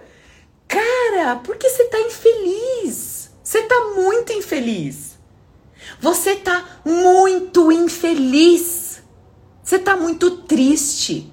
Cara, 0.67 1.37
porque 1.45 1.69
você 1.69 1.85
tá 1.85 2.01
infeliz. 2.01 3.31
Você 3.45 3.63
tá 3.63 3.93
muito 3.95 4.33
infeliz. 4.33 5.19
Você 6.01 6.35
tá 6.35 6.81
muito 6.83 7.71
infeliz. 7.71 9.03
Você 9.63 9.79
tá 9.79 9.99
muito 9.99 10.31
triste. 10.39 11.31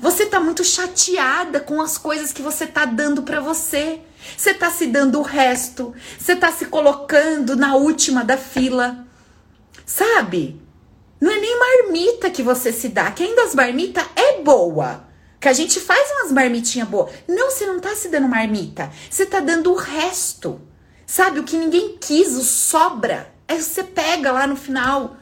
Você 0.00 0.24
tá 0.24 0.40
muito 0.40 0.64
chateada 0.64 1.60
com 1.60 1.82
as 1.82 1.98
coisas 1.98 2.32
que 2.32 2.40
você 2.40 2.66
tá 2.66 2.86
dando 2.86 3.22
para 3.22 3.40
você. 3.40 4.00
Você 4.36 4.54
tá 4.54 4.70
se 4.70 4.86
dando 4.86 5.18
o 5.18 5.22
resto. 5.22 5.94
Você 6.18 6.36
tá 6.36 6.50
se 6.52 6.66
colocando 6.66 7.56
na 7.56 7.74
última 7.76 8.24
da 8.24 8.36
fila. 8.36 9.06
Sabe? 9.86 10.60
Não 11.20 11.30
é 11.30 11.38
nem 11.38 11.58
marmita 11.58 12.30
que 12.30 12.42
você 12.42 12.72
se 12.72 12.88
dá, 12.88 13.10
que 13.12 13.22
ainda 13.22 13.44
as 13.44 13.54
marmitas 13.54 14.04
é 14.16 14.40
boa. 14.42 15.04
Que 15.38 15.48
a 15.48 15.52
gente 15.52 15.78
faz 15.80 16.10
umas 16.12 16.32
marmitinhas 16.32 16.88
boas. 16.88 17.12
Não, 17.28 17.50
você 17.50 17.66
não 17.66 17.80
tá 17.80 17.94
se 17.94 18.08
dando 18.08 18.28
marmita. 18.28 18.90
Você 19.10 19.26
tá 19.26 19.40
dando 19.40 19.72
o 19.72 19.76
resto. 19.76 20.60
Sabe? 21.06 21.40
O 21.40 21.44
que 21.44 21.56
ninguém 21.56 21.96
quis, 22.00 22.36
o 22.36 22.42
sobra. 22.42 23.32
Aí 23.46 23.60
você 23.60 23.84
pega 23.84 24.32
lá 24.32 24.46
no 24.46 24.56
final. 24.56 25.16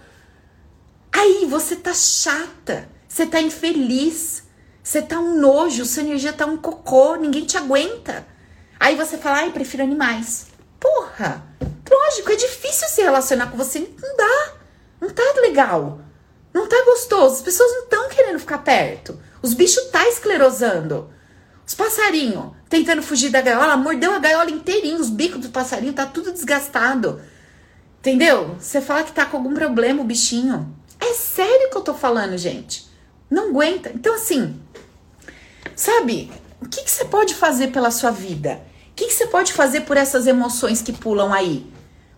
Aí 1.12 1.46
você 1.46 1.74
tá 1.74 1.92
chata. 1.92 2.88
Você 3.08 3.26
tá 3.26 3.40
infeliz. 3.40 4.44
Você 4.82 5.02
tá 5.02 5.18
um 5.18 5.38
nojo. 5.38 5.84
Sua 5.84 6.02
energia 6.02 6.32
tá 6.32 6.46
um 6.46 6.56
cocô. 6.56 7.16
Ninguém 7.16 7.44
te 7.44 7.56
aguenta. 7.56 8.26
Aí 8.80 8.96
você 8.96 9.18
fala, 9.18 9.40
ai, 9.40 9.50
prefiro 9.52 9.82
animais. 9.82 10.46
Porra, 10.80 11.44
lógico, 11.90 12.32
é 12.32 12.36
difícil 12.36 12.88
se 12.88 13.02
relacionar 13.02 13.50
com 13.50 13.56
você. 13.58 13.78
Não 13.78 14.16
dá. 14.16 14.54
Não 14.98 15.10
tá 15.10 15.22
legal. 15.42 16.00
Não 16.52 16.66
tá 16.66 16.82
gostoso. 16.86 17.34
As 17.34 17.42
pessoas 17.42 17.70
não 17.72 17.84
estão 17.84 18.08
querendo 18.08 18.38
ficar 18.38 18.58
perto. 18.58 19.20
Os 19.42 19.52
bichos 19.52 19.84
tá 19.90 20.08
esclerosando. 20.08 21.12
Os 21.66 21.74
passarinhos 21.74 22.52
tentando 22.70 23.02
fugir 23.02 23.28
da 23.28 23.42
gaiola, 23.42 23.76
mordeu 23.76 24.14
a 24.14 24.18
gaiola 24.18 24.50
inteirinha. 24.50 24.96
Os 24.96 25.10
bicos 25.10 25.42
do 25.42 25.50
passarinho 25.50 25.92
tá 25.92 26.06
tudo 26.06 26.32
desgastado. 26.32 27.20
Entendeu? 27.98 28.56
Você 28.58 28.80
fala 28.80 29.04
que 29.04 29.12
tá 29.12 29.26
com 29.26 29.36
algum 29.36 29.52
problema 29.52 30.00
o 30.00 30.06
bichinho. 30.06 30.74
É 30.98 31.12
sério 31.12 31.68
que 31.68 31.76
eu 31.76 31.82
tô 31.82 31.92
falando, 31.92 32.38
gente. 32.38 32.88
Não 33.28 33.50
aguenta. 33.50 33.90
Então, 33.94 34.14
assim, 34.14 34.58
sabe, 35.76 36.32
o 36.62 36.68
que, 36.68 36.82
que 36.82 36.90
você 36.90 37.04
pode 37.04 37.34
fazer 37.34 37.68
pela 37.68 37.90
sua 37.90 38.10
vida? 38.10 38.69
Que, 39.00 39.06
que 39.06 39.14
você 39.14 39.26
pode 39.26 39.54
fazer 39.54 39.80
por 39.80 39.96
essas 39.96 40.26
emoções 40.26 40.82
que 40.82 40.92
pulam 40.92 41.32
aí? 41.32 41.66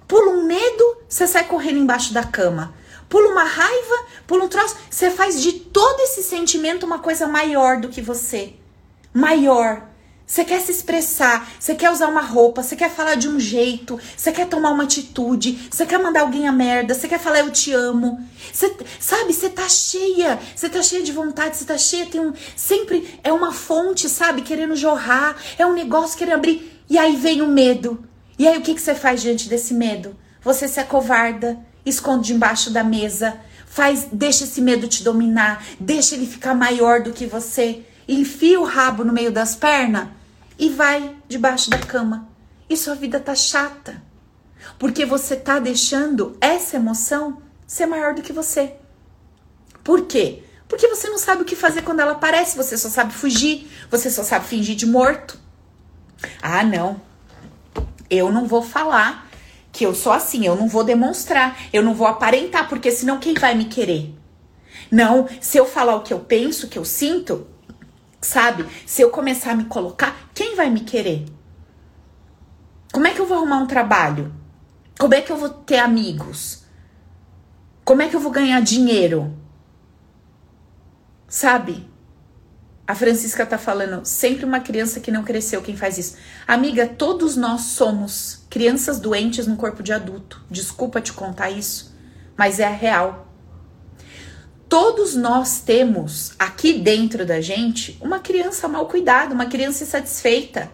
Pula 0.09 0.33
um 0.33 0.43
medo, 0.43 0.97
você 1.09 1.29
sai 1.29 1.45
correndo 1.45 1.79
embaixo 1.79 2.13
da 2.13 2.25
cama. 2.25 2.75
Pula 3.09 3.29
uma 3.29 3.45
raiva, 3.45 4.07
pula 4.27 4.43
um 4.43 4.49
troço. 4.49 4.75
Você 4.91 5.09
faz 5.09 5.41
de 5.41 5.53
todo 5.53 6.01
esse 6.01 6.25
sentimento 6.25 6.85
uma 6.85 6.99
coisa 6.99 7.29
maior 7.29 7.81
do 7.81 7.89
que 7.89 8.03
você. 8.03 8.55
Maior. 9.15 9.87
Você 10.27 10.45
quer 10.45 10.61
se 10.61 10.71
expressar, 10.71 11.51
você 11.59 11.75
quer 11.75 11.91
usar 11.91 12.09
uma 12.09 12.23
roupa, 12.23 12.63
você 12.63 12.75
quer 12.75 12.91
falar 12.91 13.17
de 13.17 13.29
um 13.29 13.39
jeito, 13.39 13.99
você 14.17 14.33
quer 14.33 14.47
tomar 14.47 14.71
uma 14.71 14.85
atitude, 14.85 15.69
você 15.71 15.85
quer 15.85 15.99
mandar 15.99 16.23
alguém 16.23 16.49
a 16.49 16.53
merda, 16.53 16.95
você 16.95 17.07
quer 17.07 17.19
falar 17.19 17.41
eu 17.41 17.51
te 17.51 17.73
amo. 17.73 18.19
Você, 18.53 18.75
sabe, 18.99 19.33
você 19.33 19.51
tá 19.51 19.69
cheia, 19.69 20.39
você 20.55 20.69
tá 20.69 20.83
cheia 20.83 21.03
de 21.03 21.13
vontade, 21.13 21.57
você 21.57 21.65
tá 21.65 21.77
cheia, 21.77 22.07
tem 22.07 22.21
um. 22.21 22.33
Sempre 22.57 23.19
é 23.23 23.33
uma 23.33 23.53
fonte, 23.53 24.09
sabe, 24.09 24.43
querendo 24.43 24.75
jorrar, 24.77 25.37
é 25.59 25.67
um 25.67 25.75
negócio 25.75 26.17
querendo 26.17 26.37
abrir. 26.37 26.81
E 26.89 26.97
aí 26.97 27.17
vem 27.17 27.43
o 27.43 27.49
medo. 27.49 28.03
E 28.39 28.49
aí 28.49 28.59
o 28.59 28.63
que, 28.63 28.79
você 28.79 28.95
faz 28.95 29.21
diante 29.21 29.49
desse 29.49 29.75
medo? 29.75 30.17
Você 30.43 30.67
se 30.67 30.81
acovarda, 30.81 31.59
esconde 31.85 32.33
debaixo 32.33 32.71
da 32.71 32.83
mesa, 32.83 33.39
faz, 33.67 34.09
deixa 34.13 34.45
esse 34.45 34.61
medo 34.61 34.89
te 34.89 35.05
dominar, 35.05 35.65
deixa 35.79 36.15
ele 36.15 36.27
ficar 36.27 36.55
maior 36.55 37.03
do 37.03 37.13
que 37.13 37.27
você, 37.27 37.85
enfia 38.15 38.61
o 38.61 38.65
rabo 38.65 39.05
no 39.05 39.13
meio 39.13 39.33
das 39.33 39.55
pernas 39.55 40.09
e 40.59 40.69
vai 40.69 41.17
debaixo 41.29 41.71
da 41.71 41.79
cama. 41.79 42.29
E 42.69 42.77
sua 42.77 42.95
vida 42.95 43.21
tá 43.21 43.35
chata. 43.35 44.03
Porque 44.79 45.05
você 45.05 45.37
tá 45.37 45.59
deixando 45.59 46.37
essa 46.41 46.77
emoção 46.77 47.43
ser 47.67 47.87
maior 47.87 48.15
do 48.15 48.23
que 48.23 48.33
você. 48.33 48.75
Por 49.83 50.07
quê? 50.07 50.43
Porque 50.69 50.89
você 50.89 51.09
não 51.09 51.19
sabe 51.19 51.43
o 51.43 51.45
que 51.45 51.57
fazer 51.57 51.83
quando 51.83 52.01
ela 52.01 52.13
aparece, 52.13 52.57
você 52.57 52.79
só 52.79 52.89
sabe 52.89 53.13
fugir, 53.13 53.71
você 53.91 54.11
só 54.11 54.23
sabe 54.23 54.47
fingir 54.47 54.75
de 54.75 54.87
morto. 54.87 55.39
Ah, 56.41 56.65
não. 56.65 57.01
Eu 58.09 58.31
não 58.31 58.47
vou 58.47 58.63
falar 58.63 59.29
que 59.71 59.85
eu 59.85 59.95
sou 59.95 60.13
assim, 60.13 60.47
eu 60.47 60.55
não 60.55 60.69
vou 60.69 60.85
demonstrar, 60.85 61.59
eu 61.73 61.83
não 61.83 61.95
vou 61.95 62.07
aparentar, 62.07 62.69
porque 62.69 62.91
senão 62.91 63.19
quem 63.19 63.35
vai 63.35 63.55
me 63.55 63.65
querer? 63.65 64.15
Não, 64.91 65.27
se 65.41 65.57
eu 65.57 65.67
falar 65.67 65.97
o 65.97 66.03
que 66.03 66.13
eu 66.13 66.21
penso, 66.21 66.67
o 66.67 66.69
que 66.69 66.79
eu 66.79 66.85
sinto, 66.85 67.47
Sabe? 68.23 68.65
Se 68.87 69.03
eu 69.03 69.11
começar 69.11 69.51
a 69.51 69.57
me 69.57 69.65
colocar, 69.65 70.31
quem 70.33 70.55
vai 70.55 70.71
me 70.71 70.81
querer? 70.81 71.27
Como 72.93 73.07
é 73.07 73.13
que 73.13 73.21
eu 73.21 73.27
vou 73.27 73.39
arrumar 73.39 73.59
um 73.59 73.67
trabalho? 73.67 74.33
Como 74.99 75.13
é 75.13 75.21
que 75.21 75.33
eu 75.33 75.37
vou 75.37 75.49
ter 75.49 75.79
amigos? 75.79 76.63
Como 77.85 78.01
é 78.01 78.09
que 78.09 78.15
eu 78.15 78.21
vou 78.21 78.31
ganhar 78.31 78.61
dinheiro? 78.63 79.37
Sabe? 81.27 81.91
A 82.87 82.95
Francisca 82.95 83.45
tá 83.45 83.59
falando, 83.59 84.05
sempre 84.05 84.45
uma 84.45 84.61
criança 84.61 85.01
que 85.01 85.11
não 85.11 85.25
cresceu 85.25 85.63
quem 85.63 85.77
faz 85.77 85.99
isso. 85.99 86.17
Amiga, 86.47 86.87
todos 86.87 87.37
nós 87.37 87.63
somos 87.63 88.45
crianças 88.49 89.01
doentes 89.01 89.47
no 89.47 89.57
corpo 89.57 89.83
de 89.83 89.93
adulto. 89.93 90.45
Desculpa 90.51 91.01
te 91.01 91.13
contar 91.13 91.51
isso, 91.51 91.97
mas 92.37 92.61
é 92.61 92.69
real. 92.69 93.32
Todos 94.73 95.15
nós 95.15 95.61
temos 95.61 96.33
aqui 96.39 96.79
dentro 96.79 97.27
da 97.27 97.43
gente 97.43 97.99
uma 98.01 98.21
criança 98.21 98.67
mal 98.67 98.87
cuidada, 98.87 99.35
uma 99.35 99.45
criança 99.45 99.85
insatisfeita. 99.85 100.73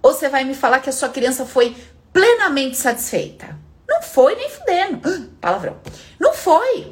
Ou 0.00 0.14
você 0.14 0.30
vai 0.30 0.44
me 0.44 0.54
falar 0.54 0.80
que 0.80 0.88
a 0.88 0.92
sua 0.94 1.10
criança 1.10 1.44
foi 1.44 1.76
plenamente 2.10 2.78
satisfeita? 2.78 3.54
Não 3.86 4.00
foi 4.00 4.34
nem 4.34 4.48
fudendo. 4.48 5.06
Ah, 5.06 5.28
palavrão. 5.42 5.76
Não 6.18 6.32
foi. 6.32 6.90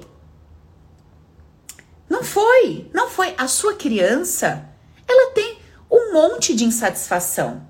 Não 2.07 2.23
foi. 2.23 2.91
Não 2.93 3.09
foi. 3.09 3.35
A 3.39 3.49
sua 3.49 3.73
criança, 3.73 4.69
ela 5.09 5.31
tem 5.31 5.59
um 5.91 6.13
monte 6.13 6.55
de 6.55 6.67
insatisfação. 6.67 7.67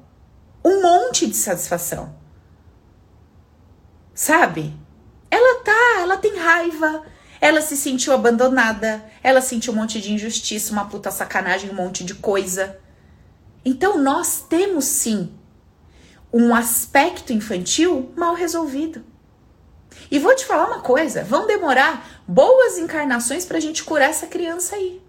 Um 0.65 0.83
monte 0.83 1.29
de 1.29 1.37
satisfação. 1.37 2.19
Sabe? 4.13 4.75
Ela 5.31 5.63
tá, 5.63 6.01
ela 6.01 6.17
tem 6.17 6.37
raiva, 6.37 7.05
ela 7.41 7.61
se 7.61 7.77
sentiu 7.77 8.13
abandonada, 8.13 9.05
ela 9.23 9.41
sentiu 9.41 9.73
um 9.73 9.77
monte 9.77 10.01
de 10.01 10.13
injustiça, 10.13 10.73
uma 10.73 10.87
puta 10.87 11.11
sacanagem, 11.11 11.71
um 11.71 11.75
monte 11.75 12.05
de 12.05 12.15
coisa. 12.15 12.79
Então 13.65 13.99
nós 13.99 14.45
temos 14.49 14.85
sim 14.85 15.33
um 16.33 16.55
aspecto 16.55 17.33
infantil 17.33 18.13
mal 18.17 18.35
resolvido. 18.35 19.05
E 20.11 20.19
vou 20.19 20.35
te 20.35 20.45
falar 20.45 20.67
uma 20.67 20.81
coisa: 20.81 21.25
vão 21.25 21.47
demorar 21.47 22.23
boas 22.27 22.79
encarnações 22.79 23.45
para 23.45 23.59
a 23.59 23.61
gente 23.61 23.85
curar 23.85 24.11
essa 24.11 24.27
criança 24.27 24.77
aí. 24.77 25.03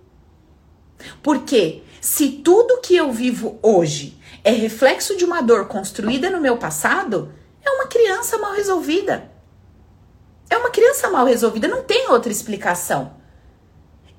Porque 1.22 1.84
se 2.02 2.30
tudo 2.30 2.82
que 2.82 2.96
eu 2.96 3.12
vivo 3.12 3.60
hoje 3.62 4.20
é 4.44 4.52
reflexo 4.52 5.16
de 5.16 5.26
uma 5.26 5.42
dor 5.42 5.68
construída 5.68 6.30
no 6.30 6.42
meu 6.42 6.58
passado, 6.58 7.34
é 7.64 7.70
uma 7.70 7.88
criança 7.88 8.38
mal 8.38 8.54
resolvida. 8.54 9.30
É 10.50 10.58
uma 10.58 10.70
criança 10.70 11.10
mal 11.10 11.26
resolvida, 11.26 11.68
não 11.68 11.84
tem 11.84 12.10
outra 12.10 12.32
explicação. 12.32 13.14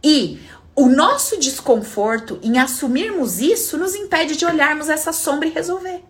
E 0.02 0.40
o 0.74 0.86
nosso 0.86 1.38
desconforto 1.38 2.38
em 2.42 2.58
assumirmos 2.58 3.40
isso 3.40 3.76
nos 3.76 3.94
impede 3.94 4.36
de 4.36 4.46
olharmos 4.46 4.88
essa 4.88 5.12
sombra 5.12 5.48
e 5.48 5.52
resolver. 5.52 6.02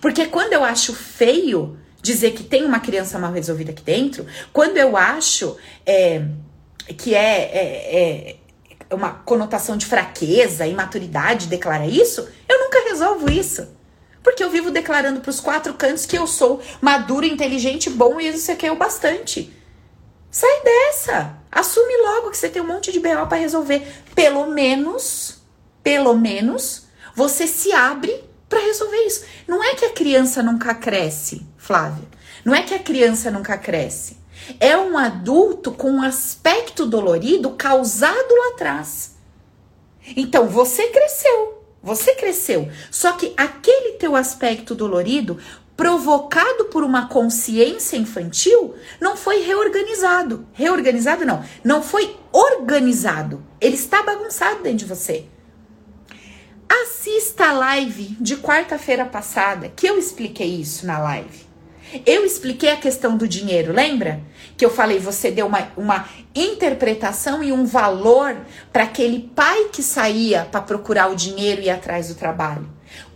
Porque 0.00 0.26
quando 0.26 0.52
eu 0.52 0.64
acho 0.64 0.92
feio 0.94 1.78
dizer 2.02 2.32
que 2.32 2.42
tem 2.42 2.64
uma 2.64 2.80
criança 2.80 3.18
mal 3.18 3.32
resolvida 3.32 3.70
aqui 3.70 3.82
dentro, 3.82 4.26
quando 4.52 4.76
eu 4.76 4.96
acho 4.96 5.56
é, 5.86 6.22
que 6.98 7.14
é, 7.14 7.50
é, 7.54 8.36
é 8.90 8.94
uma 8.94 9.10
conotação 9.10 9.76
de 9.76 9.86
fraqueza, 9.86 10.66
imaturidade 10.66 11.46
declara 11.46 11.86
isso, 11.86 12.28
eu 12.46 12.60
nunca 12.60 12.84
resolvo 12.84 13.30
isso. 13.30 13.66
Porque 14.24 14.42
eu 14.42 14.48
vivo 14.48 14.70
declarando 14.70 15.20
para 15.20 15.28
os 15.28 15.38
quatro 15.38 15.74
cantos 15.74 16.06
que 16.06 16.16
eu 16.16 16.26
sou 16.26 16.62
maduro, 16.80 17.26
inteligente, 17.26 17.90
bom 17.90 18.18
e 18.18 18.28
isso 18.28 18.50
aqui 18.50 18.66
é 18.66 18.72
o 18.72 18.76
bastante. 18.76 19.54
Sai 20.30 20.62
dessa. 20.64 21.36
Assume 21.52 21.96
logo 22.02 22.30
que 22.30 22.38
você 22.38 22.48
tem 22.48 22.62
um 22.62 22.66
monte 22.66 22.90
de 22.90 22.98
BO 22.98 23.26
para 23.28 23.36
resolver. 23.36 23.86
Pelo 24.14 24.46
menos, 24.46 25.42
pelo 25.82 26.14
menos, 26.14 26.86
você 27.14 27.46
se 27.46 27.70
abre 27.72 28.24
para 28.48 28.60
resolver 28.60 28.96
isso. 29.04 29.24
Não 29.46 29.62
é 29.62 29.74
que 29.74 29.84
a 29.84 29.92
criança 29.92 30.42
nunca 30.42 30.74
cresce, 30.74 31.46
Flávia. 31.58 32.08
Não 32.44 32.54
é 32.54 32.62
que 32.62 32.74
a 32.74 32.78
criança 32.78 33.30
nunca 33.30 33.58
cresce. 33.58 34.16
É 34.58 34.76
um 34.76 34.96
adulto 34.96 35.70
com 35.70 35.90
um 35.90 36.02
aspecto 36.02 36.86
dolorido 36.86 37.50
causado 37.50 38.34
lá 38.34 38.48
atrás. 38.54 39.16
Então, 40.16 40.48
você 40.48 40.88
cresceu. 40.88 41.53
Você 41.84 42.14
cresceu. 42.14 42.68
Só 42.90 43.12
que 43.12 43.34
aquele 43.36 43.98
teu 43.98 44.16
aspecto 44.16 44.74
dolorido, 44.74 45.38
provocado 45.76 46.64
por 46.66 46.82
uma 46.82 47.08
consciência 47.08 47.98
infantil, 47.98 48.74
não 48.98 49.18
foi 49.18 49.42
reorganizado. 49.42 50.46
Reorganizado 50.54 51.26
não, 51.26 51.44
não 51.62 51.82
foi 51.82 52.16
organizado. 52.32 53.44
Ele 53.60 53.74
está 53.74 54.02
bagunçado 54.02 54.62
dentro 54.62 54.78
de 54.78 54.84
você. 54.86 55.26
Assista 56.66 57.50
a 57.50 57.52
live 57.52 58.16
de 58.18 58.38
quarta-feira 58.38 59.04
passada, 59.04 59.68
que 59.68 59.86
eu 59.86 59.98
expliquei 59.98 60.60
isso 60.60 60.86
na 60.86 60.98
live. 60.98 61.44
Eu 62.06 62.24
expliquei 62.24 62.70
a 62.70 62.76
questão 62.76 63.16
do 63.16 63.28
dinheiro, 63.28 63.72
lembra? 63.72 64.20
Que 64.56 64.64
eu 64.64 64.70
falei, 64.70 64.98
você 64.98 65.30
deu 65.30 65.46
uma, 65.46 65.68
uma 65.76 66.08
interpretação 66.34 67.42
e 67.42 67.52
um 67.52 67.64
valor 67.64 68.36
para 68.72 68.84
aquele 68.84 69.30
pai 69.34 69.68
que 69.72 69.82
saía 69.82 70.46
para 70.50 70.60
procurar 70.60 71.10
o 71.10 71.16
dinheiro 71.16 71.60
e 71.60 71.66
ir 71.66 71.70
atrás 71.70 72.08
do 72.08 72.14
trabalho. 72.14 72.68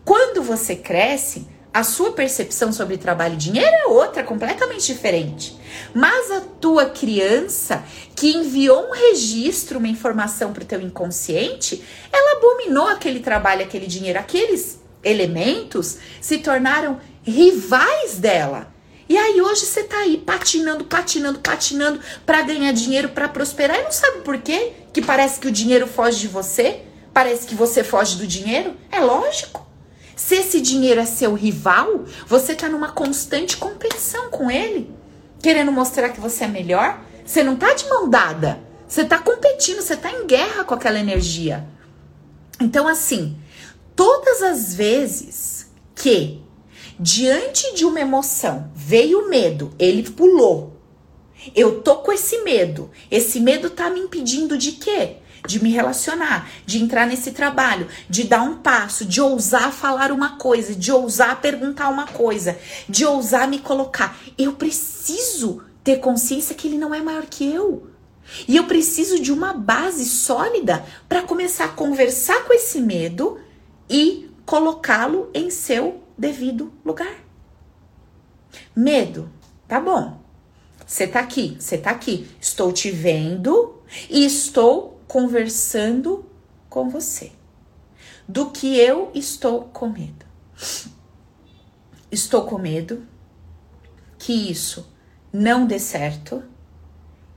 Quando 0.05 0.43
você 0.43 0.77
cresce, 0.77 1.47
a 1.73 1.85
sua 1.85 2.13
percepção 2.13 2.73
sobre 2.73 2.97
trabalho 2.97 3.35
e 3.35 3.37
dinheiro 3.37 3.71
é 3.71 3.87
outra, 3.87 4.25
completamente 4.25 4.87
diferente. 4.87 5.57
Mas 5.95 6.31
a 6.31 6.41
tua 6.41 6.87
criança 6.87 7.85
que 8.17 8.35
enviou 8.35 8.89
um 8.89 8.93
registro, 8.93 9.79
uma 9.79 9.89
informação 9.89 10.53
para 10.53 10.63
o 10.63 10.67
teu 10.67 10.81
inconsciente, 10.81 11.85
ela 12.13 12.39
abominou 12.39 12.89
aquele 12.89 13.21
trabalho, 13.21 13.63
aquele 13.63 13.87
dinheiro, 13.87 14.19
aqueles 14.19 14.81
elementos 15.05 15.99
se 16.21 16.39
tornaram 16.39 16.99
rivais 17.29 18.19
dela. 18.19 18.73
E 19.09 19.17
aí 19.17 19.41
hoje 19.41 19.65
você 19.65 19.85
tá 19.85 19.99
aí 19.99 20.19
patinando, 20.19 20.85
patinando, 20.85 21.39
patinando 21.39 22.01
para 22.27 22.43
ganhar 22.43 22.73
dinheiro, 22.73 23.09
para 23.09 23.29
prosperar 23.29 23.81
e 23.81 23.85
não 23.85 23.93
sabe 23.93 24.19
por 24.21 24.39
quê? 24.39 24.73
Que 24.93 25.01
parece 25.01 25.41
que 25.41 25.49
o 25.49 25.53
dinheiro 25.53 25.87
foge 25.87 26.21
de 26.21 26.29
você? 26.29 26.83
Parece 27.13 27.47
que 27.47 27.55
você 27.55 27.83
foge 27.83 28.17
do 28.17 28.27
dinheiro? 28.27 28.77
É 28.93 29.01
lógico. 29.01 29.67
Se 30.15 30.35
esse 30.35 30.61
dinheiro 30.61 31.01
é 31.01 31.07
seu 31.07 31.33
rival, 31.35 32.05
você 32.27 32.55
tá 32.55 32.69
numa 32.69 32.93
constante 32.93 33.57
competição 33.57 34.31
com 34.31 34.51
ele, 34.51 34.93
querendo 35.41 35.73
mostrar 35.73 36.11
que 36.11 36.21
você 36.21 36.45
é 36.45 36.49
melhor. 36.49 37.01
Você 37.25 37.43
não 37.43 37.57
tá 37.57 37.73
de 37.73 37.89
mão 37.89 38.09
dada. 38.11 38.61
Você 38.87 39.05
tá 39.05 39.19
competindo, 39.19 39.81
você 39.81 39.97
tá 39.97 40.11
em 40.11 40.27
guerra 40.27 40.65
com 40.65 40.75
aquela 40.75 40.99
energia. 40.99 41.67
Então 42.61 42.87
assim, 42.87 43.39
todas 43.97 44.43
as 44.43 44.75
vezes 44.75 45.71
que 45.95 46.43
Diante 47.01 47.77
de 47.77 47.85
uma 47.85 48.01
emoção, 48.01 48.73
veio 48.75 49.21
o 49.21 49.29
medo, 49.31 49.73
ele 49.79 50.03
pulou. 50.03 50.77
Eu 51.55 51.81
tô 51.81 51.99
com 51.99 52.11
esse 52.11 52.43
medo. 52.43 52.91
Esse 53.09 53.39
medo 53.39 53.71
tá 53.71 53.89
me 53.89 54.01
impedindo 54.01 54.59
de 54.59 54.73
quê? 54.73 55.19
De 55.47 55.63
me 55.63 55.71
relacionar, 55.71 56.51
de 56.67 56.83
entrar 56.83 57.07
nesse 57.07 57.31
trabalho, 57.31 57.87
de 58.11 58.25
dar 58.25 58.43
um 58.43 58.57
passo, 58.57 59.05
de 59.05 59.21
ousar 59.21 59.73
falar 59.73 60.11
uma 60.11 60.39
coisa, 60.39 60.75
de 60.75 60.91
ousar 60.91 61.41
perguntar 61.41 61.89
uma 61.89 62.09
coisa, 62.09 62.59
de 62.89 63.07
ousar 63.07 63.47
me 63.47 63.61
colocar. 63.61 64.19
Eu 64.37 64.55
preciso 64.55 65.63
ter 65.85 66.01
consciência 66.01 66.57
que 66.57 66.67
ele 66.67 66.79
não 66.79 66.93
é 66.93 67.01
maior 67.01 67.27
que 67.27 67.49
eu. 67.49 67.91
E 68.49 68.57
eu 68.57 68.65
preciso 68.65 69.21
de 69.21 69.33
uma 69.33 69.53
base 69.53 70.05
sólida 70.05 70.85
para 71.09 71.23
começar 71.23 71.67
a 71.67 71.69
conversar 71.69 72.45
com 72.45 72.53
esse 72.53 72.81
medo 72.81 73.39
e 73.89 74.29
colocá-lo 74.45 75.31
em 75.33 75.49
seu 75.49 76.08
devido 76.19 76.73
lugar. 76.85 77.25
Medo, 78.75 79.31
tá 79.69 79.81
bom. 79.81 80.21
Você 80.87 81.07
tá 81.07 81.21
aqui, 81.21 81.57
você 81.59 81.79
tá 81.79 81.91
aqui. 81.91 82.29
Estou 82.41 82.73
te 82.73 82.91
vendo 82.91 83.81
e 84.11 84.25
estou 84.25 85.01
conversando 85.07 86.29
com 86.69 86.89
você. 86.89 87.33
Do 88.27 88.51
que 88.51 88.77
eu 88.77 89.11
estou 89.15 89.65
com 89.65 89.89
medo. 89.89 90.27
Estou 92.11 92.45
com 92.45 92.59
medo 92.59 93.07
que 94.19 94.33
isso 94.33 94.93
não 95.33 95.67
dê 95.67 95.79
certo 95.79 96.43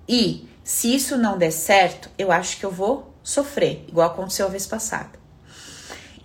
e 0.08 0.50
se 0.64 0.94
isso 0.94 1.18
não 1.18 1.38
der 1.38 1.52
certo, 1.52 2.10
eu 2.18 2.32
acho 2.32 2.58
que 2.58 2.66
eu 2.66 2.72
vou 2.72 3.14
sofrer, 3.24 3.86
igual 3.88 4.10
aconteceu 4.10 4.46
a 4.46 4.50
vez 4.50 4.66
passada. 4.66 5.21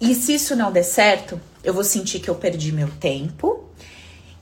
E 0.00 0.14
se 0.14 0.34
isso 0.34 0.54
não 0.54 0.70
der 0.70 0.82
certo, 0.82 1.40
eu 1.64 1.72
vou 1.72 1.84
sentir 1.84 2.20
que 2.20 2.28
eu 2.28 2.34
perdi 2.34 2.70
meu 2.70 2.88
tempo, 2.88 3.64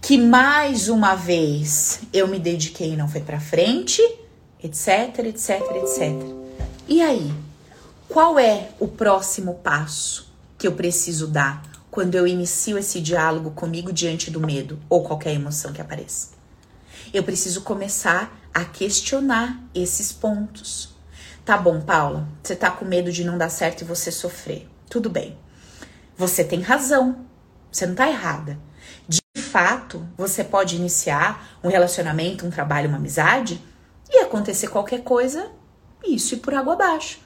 que 0.01 0.19
mais 0.19 0.89
uma 0.89 1.15
vez 1.15 2.01
eu 2.13 2.27
me 2.27 2.39
dediquei 2.39 2.93
e 2.93 2.97
não 2.97 3.09
foi 3.09 3.21
para 3.21 3.41
frente, 3.41 4.03
etc, 4.63 5.21
etc, 5.21 5.61
etc. 5.77 6.13
E 6.89 7.01
aí, 7.01 7.33
qual 8.09 8.39
é 8.39 8.71
o 8.81 8.89
próximo 8.89 9.55
passo 9.55 10.31
que 10.59 10.67
eu 10.67 10.73
preciso 10.73 11.29
dar 11.29 11.63
quando 11.91 12.17
eu 12.17 12.27
inicio 12.27 12.77
esse 12.77 13.01
diálogo 13.01 13.53
comigo 13.53 13.93
diante 13.93 14.31
do 14.31 14.41
medo 14.41 14.79
ou 14.89 15.05
qualquer 15.05 15.35
emoção 15.35 15.73
que 15.73 15.81
apareça? 15.81 16.31
Eu 17.13 17.23
preciso 17.23 17.63
começar 17.63 18.37
a 18.53 18.65
questionar 18.65 19.63
esses 19.75 20.13
pontos. 20.13 20.95
Tá 21.45 21.57
bom, 21.57 21.81
Paula, 21.81 22.27
você 22.43 22.57
tá 22.57 22.71
com 22.71 22.85
medo 22.85 23.13
de 23.13 23.23
não 23.23 23.39
dar 23.39 23.51
certo 23.51 23.83
e 23.83 23.85
você 23.85 24.11
sofrer. 24.11 24.69
Tudo 24.91 25.09
bem. 25.09 25.44
Você 26.17 26.45
tem 26.45 26.61
razão. 26.61 27.27
Você 27.71 27.87
não 27.87 27.95
tá 27.95 28.09
errada. 28.09 28.59
De 29.09 29.21
fato, 29.43 30.07
você 30.17 30.45
pode 30.45 30.77
iniciar 30.77 31.59
um 31.63 31.69
relacionamento, 31.69 32.47
um 32.47 32.51
trabalho, 32.51 32.89
uma 32.89 32.99
amizade 32.99 33.61
e 34.09 34.19
acontecer 34.19 34.69
qualquer 34.69 35.03
coisa 35.03 35.51
e 36.05 36.15
isso 36.15 36.35
ir 36.35 36.39
por 36.39 36.55
água 36.55 36.75
abaixo. 36.75 37.21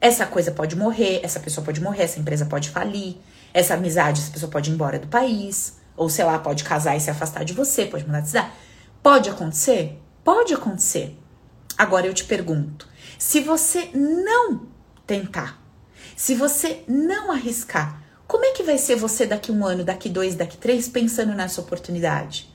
Essa 0.00 0.26
coisa 0.26 0.52
pode 0.52 0.76
morrer, 0.76 1.20
essa 1.22 1.40
pessoa 1.40 1.64
pode 1.64 1.80
morrer, 1.80 2.04
essa 2.04 2.20
empresa 2.20 2.46
pode 2.46 2.70
falir, 2.70 3.16
essa 3.52 3.74
amizade, 3.74 4.20
essa 4.20 4.30
pessoa 4.30 4.50
pode 4.50 4.70
ir 4.70 4.74
embora 4.74 4.98
do 4.98 5.08
país, 5.08 5.78
ou 5.96 6.08
sei 6.08 6.24
lá, 6.24 6.38
pode 6.38 6.62
casar 6.62 6.96
e 6.96 7.00
se 7.00 7.10
afastar 7.10 7.44
de 7.44 7.52
você, 7.52 7.84
pode 7.86 8.06
mudar 8.06 8.20
de 8.20 8.28
cidade. 8.28 8.50
Pode 9.02 9.28
acontecer? 9.28 10.00
Pode 10.22 10.54
acontecer. 10.54 11.18
Agora 11.76 12.06
eu 12.06 12.14
te 12.14 12.24
pergunto: 12.24 12.88
se 13.18 13.40
você 13.40 13.90
não 13.94 14.66
tentar, 15.06 15.60
se 16.16 16.34
você 16.34 16.84
não 16.86 17.32
arriscar, 17.32 18.02
como 18.28 18.44
é 18.44 18.52
que 18.52 18.62
vai 18.62 18.76
ser 18.76 18.94
você 18.94 19.24
daqui 19.24 19.50
um 19.50 19.64
ano, 19.64 19.82
daqui 19.82 20.10
dois, 20.10 20.34
daqui 20.34 20.58
três, 20.58 20.86
pensando 20.86 21.32
nessa 21.32 21.62
oportunidade? 21.62 22.54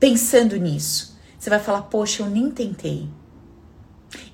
Pensando 0.00 0.56
nisso. 0.56 1.16
Você 1.38 1.48
vai 1.48 1.60
falar, 1.60 1.82
poxa, 1.82 2.24
eu 2.24 2.26
nem 2.28 2.50
tentei. 2.50 3.08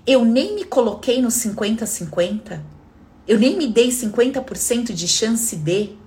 Eu 0.07 0.25
nem 0.25 0.55
me 0.55 0.65
coloquei 0.65 1.21
no 1.21 1.29
50-50. 1.29 2.63
Eu 3.27 3.39
nem 3.39 3.59
me 3.59 3.67
dei 3.67 3.91
50% 3.91 4.95
de 4.95 5.07
chance 5.07 5.55
de. 5.55 5.99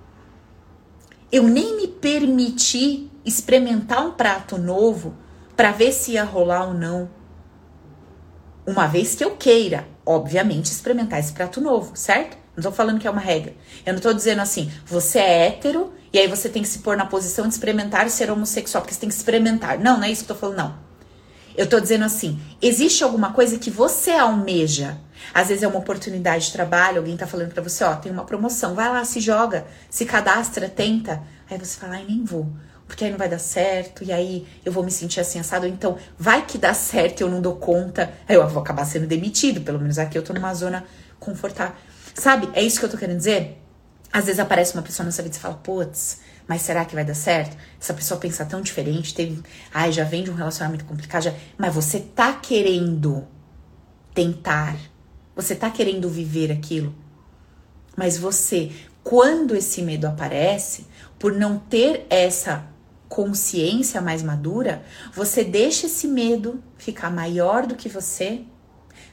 Eu 1.32 1.44
nem 1.44 1.78
me 1.78 1.88
permiti 1.88 3.12
experimentar 3.24 4.04
um 4.04 4.12
prato 4.12 4.58
novo 4.58 5.16
para 5.56 5.72
ver 5.72 5.92
se 5.92 6.14
ia 6.14 6.24
rolar 6.24 6.68
ou 6.70 6.74
não. 6.74 7.08
Uma 8.66 8.88
vez 8.88 9.14
que 9.14 9.24
eu 9.24 9.38
queira, 9.38 9.88
obviamente, 10.04 10.72
experimentar 10.72 11.20
esse 11.20 11.32
prato 11.32 11.62
novo, 11.62 11.96
certo? 11.96 12.41
Não 12.62 12.70
tô 12.70 12.76
falando 12.76 13.00
que 13.00 13.08
é 13.08 13.12
uma 13.12 13.22
regra. 13.22 13.54
Eu 13.84 13.94
não 13.94 14.00
tô 14.00 14.14
dizendo 14.14 14.40
assim, 14.40 14.72
você 14.86 15.18
é 15.18 15.48
hétero 15.48 15.92
e 16.14 16.20
aí 16.20 16.28
você 16.28 16.48
tem 16.48 16.62
que 16.62 16.68
se 16.68 16.80
pôr 16.80 16.96
na 16.96 17.06
posição 17.06 17.48
de 17.48 17.54
experimentar 17.54 18.08
ser 18.10 18.30
homossexual, 18.30 18.84
porque 18.84 18.94
você 18.94 19.00
tem 19.00 19.10
que 19.10 19.16
experimentar. 19.16 19.80
Não, 19.80 19.98
não 19.98 20.04
é 20.04 20.12
isso 20.12 20.26
que 20.26 20.32
eu 20.32 20.36
tô 20.36 20.40
falando, 20.40 20.58
não. 20.58 20.76
Eu 21.58 21.68
tô 21.68 21.80
dizendo 21.80 22.06
assim, 22.06 22.40
existe 22.62 23.04
alguma 23.04 23.34
coisa 23.34 23.58
que 23.58 23.72
você 23.72 24.12
almeja. 24.12 24.98
Às 25.34 25.48
vezes 25.48 25.64
é 25.64 25.68
uma 25.68 25.80
oportunidade 25.80 26.46
de 26.46 26.54
trabalho, 26.54 27.00
alguém 27.00 27.18
tá 27.18 27.28
falando 27.28 27.52
para 27.52 27.62
você, 27.62 27.84
ó, 27.84 27.96
tem 27.96 28.12
uma 28.12 28.24
promoção, 28.24 28.76
vai 28.76 28.90
lá, 28.90 29.04
se 29.04 29.20
joga, 29.20 29.66
se 29.90 30.06
cadastra, 30.06 30.70
tenta. 30.70 31.22
Aí 31.50 31.58
você 31.58 31.80
fala, 31.80 31.96
ai, 31.96 32.06
nem 32.08 32.24
vou 32.24 32.48
porque 32.92 33.06
aí 33.06 33.12
não 33.12 33.18
vai 33.18 33.30
dar 33.30 33.40
certo, 33.40 34.04
e 34.04 34.12
aí 34.12 34.46
eu 34.66 34.72
vou 34.72 34.84
me 34.84 34.92
sentir 34.92 35.22
assim 35.22 35.40
assado, 35.40 35.66
então 35.66 35.98
vai 36.20 36.46
que 36.46 36.58
dá 36.58 36.74
certo 36.74 37.22
e 37.22 37.24
eu 37.24 37.30
não 37.30 37.42
dou 37.42 37.56
conta, 37.56 38.12
aí 38.28 38.36
eu 38.36 38.46
vou 38.50 38.62
acabar 38.62 38.84
sendo 38.84 39.08
demitido, 39.08 39.62
pelo 39.62 39.80
menos 39.80 39.98
aqui 39.98 40.18
eu 40.18 40.22
tô 40.22 40.34
numa 40.34 40.54
zona 40.54 40.84
confortável. 41.18 41.74
Sabe? 42.14 42.50
É 42.54 42.62
isso 42.62 42.80
que 42.80 42.86
eu 42.86 42.90
tô 42.90 42.98
querendo 42.98 43.18
dizer? 43.18 43.58
Às 44.12 44.26
vezes 44.26 44.40
aparece 44.40 44.74
uma 44.74 44.84
pessoa 44.84 45.06
na 45.06 45.12
sua 45.12 45.24
vida 45.24 45.36
e 45.36 45.38
você 45.38 45.42
fala, 45.42 45.56
putz, 45.56 46.20
mas 46.48 46.62
será 46.64 46.84
que 46.84 46.96
vai 46.96 47.06
dar 47.06 47.14
certo? 47.14 47.56
Essa 47.80 47.94
pessoa 47.94 48.20
pensa 48.20 48.44
tão 48.44 48.62
diferente, 48.62 49.14
teve. 49.14 49.42
Ai, 49.74 49.92
já 49.92 50.04
vem 50.04 50.24
de 50.24 50.30
um 50.30 50.36
relacionamento 50.36 50.84
complicado, 50.84 51.24
já. 51.24 51.34
Mas 51.58 51.74
você 51.74 52.00
tá 52.00 52.34
querendo 52.34 53.26
tentar. 54.14 54.76
Você 55.36 55.56
tá 55.56 55.70
querendo 55.70 56.10
viver 56.10 56.52
aquilo. 56.52 56.94
Mas 57.96 58.18
você, 58.18 58.72
quando 59.04 59.56
esse 59.56 59.82
medo 59.82 60.08
aparece, 60.08 60.88
por 61.18 61.34
não 61.34 61.58
ter 61.58 62.06
essa 62.10 62.66
consciência 63.08 64.02
mais 64.02 64.24
madura, 64.24 64.84
você 65.14 65.44
deixa 65.44 65.86
esse 65.86 66.08
medo 66.08 66.64
ficar 66.78 67.10
maior 67.10 67.66
do 67.66 67.76
que 67.76 67.90
você, 67.90 68.42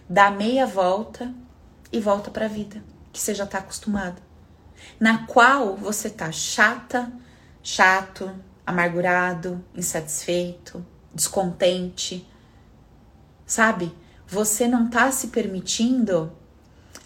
dá 0.09 0.31
meia 0.31 0.67
volta 0.67 1.33
e 1.93 2.01
volta 2.01 2.31
para 2.31 2.47
a 2.47 2.49
vida 2.49 2.83
que 3.13 3.21
você 3.21 3.35
já 3.35 3.45
está 3.45 3.59
acostumado, 3.59 4.23
na 5.01 5.27
qual 5.27 5.77
você 5.77 6.09
tá 6.09 6.31
chata, 6.31 7.11
chato, 7.63 8.31
amargurado, 8.65 9.65
insatisfeito, 9.75 10.85
descontente, 11.15 12.27
sabe? 13.47 13.93
Você 14.27 14.69
não 14.69 14.89
tá 14.89 15.11
se 15.11 15.29
permitindo 15.29 16.33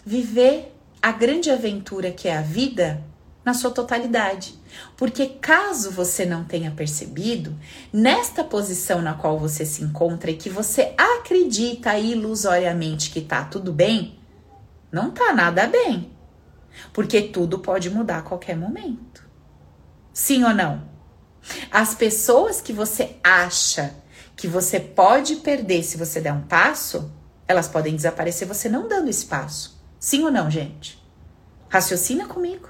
viver 0.05 0.75
a 1.01 1.11
grande 1.11 1.49
aventura 1.49 2.11
que 2.11 2.27
é 2.27 2.37
a 2.37 2.41
vida 2.41 3.03
na 3.43 3.53
sua 3.53 3.71
totalidade. 3.71 4.55
Porque 4.95 5.27
caso 5.27 5.91
você 5.91 6.25
não 6.25 6.43
tenha 6.43 6.71
percebido, 6.71 7.57
nesta 7.91 8.43
posição 8.43 9.01
na 9.01 9.13
qual 9.13 9.37
você 9.39 9.65
se 9.65 9.83
encontra 9.83 10.31
e 10.31 10.37
que 10.37 10.49
você 10.49 10.93
acredita 10.97 11.97
ilusoriamente 11.97 13.09
que 13.09 13.21
tá 13.21 13.43
tudo 13.43 13.71
bem, 13.71 14.17
não 14.93 15.09
tá 15.09 15.33
nada 15.33 15.65
bem. 15.65 16.15
Porque 16.93 17.21
tudo 17.23 17.57
pode 17.59 17.89
mudar 17.89 18.19
a 18.19 18.21
qualquer 18.21 18.55
momento. 18.55 19.27
Sim 20.13 20.43
ou 20.43 20.53
não? 20.53 20.87
As 21.71 21.95
pessoas 21.95 22.61
que 22.61 22.71
você 22.71 23.17
acha 23.23 23.95
que 24.35 24.47
você 24.47 24.79
pode 24.79 25.37
perder 25.37 25.83
se 25.83 25.97
você 25.97 26.21
der 26.21 26.31
um 26.31 26.43
passo, 26.43 27.11
elas 27.47 27.67
podem 27.67 27.95
desaparecer 27.95 28.47
você 28.47 28.69
não 28.69 28.87
dando 28.87 29.09
espaço. 29.09 29.83
Sim 29.99 30.23
ou 30.23 30.31
não, 30.31 30.49
gente? 30.49 31.03
Raciocina 31.69 32.27
comigo. 32.27 32.69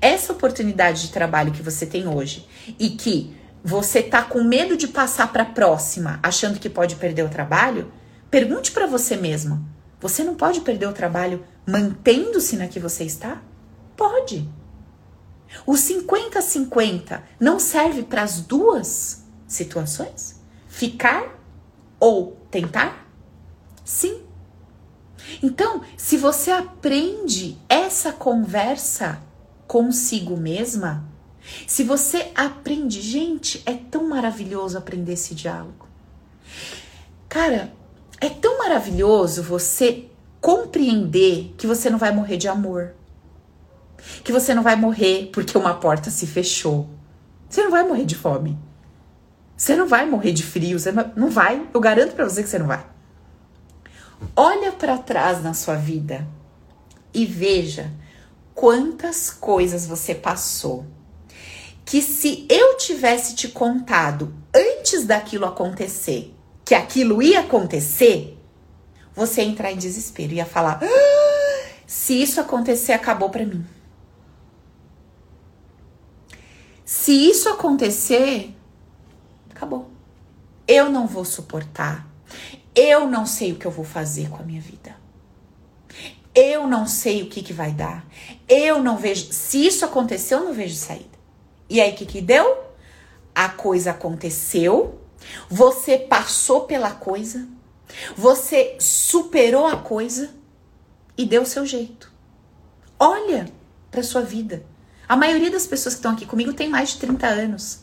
Essa 0.00 0.32
oportunidade 0.32 1.02
de 1.02 1.12
trabalho 1.12 1.52
que 1.52 1.62
você 1.62 1.84
tem 1.84 2.08
hoje 2.08 2.48
e 2.78 2.90
que 2.90 3.36
você 3.62 4.02
tá 4.02 4.22
com 4.22 4.42
medo 4.42 4.76
de 4.76 4.88
passar 4.88 5.30
para 5.32 5.42
a 5.42 5.46
próxima, 5.46 6.18
achando 6.22 6.58
que 6.58 6.70
pode 6.70 6.96
perder 6.96 7.24
o 7.24 7.28
trabalho, 7.28 7.92
pergunte 8.30 8.72
para 8.72 8.86
você 8.86 9.16
mesmo: 9.16 9.71
você 10.02 10.24
não 10.24 10.34
pode 10.34 10.60
perder 10.62 10.88
o 10.88 10.92
trabalho 10.92 11.44
mantendo-se 11.64 12.56
na 12.56 12.66
que 12.66 12.80
você 12.80 13.04
está? 13.04 13.40
Pode. 13.96 14.48
O 15.64 15.74
50-50 15.74 17.22
não 17.38 17.60
serve 17.60 18.02
para 18.02 18.22
as 18.22 18.40
duas 18.40 19.24
situações? 19.46 20.40
Ficar 20.66 21.38
ou 22.00 22.36
tentar? 22.50 23.06
Sim. 23.84 24.22
Então, 25.40 25.82
se 25.96 26.16
você 26.16 26.50
aprende 26.50 27.56
essa 27.68 28.12
conversa 28.12 29.22
consigo 29.68 30.36
mesma, 30.36 31.08
se 31.64 31.84
você 31.84 32.32
aprende, 32.34 33.00
gente, 33.00 33.62
é 33.64 33.74
tão 33.74 34.08
maravilhoso 34.08 34.76
aprender 34.76 35.12
esse 35.12 35.32
diálogo. 35.32 35.86
Cara, 37.28 37.72
é 38.22 38.30
tão 38.30 38.56
maravilhoso 38.56 39.42
você 39.42 40.04
compreender 40.40 41.52
que 41.58 41.66
você 41.66 41.90
não 41.90 41.98
vai 41.98 42.12
morrer 42.12 42.36
de 42.36 42.46
amor. 42.46 42.94
Que 44.22 44.30
você 44.30 44.54
não 44.54 44.62
vai 44.62 44.76
morrer 44.76 45.28
porque 45.32 45.58
uma 45.58 45.74
porta 45.74 46.08
se 46.08 46.24
fechou. 46.24 46.88
Você 47.50 47.64
não 47.64 47.70
vai 47.72 47.82
morrer 47.82 48.04
de 48.04 48.14
fome. 48.14 48.56
Você 49.56 49.74
não 49.74 49.88
vai 49.88 50.08
morrer 50.08 50.30
de 50.30 50.44
frio, 50.44 50.78
você 50.78 50.92
não 50.92 51.30
vai. 51.30 51.68
Eu 51.74 51.80
garanto 51.80 52.14
para 52.14 52.24
você 52.24 52.44
que 52.44 52.48
você 52.48 52.60
não 52.60 52.68
vai. 52.68 52.86
Olha 54.36 54.70
para 54.70 54.98
trás 54.98 55.42
na 55.42 55.52
sua 55.52 55.74
vida 55.74 56.24
e 57.12 57.26
veja 57.26 57.90
quantas 58.54 59.30
coisas 59.30 59.84
você 59.84 60.14
passou. 60.14 60.86
Que 61.84 62.00
se 62.00 62.46
eu 62.48 62.76
tivesse 62.76 63.34
te 63.34 63.48
contado 63.48 64.32
antes 64.54 65.04
daquilo 65.04 65.44
acontecer, 65.44 66.32
que 66.72 66.76
aquilo 66.76 67.22
ia 67.22 67.40
acontecer, 67.40 68.34
você 69.14 69.42
ia 69.42 69.48
entrar 69.48 69.70
em 69.70 69.76
desespero, 69.76 70.32
ia 70.32 70.46
falar: 70.46 70.80
ah, 70.82 71.68
se 71.86 72.22
isso 72.22 72.40
acontecer, 72.40 72.92
acabou 72.92 73.28
para 73.28 73.44
mim. 73.44 73.62
Se 76.82 77.12
isso 77.12 77.50
acontecer, 77.50 78.56
acabou. 79.50 79.90
Eu 80.66 80.88
não 80.88 81.06
vou 81.06 81.26
suportar. 81.26 82.08
Eu 82.74 83.06
não 83.06 83.26
sei 83.26 83.52
o 83.52 83.56
que 83.56 83.66
eu 83.66 83.70
vou 83.70 83.84
fazer 83.84 84.30
com 84.30 84.36
a 84.36 84.42
minha 84.42 84.62
vida. 84.62 84.96
Eu 86.34 86.66
não 86.66 86.86
sei 86.86 87.22
o 87.22 87.28
que, 87.28 87.42
que 87.42 87.52
vai 87.52 87.72
dar. 87.72 88.06
Eu 88.48 88.82
não 88.82 88.96
vejo. 88.96 89.30
Se 89.30 89.66
isso 89.66 89.84
aconteceu, 89.84 90.38
eu 90.38 90.44
não 90.46 90.54
vejo 90.54 90.74
saída. 90.74 91.18
E 91.68 91.82
aí, 91.82 91.92
o 91.92 91.94
que, 91.94 92.06
que 92.06 92.22
deu? 92.22 92.64
A 93.34 93.50
coisa 93.50 93.90
aconteceu. 93.90 95.01
Você 95.48 95.98
passou 95.98 96.62
pela 96.62 96.90
coisa. 96.92 97.46
Você 98.16 98.76
superou 98.80 99.66
a 99.66 99.76
coisa 99.76 100.30
e 101.16 101.26
deu 101.26 101.42
o 101.42 101.46
seu 101.46 101.66
jeito. 101.66 102.10
Olha 102.98 103.46
para 103.90 104.02
sua 104.02 104.22
vida. 104.22 104.64
A 105.08 105.16
maioria 105.16 105.50
das 105.50 105.66
pessoas 105.66 105.94
que 105.94 105.98
estão 105.98 106.12
aqui 106.12 106.24
comigo 106.24 106.52
tem 106.52 106.68
mais 106.68 106.90
de 106.90 106.98
30 106.98 107.26
anos. 107.26 107.80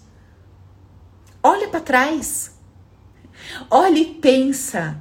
Olha 1.43 1.67
para 1.67 1.79
trás. 1.79 2.51
Olha 3.69 3.99
e 3.99 4.15
pensa. 4.15 4.99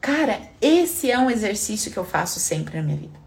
Cara, 0.00 0.40
esse 0.60 1.10
é 1.10 1.18
um 1.18 1.30
exercício 1.30 1.90
que 1.90 1.98
eu 1.98 2.04
faço 2.04 2.40
sempre 2.40 2.76
na 2.76 2.82
minha 2.82 2.96
vida. 2.96 3.20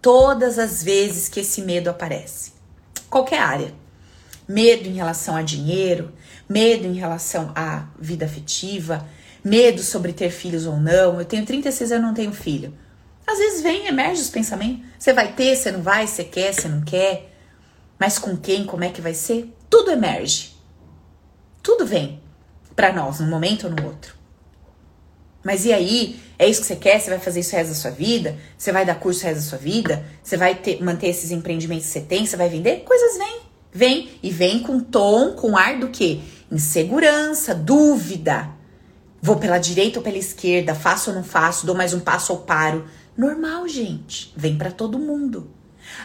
Todas 0.00 0.58
as 0.58 0.82
vezes 0.82 1.28
que 1.28 1.40
esse 1.40 1.62
medo 1.62 1.90
aparece, 1.90 2.52
qualquer 3.10 3.40
área, 3.40 3.74
medo 4.48 4.88
em 4.88 4.94
relação 4.94 5.36
a 5.36 5.42
dinheiro, 5.42 6.12
medo 6.48 6.86
em 6.86 6.94
relação 6.94 7.52
à 7.54 7.86
vida 7.98 8.24
afetiva, 8.24 9.06
medo 9.42 9.82
sobre 9.82 10.12
ter 10.12 10.30
filhos 10.30 10.66
ou 10.66 10.76
não. 10.76 11.18
Eu 11.18 11.24
tenho 11.24 11.44
36 11.44 11.92
anos, 11.92 12.06
não 12.06 12.14
tenho 12.14 12.32
filho. 12.32 12.72
Às 13.26 13.38
vezes 13.38 13.62
vem, 13.62 13.86
emerge 13.86 14.22
os 14.22 14.30
pensamentos. 14.30 14.84
Você 14.98 15.12
vai 15.12 15.32
ter, 15.32 15.56
você 15.56 15.72
não 15.72 15.82
vai, 15.82 16.06
você 16.06 16.22
quer, 16.22 16.52
você 16.52 16.68
não 16.68 16.82
quer. 16.82 17.32
Mas 17.98 18.18
com 18.18 18.36
quem, 18.36 18.64
como 18.64 18.84
é 18.84 18.90
que 18.90 19.00
vai 19.00 19.14
ser? 19.14 19.52
Tudo 19.68 19.90
emerge. 19.90 20.54
Tudo 21.62 21.84
vem 21.84 22.20
para 22.76 22.92
nós, 22.92 23.18
num 23.18 23.28
momento 23.28 23.64
ou 23.64 23.72
no 23.72 23.86
outro. 23.86 24.14
Mas 25.42 25.64
e 25.64 25.72
aí? 25.72 26.20
É 26.38 26.46
isso 26.46 26.60
que 26.60 26.66
você 26.66 26.76
quer? 26.76 27.00
Você 27.00 27.08
vai 27.08 27.18
fazer 27.18 27.40
isso 27.40 27.54
o 27.54 27.58
resto 27.58 27.70
da 27.70 27.74
sua 27.76 27.90
vida? 27.90 28.36
Você 28.58 28.70
vai 28.70 28.84
dar 28.84 28.96
curso 28.96 29.20
o 29.20 29.24
resto 29.24 29.42
da 29.42 29.48
sua 29.48 29.58
vida? 29.58 30.04
Você 30.22 30.36
vai 30.36 30.54
ter, 30.56 30.82
manter 30.82 31.08
esses 31.08 31.30
empreendimentos 31.30 31.86
que 31.86 31.92
você 31.92 32.00
tem? 32.00 32.26
Você 32.26 32.36
vai 32.36 32.48
vender? 32.48 32.80
Coisas 32.80 33.16
vêm. 33.16 33.45
Vem. 33.76 34.08
E 34.22 34.30
vem 34.30 34.60
com 34.60 34.80
tom, 34.80 35.32
com 35.32 35.54
ar 35.54 35.78
do 35.78 35.88
quê? 35.88 36.20
Insegurança, 36.50 37.54
dúvida. 37.54 38.48
Vou 39.20 39.36
pela 39.36 39.58
direita 39.58 39.98
ou 39.98 40.02
pela 40.02 40.16
esquerda? 40.16 40.74
Faço 40.74 41.10
ou 41.10 41.16
não 41.16 41.22
faço? 41.22 41.66
Dou 41.66 41.74
mais 41.74 41.92
um 41.92 42.00
passo 42.00 42.32
ou 42.32 42.38
paro? 42.38 42.86
Normal, 43.14 43.68
gente. 43.68 44.32
Vem 44.34 44.56
para 44.56 44.70
todo 44.70 44.98
mundo. 44.98 45.50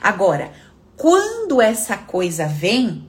Agora, 0.02 0.52
quando 0.98 1.62
essa 1.62 1.96
coisa 1.96 2.46
vem, 2.46 3.08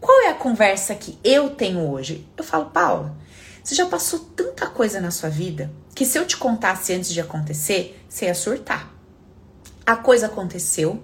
qual 0.00 0.22
é 0.22 0.28
a 0.28 0.34
conversa 0.34 0.94
que 0.94 1.18
eu 1.24 1.50
tenho 1.50 1.90
hoje? 1.90 2.24
Eu 2.36 2.44
falo, 2.44 2.66
Paula, 2.66 3.16
você 3.64 3.74
já 3.74 3.86
passou 3.86 4.20
tanta 4.20 4.68
coisa 4.68 5.00
na 5.00 5.10
sua 5.10 5.28
vida 5.28 5.72
que 5.92 6.06
se 6.06 6.18
eu 6.18 6.24
te 6.24 6.36
contasse 6.36 6.92
antes 6.92 7.12
de 7.12 7.20
acontecer, 7.20 8.00
você 8.08 8.26
ia 8.26 8.34
surtar. 8.34 8.94
A 9.84 9.96
coisa 9.96 10.26
aconteceu, 10.26 11.02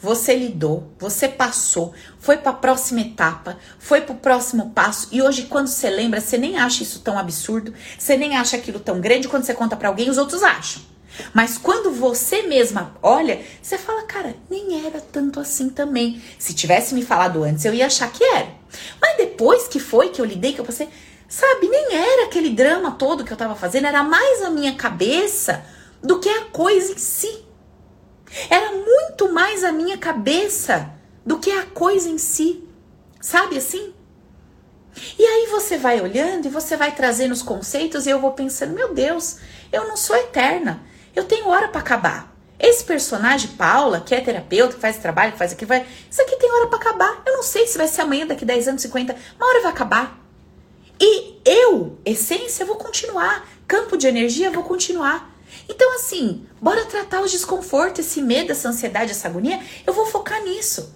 você 0.00 0.34
lidou, 0.34 0.92
você 0.98 1.28
passou, 1.28 1.92
foi 2.18 2.36
para 2.36 2.50
a 2.50 2.54
próxima 2.54 3.00
etapa, 3.00 3.58
foi 3.78 4.00
para 4.00 4.14
o 4.14 4.18
próximo 4.18 4.70
passo 4.70 5.08
e 5.12 5.20
hoje 5.22 5.44
quando 5.44 5.68
você 5.68 5.90
lembra, 5.90 6.20
você 6.20 6.38
nem 6.38 6.58
acha 6.58 6.82
isso 6.82 7.00
tão 7.00 7.18
absurdo, 7.18 7.74
você 7.98 8.16
nem 8.16 8.36
acha 8.36 8.56
aquilo 8.56 8.80
tão 8.80 9.00
grande, 9.00 9.28
quando 9.28 9.44
você 9.44 9.54
conta 9.54 9.76
para 9.76 9.88
alguém, 9.88 10.10
os 10.10 10.18
outros 10.18 10.42
acham. 10.42 10.82
Mas 11.34 11.58
quando 11.58 11.92
você 11.92 12.42
mesma 12.42 12.96
olha, 13.02 13.40
você 13.60 13.76
fala, 13.76 14.02
cara, 14.02 14.34
nem 14.48 14.86
era 14.86 15.00
tanto 15.00 15.40
assim 15.40 15.68
também. 15.68 16.22
Se 16.38 16.54
tivesse 16.54 16.94
me 16.94 17.02
falado 17.02 17.42
antes, 17.42 17.64
eu 17.64 17.74
ia 17.74 17.86
achar 17.86 18.10
que 18.10 18.22
era. 18.22 18.48
Mas 19.00 19.16
depois 19.16 19.68
que 19.68 19.80
foi 19.80 20.10
que 20.10 20.20
eu 20.20 20.24
lidei, 20.24 20.52
que 20.52 20.60
eu 20.60 20.64
passei, 20.64 20.88
sabe, 21.28 21.68
nem 21.68 21.94
era 21.94 22.24
aquele 22.24 22.50
drama 22.50 22.92
todo 22.92 23.24
que 23.24 23.32
eu 23.32 23.36
tava 23.36 23.54
fazendo, 23.54 23.86
era 23.86 24.02
mais 24.02 24.42
a 24.42 24.50
minha 24.50 24.74
cabeça 24.74 25.64
do 26.02 26.18
que 26.18 26.28
a 26.28 26.46
coisa 26.46 26.92
em 26.92 26.98
si. 26.98 27.44
Era 28.48 28.72
muito 28.72 29.32
mais 29.32 29.64
a 29.64 29.72
minha 29.72 29.98
cabeça 29.98 30.92
do 31.24 31.38
que 31.38 31.50
a 31.50 31.66
coisa 31.66 32.08
em 32.08 32.18
si. 32.18 32.64
Sabe 33.20 33.58
assim? 33.58 33.92
E 35.18 35.24
aí 35.24 35.46
você 35.50 35.76
vai 35.76 36.00
olhando 36.00 36.46
e 36.46 36.50
você 36.50 36.76
vai 36.76 36.92
trazendo 36.92 37.32
os 37.32 37.42
conceitos 37.42 38.06
e 38.06 38.10
eu 38.10 38.20
vou 38.20 38.32
pensando, 38.32 38.74
meu 38.74 38.92
Deus, 38.92 39.38
eu 39.72 39.86
não 39.86 39.96
sou 39.96 40.16
eterna. 40.16 40.82
Eu 41.14 41.24
tenho 41.24 41.48
hora 41.48 41.68
para 41.68 41.80
acabar. 41.80 42.30
Esse 42.58 42.84
personagem, 42.84 43.52
Paula, 43.52 44.00
que 44.00 44.14
é 44.14 44.20
terapeuta, 44.20 44.74
que 44.74 44.80
faz 44.80 44.98
trabalho, 44.98 45.32
que 45.32 45.38
faz 45.38 45.52
aquilo, 45.52 45.68
vai. 45.68 45.86
Isso 46.10 46.20
aqui 46.20 46.36
tem 46.36 46.52
hora 46.52 46.66
para 46.66 46.78
acabar. 46.78 47.22
Eu 47.24 47.34
não 47.34 47.42
sei 47.42 47.66
se 47.66 47.78
vai 47.78 47.88
ser 47.88 48.02
amanhã, 48.02 48.26
daqui 48.26 48.44
10 48.44 48.68
anos, 48.68 48.82
50. 48.82 49.16
Uma 49.36 49.46
hora 49.46 49.62
vai 49.62 49.72
acabar. 49.72 50.18
E 51.00 51.40
eu, 51.44 51.98
essência, 52.04 52.66
vou 52.66 52.76
continuar. 52.76 53.48
Campo 53.66 53.96
de 53.96 54.06
energia, 54.06 54.50
vou 54.50 54.62
continuar. 54.62 55.29
Então, 55.68 55.94
assim, 55.94 56.46
bora 56.60 56.84
tratar 56.84 57.22
os 57.22 57.30
desconfortos, 57.30 58.06
esse 58.06 58.20
medo, 58.22 58.52
essa 58.52 58.68
ansiedade, 58.68 59.12
essa 59.12 59.28
agonia. 59.28 59.60
Eu 59.86 59.92
vou 59.92 60.06
focar 60.06 60.42
nisso. 60.42 60.94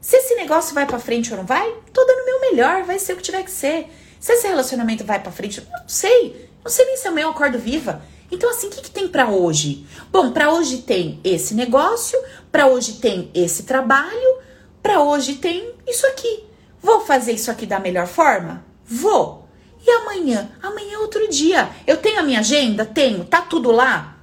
Se 0.00 0.16
esse 0.16 0.34
negócio 0.36 0.74
vai 0.74 0.86
para 0.86 0.98
frente 0.98 1.30
ou 1.32 1.38
não 1.38 1.44
vai, 1.44 1.70
tô 1.92 2.04
dando 2.04 2.20
o 2.20 2.24
meu 2.24 2.40
melhor, 2.40 2.84
vai 2.84 2.98
ser 2.98 3.12
o 3.12 3.16
que 3.16 3.22
tiver 3.22 3.42
que 3.42 3.50
ser. 3.50 3.88
Se 4.20 4.32
esse 4.32 4.46
relacionamento 4.46 5.04
vai 5.04 5.20
para 5.20 5.32
frente, 5.32 5.60
não 5.60 5.88
sei. 5.88 6.48
Não 6.64 6.70
sei 6.70 6.84
nem 6.86 6.96
se 6.96 7.08
amanhã 7.08 7.24
eu 7.24 7.30
acordo 7.30 7.58
viva. 7.58 8.02
Então, 8.30 8.50
assim, 8.50 8.66
o 8.66 8.70
que, 8.70 8.82
que 8.82 8.90
tem 8.90 9.08
para 9.08 9.28
hoje? 9.28 9.86
Bom, 10.10 10.32
para 10.32 10.52
hoje 10.52 10.78
tem 10.78 11.18
esse 11.24 11.54
negócio, 11.54 12.18
para 12.52 12.66
hoje 12.66 12.94
tem 12.94 13.30
esse 13.34 13.62
trabalho, 13.62 14.38
para 14.82 15.02
hoje 15.02 15.36
tem 15.36 15.74
isso 15.86 16.06
aqui. 16.06 16.44
Vou 16.80 17.00
fazer 17.00 17.32
isso 17.32 17.50
aqui 17.50 17.66
da 17.66 17.80
melhor 17.80 18.06
forma? 18.06 18.64
Vou. 18.84 19.37
E 19.84 19.90
amanhã? 19.90 20.50
Amanhã 20.62 20.94
é 20.94 20.98
outro 20.98 21.28
dia. 21.28 21.68
Eu 21.86 21.96
tenho 21.96 22.20
a 22.20 22.22
minha 22.22 22.40
agenda? 22.40 22.84
Tenho. 22.84 23.24
Tá 23.24 23.40
tudo 23.40 23.70
lá? 23.70 24.18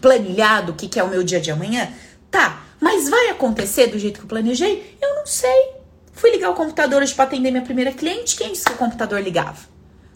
Planilhado 0.00 0.72
o 0.72 0.74
que, 0.74 0.88
que 0.88 0.98
é 0.98 1.02
o 1.02 1.08
meu 1.08 1.22
dia 1.22 1.40
de 1.40 1.50
amanhã? 1.50 1.92
Tá. 2.30 2.62
Mas 2.80 3.08
vai 3.08 3.28
acontecer 3.28 3.86
do 3.88 3.98
jeito 3.98 4.18
que 4.18 4.24
eu 4.24 4.28
planejei? 4.28 4.96
Eu 5.00 5.14
não 5.16 5.26
sei. 5.26 5.72
Fui 6.12 6.30
ligar 6.30 6.50
o 6.50 6.54
computador 6.54 7.02
hoje 7.02 7.14
para 7.14 7.24
atender 7.24 7.50
minha 7.50 7.64
primeira 7.64 7.92
cliente. 7.92 8.36
Quem 8.36 8.52
disse 8.52 8.64
que 8.64 8.72
o 8.72 8.76
computador 8.76 9.20
ligava? 9.20 9.58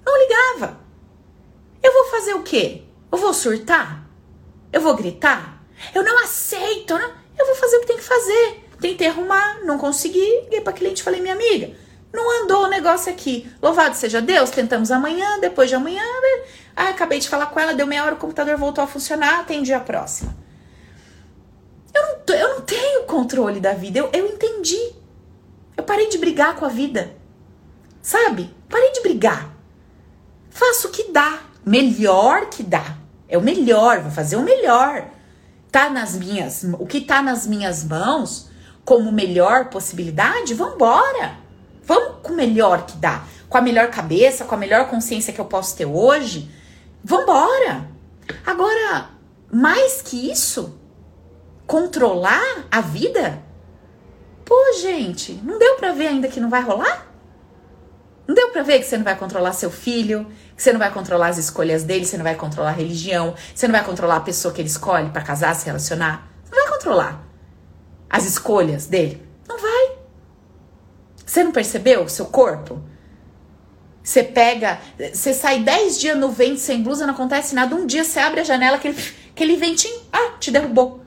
Não 0.05 0.19
ligava. 0.21 0.79
Eu 1.83 1.93
vou 1.93 2.05
fazer 2.05 2.35
o 2.35 2.43
quê? 2.43 2.83
Eu 3.11 3.19
vou 3.19 3.33
surtar? 3.33 4.09
Eu 4.73 4.81
vou 4.81 4.95
gritar? 4.95 5.63
Eu 5.95 6.03
não 6.03 6.23
aceito, 6.23 6.95
né? 6.95 7.11
Eu 7.39 7.47
vou 7.47 7.55
fazer 7.55 7.77
o 7.77 7.81
que 7.81 7.87
tem 7.87 7.97
que 7.97 8.03
fazer. 8.03 8.65
Tentei 8.81 9.09
arrumar, 9.09 9.61
não 9.65 9.79
consegui. 9.79 10.43
Liguei 10.45 10.61
pra 10.61 10.73
cliente 10.73 11.01
e 11.01 11.05
falei, 11.05 11.21
minha 11.21 11.35
amiga, 11.35 11.71
não 12.17 12.43
andou 12.43 12.65
o 12.65 12.69
negócio 12.69 13.13
aqui. 13.13 13.49
Louvado 13.63 13.95
seja 13.95 14.21
Deus, 14.21 14.51
tentamos 14.51 14.91
amanhã, 14.91 15.39
depois 15.39 15.69
de 15.69 15.77
amanhã. 15.77 16.03
Ah, 16.75 16.89
acabei 16.89 17.21
de 17.21 17.29
falar 17.29 17.47
com 17.47 17.61
ela, 17.61 17.75
deu 17.75 17.87
meia 17.87 18.05
hora, 18.05 18.15
o 18.15 18.19
computador 18.19 18.57
voltou 18.57 18.83
a 18.83 18.87
funcionar, 18.87 19.41
atendi 19.41 19.73
a 19.73 19.81
próxima. 19.81 20.35
Eu 21.95 22.03
não, 22.03 22.35
eu 22.35 22.49
não 22.55 22.61
tenho 22.63 23.05
controle 23.05 23.61
da 23.61 23.73
vida, 23.73 23.99
eu, 23.99 24.11
eu 24.13 24.27
entendi. 24.27 24.93
Eu 25.77 25.85
parei 25.85 26.09
de 26.09 26.19
brigar 26.19 26.57
com 26.57 26.65
a 26.65 26.69
vida. 26.69 27.15
Sabe? 28.03 28.55
Parei 28.69 28.93
de 28.93 29.01
brigar. 29.01 29.51
Faço 30.51 30.89
o 30.89 30.91
que 30.91 31.13
dá 31.13 31.41
melhor 31.65 32.47
que 32.47 32.63
dá. 32.63 32.97
É 33.29 33.37
o 33.37 33.43
melhor, 33.43 34.01
vou 34.01 34.11
fazer 34.11 34.37
o 34.37 34.43
melhor. 34.43 35.07
Tá 35.71 35.91
nas 35.91 36.15
minhas, 36.17 36.65
o 36.79 36.87
que 36.87 37.01
tá 37.01 37.21
nas 37.21 37.47
minhas 37.47 37.85
mãos 37.85 38.49
como 38.85 39.11
melhor 39.11 39.69
possibilidade, 39.69 40.55
vambora. 40.55 41.46
Vamos 41.87 42.17
com 42.23 42.33
o 42.33 42.37
melhor 42.37 42.85
que 42.85 42.97
dá, 42.97 43.23
com 43.49 43.57
a 43.57 43.63
melhor 43.63 43.89
cabeça, 43.91 44.45
com 44.45 44.55
a 44.55 44.59
melhor 44.59 44.91
consciência 44.91 45.33
que 45.33 45.41
eu 45.41 45.45
posso 45.45 45.77
ter 45.77 45.87
hoje. 45.87 46.51
Vambora. 47.03 47.89
Agora, 48.45 49.11
mais 49.51 50.03
que 50.03 50.31
isso, 50.31 50.79
controlar 51.67 52.67
a 52.71 52.81
vida? 52.81 53.43
Pô, 54.45 54.57
gente, 54.81 55.33
não 55.45 55.59
deu 55.59 55.77
para 55.77 55.93
ver 55.93 56.09
ainda 56.09 56.29
que 56.29 56.41
não 56.41 56.51
vai 56.51 56.63
rolar? 56.63 57.07
Não 58.27 58.35
deu 58.35 58.51
para 58.51 58.63
ver 58.63 58.81
que 58.81 58.85
você 58.85 58.97
não 58.97 59.05
vai 59.05 59.17
controlar 59.17 59.53
seu 59.53 59.71
filho, 59.71 60.27
que 60.57 60.63
você 60.63 60.73
não 60.73 60.81
vai 60.81 60.93
controlar 60.93 61.29
as 61.29 61.39
escolhas 61.39 61.85
dele, 61.85 62.05
você 62.05 62.17
não 62.17 62.25
vai 62.25 62.35
controlar 62.35 62.71
a 62.71 62.73
religião, 62.73 63.35
você 63.55 63.69
não 63.69 63.73
vai 63.73 63.85
controlar 63.85 64.17
a 64.17 64.21
pessoa 64.21 64.53
que 64.53 64.61
ele 64.61 64.69
escolhe 64.69 65.11
para 65.11 65.23
casar, 65.23 65.55
se 65.55 65.67
relacionar. 65.67 66.29
Você 66.43 66.55
não 66.55 66.65
vai 66.65 66.73
controlar 66.73 67.25
as 68.11 68.25
escolhas 68.25 68.87
dele. 68.87 69.26
Você 71.37 71.45
não 71.45 71.53
percebeu 71.53 72.03
o 72.03 72.09
seu 72.09 72.25
corpo? 72.25 72.83
Você 74.03 74.23
pega, 74.23 74.81
você 75.13 75.35
sai 75.35 75.61
10 75.61 76.01
dias 76.01 76.17
no 76.17 76.31
vento 76.31 76.59
sem 76.59 76.83
blusa, 76.83 77.07
não 77.07 77.13
acontece 77.13 77.55
nada. 77.55 77.77
Um 77.77 77.85
dia 77.85 78.05
você 78.05 78.19
abre 78.19 78.41
a 78.41 78.43
janela, 78.43 78.79
aquele, 78.79 78.97
aquele 79.33 79.55
ventinho, 79.55 80.01
ah, 80.11 80.33
te 80.41 80.51
derrubou. 80.51 81.03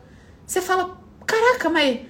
Você 0.46 0.62
fala, 0.62 1.02
caraca, 1.26 1.68
mas 1.68 2.02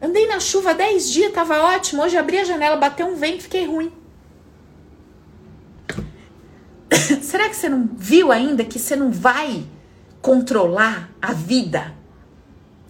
andei 0.00 0.28
na 0.28 0.38
chuva 0.38 0.72
10 0.72 1.10
dias, 1.10 1.32
tava 1.32 1.60
ótimo. 1.60 2.00
Hoje 2.00 2.16
abri 2.16 2.38
a 2.38 2.44
janela, 2.44 2.76
bateu 2.76 3.08
um 3.08 3.16
vento, 3.16 3.42
fiquei 3.42 3.66
ruim. 3.66 3.92
Será 7.22 7.48
que 7.48 7.56
você 7.56 7.68
não 7.68 7.90
viu 7.92 8.30
ainda 8.30 8.64
que 8.64 8.78
você 8.78 8.94
não 8.94 9.10
vai 9.10 9.66
controlar 10.22 11.10
a 11.20 11.32
vida? 11.32 11.97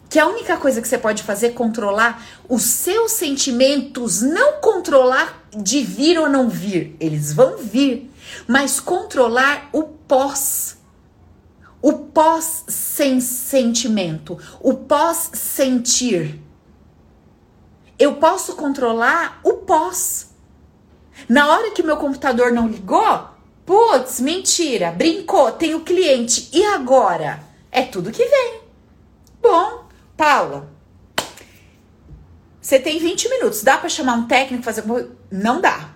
Que 0.08 0.18
a 0.18 0.26
única 0.26 0.56
coisa 0.56 0.80
que 0.80 0.88
você 0.88 0.96
pode 0.96 1.22
fazer 1.22 1.48
é 1.48 1.50
controlar 1.50 2.26
os 2.48 2.62
seus 2.62 3.12
sentimentos, 3.12 4.22
não 4.22 4.60
controlar 4.60 5.46
de 5.54 5.82
vir 5.82 6.18
ou 6.18 6.28
não 6.28 6.48
vir. 6.48 6.96
Eles 6.98 7.32
vão 7.32 7.58
vir, 7.58 8.10
mas 8.46 8.80
controlar 8.80 9.68
o 9.72 9.82
pós. 9.82 10.78
O 11.80 11.92
pós 11.92 12.64
sem 12.68 13.20
sentimento, 13.20 14.38
o 14.60 14.74
pós 14.74 15.30
sentir. 15.34 16.40
Eu 17.98 18.14
posso 18.14 18.56
controlar 18.56 19.40
o 19.44 19.54
pós. 19.58 20.30
Na 21.28 21.48
hora 21.48 21.70
que 21.72 21.82
meu 21.82 21.96
computador 21.96 22.52
não 22.52 22.68
ligou, 22.68 23.28
putz, 23.66 24.20
mentira, 24.20 24.90
brincou, 24.90 25.52
tenho 25.52 25.80
cliente. 25.80 26.48
E 26.52 26.64
agora? 26.64 27.44
É 27.70 27.82
tudo 27.82 28.10
que 28.10 28.24
vem. 28.24 28.60
Bom, 29.40 29.87
Paula, 30.18 30.68
você 32.60 32.78
tem 32.80 32.98
20 32.98 33.28
minutos. 33.30 33.62
Dá 33.62 33.78
para 33.78 33.88
chamar 33.88 34.14
um 34.14 34.26
técnico 34.26 34.64
fazer 34.64 34.84
Não 35.30 35.60
dá. 35.60 35.90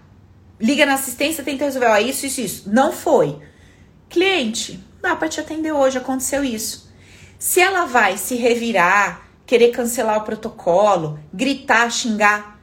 Liga 0.61 0.87
na 0.87 0.95
assistência, 0.95 1.43
tenta 1.43 1.65
resolver. 1.65 1.89
Ó, 1.89 1.99
isso, 1.99 2.25
isso, 2.25 2.41
isso. 2.41 2.71
Não 2.71 2.93
foi. 2.93 3.41
Cliente, 4.09 4.83
dá 5.03 5.17
para 5.17 5.29
te 5.29 5.41
atender 5.41 5.73
hoje, 5.73 5.99
aconteceu 5.99 6.45
isso. 6.45 6.89
Se 7.37 7.61
ela 7.61 7.85
vai 7.85 8.17
se 8.17 8.37
revirar, 8.37 9.29
querer 9.45 9.73
cancelar 9.73 10.19
o 10.19 10.25
protocolo, 10.25 11.19
gritar, 11.35 11.91
xingar, 11.91 12.61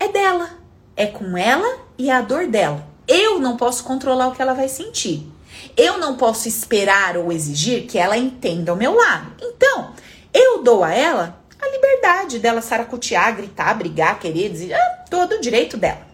é 0.00 0.08
dela. 0.08 0.50
É 0.96 1.06
com 1.06 1.36
ela 1.36 1.78
e 1.96 2.10
é 2.10 2.12
a 2.12 2.20
dor 2.20 2.48
dela. 2.48 2.84
Eu 3.06 3.38
não 3.38 3.56
posso 3.56 3.84
controlar 3.84 4.26
o 4.26 4.32
que 4.32 4.42
ela 4.42 4.52
vai 4.52 4.68
sentir. 4.68 5.30
Eu 5.76 5.96
não 5.98 6.16
posso 6.16 6.48
esperar 6.48 7.16
ou 7.16 7.30
exigir 7.30 7.86
que 7.86 7.98
ela 7.98 8.16
entenda 8.16 8.74
o 8.74 8.76
meu 8.76 8.94
lado. 8.96 9.32
Então, 9.40 9.94
eu 10.32 10.62
dou 10.62 10.84
a 10.84 10.92
ela 10.92 11.38
a 11.60 11.68
liberdade 11.68 12.38
dela 12.38 12.62
saracotear, 12.62 13.36
gritar, 13.36 13.74
brigar, 13.74 14.18
querer 14.18 14.48
dizer, 14.50 14.74
ah, 14.74 15.04
todo 15.10 15.32
o 15.32 15.40
direito 15.40 15.76
dela. 15.76 16.06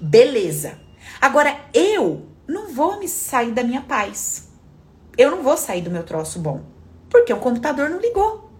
Beleza. 0.00 0.78
Agora 1.20 1.56
eu 1.72 2.26
não 2.46 2.68
vou 2.68 2.98
me 2.98 3.08
sair 3.08 3.52
da 3.52 3.62
minha 3.62 3.80
paz. 3.80 4.48
Eu 5.16 5.30
não 5.30 5.42
vou 5.42 5.56
sair 5.56 5.80
do 5.80 5.90
meu 5.90 6.02
troço 6.02 6.38
bom. 6.38 6.62
Porque 7.08 7.32
o 7.32 7.38
computador 7.38 7.88
não 7.88 8.00
ligou. 8.00 8.50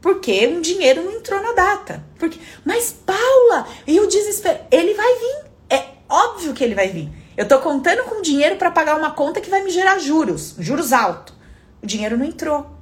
Porque 0.00 0.46
um 0.46 0.60
dinheiro 0.60 1.02
não 1.02 1.12
entrou 1.12 1.40
na 1.42 1.52
data. 1.52 2.04
Porque, 2.18 2.38
mas 2.64 2.92
Paula, 2.92 3.66
e 3.86 4.00
o 4.00 4.06
desespero, 4.06 4.58
ele 4.70 4.94
vai 4.94 5.14
vir. 5.18 5.44
É 5.70 5.84
óbvio 6.08 6.52
que 6.52 6.64
ele 6.64 6.74
vai 6.74 6.88
vir. 6.88 7.10
Eu 7.36 7.46
tô 7.46 7.58
contando 7.60 8.04
com 8.04 8.22
dinheiro 8.22 8.56
para 8.56 8.70
pagar 8.70 8.96
uma 8.96 9.12
conta 9.12 9.40
que 9.40 9.50
vai 9.50 9.62
me 9.62 9.70
gerar 9.70 9.98
juros, 9.98 10.56
juros 10.58 10.92
altos. 10.92 11.34
O 11.82 11.86
dinheiro 11.86 12.16
não 12.16 12.24
entrou. 12.24 12.73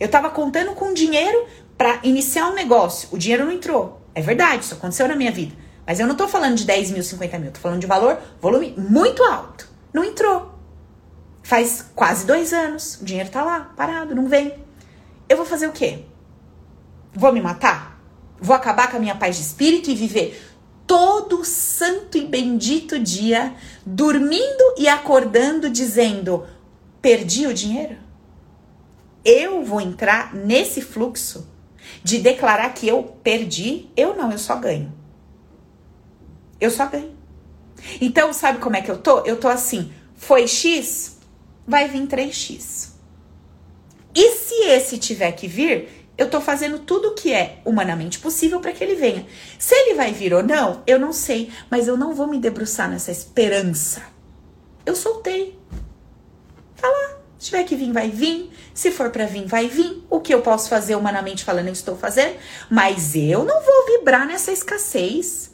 Eu 0.00 0.08
tava 0.08 0.30
contando 0.30 0.72
com 0.72 0.94
dinheiro 0.94 1.46
para 1.76 2.00
iniciar 2.02 2.48
um 2.48 2.54
negócio. 2.54 3.10
O 3.12 3.18
dinheiro 3.18 3.44
não 3.44 3.52
entrou. 3.52 4.00
É 4.14 4.22
verdade, 4.22 4.64
isso 4.64 4.74
aconteceu 4.74 5.06
na 5.06 5.14
minha 5.14 5.30
vida. 5.30 5.54
Mas 5.86 6.00
eu 6.00 6.06
não 6.06 6.14
tô 6.14 6.26
falando 6.26 6.56
de 6.56 6.64
10 6.64 6.90
mil, 6.92 7.02
50 7.02 7.38
mil. 7.38 7.50
Tô 7.50 7.60
falando 7.60 7.80
de 7.80 7.86
valor, 7.86 8.18
volume 8.40 8.74
muito 8.78 9.22
alto. 9.22 9.68
Não 9.92 10.02
entrou. 10.02 10.58
Faz 11.42 11.84
quase 11.94 12.26
dois 12.26 12.54
anos. 12.54 12.94
O 13.00 13.04
dinheiro 13.04 13.28
tá 13.28 13.42
lá, 13.42 13.72
parado, 13.76 14.14
não 14.14 14.26
vem. 14.26 14.54
Eu 15.28 15.36
vou 15.36 15.44
fazer 15.44 15.66
o 15.66 15.72
quê? 15.72 16.04
Vou 17.12 17.32
me 17.32 17.40
matar? 17.40 18.00
Vou 18.40 18.56
acabar 18.56 18.90
com 18.90 18.96
a 18.96 19.00
minha 19.00 19.14
paz 19.14 19.36
de 19.36 19.42
espírito 19.42 19.90
e 19.90 19.94
viver 19.94 20.40
todo 20.86 21.44
santo 21.44 22.18
e 22.18 22.24
bendito 22.24 22.98
dia 22.98 23.54
dormindo 23.84 24.74
e 24.78 24.88
acordando 24.88 25.68
dizendo: 25.68 26.46
perdi 27.02 27.46
o 27.46 27.54
dinheiro? 27.54 27.96
Eu 29.24 29.64
vou 29.64 29.80
entrar 29.80 30.34
nesse 30.34 30.80
fluxo 30.80 31.48
de 32.02 32.18
declarar 32.18 32.72
que 32.74 32.86
eu 32.88 33.02
perdi, 33.22 33.90
eu 33.96 34.16
não, 34.16 34.30
eu 34.30 34.38
só 34.38 34.56
ganho. 34.56 34.92
Eu 36.60 36.70
só 36.70 36.86
ganho. 36.86 37.16
Então, 38.00 38.32
sabe 38.32 38.58
como 38.58 38.76
é 38.76 38.82
que 38.82 38.90
eu 38.90 38.98
tô? 38.98 39.20
Eu 39.20 39.38
tô 39.38 39.48
assim, 39.48 39.92
foi 40.14 40.46
X, 40.46 41.18
vai 41.66 41.88
vir 41.88 42.06
3X. 42.06 42.90
E 44.14 44.32
se 44.32 44.54
esse 44.64 44.98
tiver 44.98 45.32
que 45.32 45.46
vir, 45.46 45.88
eu 46.18 46.28
tô 46.28 46.40
fazendo 46.40 46.80
tudo 46.80 47.08
o 47.08 47.14
que 47.14 47.32
é 47.32 47.60
humanamente 47.64 48.18
possível 48.18 48.60
para 48.60 48.72
que 48.72 48.84
ele 48.84 48.94
venha. 48.94 49.26
Se 49.58 49.74
ele 49.74 49.94
vai 49.94 50.12
vir 50.12 50.34
ou 50.34 50.42
não, 50.42 50.82
eu 50.86 50.98
não 50.98 51.12
sei, 51.12 51.50
mas 51.70 51.88
eu 51.88 51.96
não 51.96 52.14
vou 52.14 52.26
me 52.26 52.38
debruçar 52.38 52.90
nessa 52.90 53.10
esperança. 53.10 54.02
Eu 54.84 54.94
soltei. 54.94 55.58
Tá 56.76 56.88
lá. 56.88 57.19
Se 57.40 57.46
tiver 57.46 57.64
que 57.64 57.74
vir, 57.74 57.90
vai 57.90 58.10
vir. 58.10 58.52
Se 58.74 58.90
for 58.90 59.08
para 59.08 59.24
vir, 59.24 59.46
vai 59.46 59.66
vir. 59.66 60.04
O 60.10 60.20
que 60.20 60.32
eu 60.32 60.42
posso 60.42 60.68
fazer 60.68 60.94
humanamente 60.94 61.42
falando, 61.42 61.68
eu 61.68 61.72
estou 61.72 61.96
fazendo. 61.96 62.36
Mas 62.68 63.14
eu 63.14 63.46
não 63.46 63.62
vou 63.62 63.86
vibrar 63.86 64.26
nessa 64.26 64.52
escassez. 64.52 65.50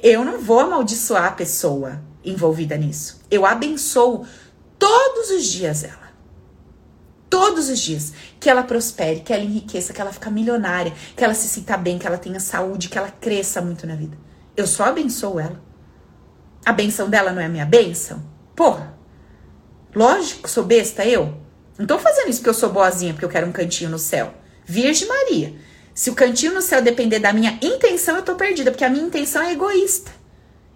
Eu 0.00 0.24
não 0.24 0.40
vou 0.40 0.60
amaldiçoar 0.60 1.24
a 1.24 1.32
pessoa 1.32 2.00
envolvida 2.24 2.76
nisso. 2.76 3.20
Eu 3.28 3.44
abençoo 3.44 4.24
todos 4.78 5.30
os 5.30 5.44
dias 5.44 5.82
ela. 5.82 6.12
Todos 7.28 7.68
os 7.68 7.80
dias. 7.80 8.12
Que 8.38 8.48
ela 8.48 8.62
prospere, 8.62 9.22
que 9.22 9.32
ela 9.32 9.42
enriqueça, 9.42 9.92
que 9.92 10.00
ela 10.00 10.12
fique 10.12 10.30
milionária, 10.30 10.92
que 11.16 11.24
ela 11.24 11.34
se 11.34 11.48
sinta 11.48 11.76
bem, 11.76 11.98
que 11.98 12.06
ela 12.06 12.16
tenha 12.16 12.38
saúde, 12.38 12.88
que 12.88 12.96
ela 12.96 13.10
cresça 13.10 13.60
muito 13.60 13.88
na 13.88 13.96
vida. 13.96 14.16
Eu 14.56 14.68
só 14.68 14.84
abençoo 14.84 15.40
ela. 15.40 15.60
A 16.64 16.72
benção 16.72 17.10
dela 17.10 17.32
não 17.32 17.42
é 17.42 17.46
a 17.46 17.48
minha 17.48 17.66
benção? 17.66 18.22
Porra, 18.54 18.91
Lógico, 19.94 20.48
sou 20.48 20.64
besta 20.64 21.04
eu. 21.04 21.34
Não 21.78 21.86
tô 21.86 21.98
fazendo 21.98 22.30
isso 22.30 22.38
porque 22.38 22.50
eu 22.50 22.54
sou 22.54 22.70
boazinha, 22.70 23.12
porque 23.12 23.24
eu 23.24 23.28
quero 23.28 23.46
um 23.46 23.52
cantinho 23.52 23.90
no 23.90 23.98
céu. 23.98 24.32
Virgem 24.64 25.06
Maria. 25.06 25.54
Se 25.94 26.08
o 26.08 26.14
cantinho 26.14 26.54
no 26.54 26.62
céu 26.62 26.80
depender 26.80 27.18
da 27.18 27.32
minha 27.32 27.58
intenção, 27.60 28.16
eu 28.16 28.22
tô 28.22 28.34
perdida, 28.34 28.70
porque 28.70 28.84
a 28.84 28.88
minha 28.88 29.04
intenção 29.04 29.42
é 29.42 29.52
egoísta. 29.52 30.10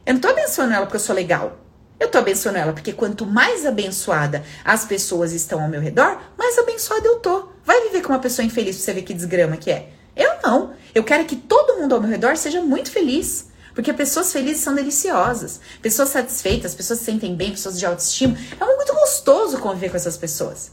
Eu 0.05 0.15
não 0.15 0.21
tô 0.21 0.29
abençoando 0.29 0.75
ela 0.75 0.85
porque 0.85 0.97
eu 0.97 1.01
sou 1.01 1.15
legal. 1.15 1.59
Eu 1.99 2.11
tô 2.11 2.19
abençoando 2.19 2.59
ela 2.59 2.75
porque 2.75 2.93
quanto 2.93 3.25
mais 3.25 3.65
abençoada 3.65 4.45
as 4.63 4.85
pessoas 4.85 5.33
estão 5.33 5.63
ao 5.63 5.69
meu 5.69 5.81
redor, 5.81 6.21
mais 6.37 6.59
abençoada 6.59 7.07
eu 7.07 7.19
tô. 7.21 7.49
Vai 7.65 7.81
viver 7.85 8.03
com 8.03 8.13
uma 8.13 8.19
pessoa 8.19 8.45
infeliz 8.45 8.77
pra 8.77 8.85
você 8.85 8.93
ver 8.93 9.03
que 9.03 9.15
desgrama 9.15 9.57
que 9.57 9.71
é. 9.71 9.89
Eu 10.15 10.31
não. 10.43 10.75
Eu 10.95 11.03
quero 11.03 11.25
que 11.25 11.37
todo 11.37 11.81
mundo 11.81 11.95
ao 11.95 12.01
meu 12.01 12.11
redor 12.11 12.37
seja 12.37 12.61
muito 12.61 12.91
feliz. 12.91 13.49
Porque 13.77 13.93
pessoas 13.93 14.33
felizes 14.33 14.63
são 14.63 14.75
deliciosas. 14.75 15.61
Pessoas 15.83 16.09
satisfeitas, 16.09 16.75
pessoas 16.75 16.99
se 16.99 17.05
sentem 17.05 17.37
bem, 17.37 17.51
pessoas 17.51 17.79
de 17.79 17.85
autoestima. 17.85 18.35
É 18.59 18.65
muito 18.65 18.95
gostoso 18.95 19.59
conviver 19.59 19.91
com 19.91 19.97
essas 19.97 20.17
pessoas. 20.17 20.73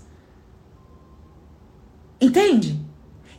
Entende? 2.20 2.80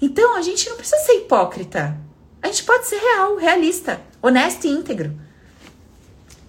Então 0.02 0.36
a 0.36 0.42
gente 0.42 0.68
não 0.68 0.76
precisa 0.76 1.00
ser 1.02 1.14
hipócrita. 1.14 1.98
A 2.42 2.48
gente 2.48 2.62
pode 2.62 2.86
ser 2.86 2.98
real, 2.98 3.36
realista, 3.36 4.02
honesto 4.20 4.66
e 4.66 4.70
íntegro. 4.70 5.18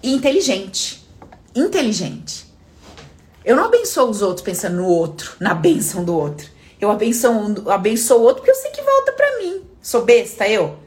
E 0.03 0.13
inteligente. 0.13 1.07
Inteligente. 1.55 2.53
Eu 3.45 3.55
não 3.55 3.63
abençoo 3.63 4.09
os 4.09 4.21
outros 4.21 4.43
pensando 4.43 4.75
no 4.75 4.87
outro, 4.87 5.37
na 5.39 5.53
benção 5.53 6.03
do 6.03 6.13
outro. 6.13 6.49
Eu 6.81 6.91
abençoo, 6.91 7.71
abençoo 7.71 8.19
o 8.19 8.23
outro 8.23 8.41
porque 8.41 8.51
eu 8.51 8.61
sei 8.61 8.71
que 8.71 8.81
volta 8.81 9.13
pra 9.13 9.37
mim. 9.37 9.63
Sou 9.81 10.03
besta, 10.03 10.45
eu? 10.49 10.83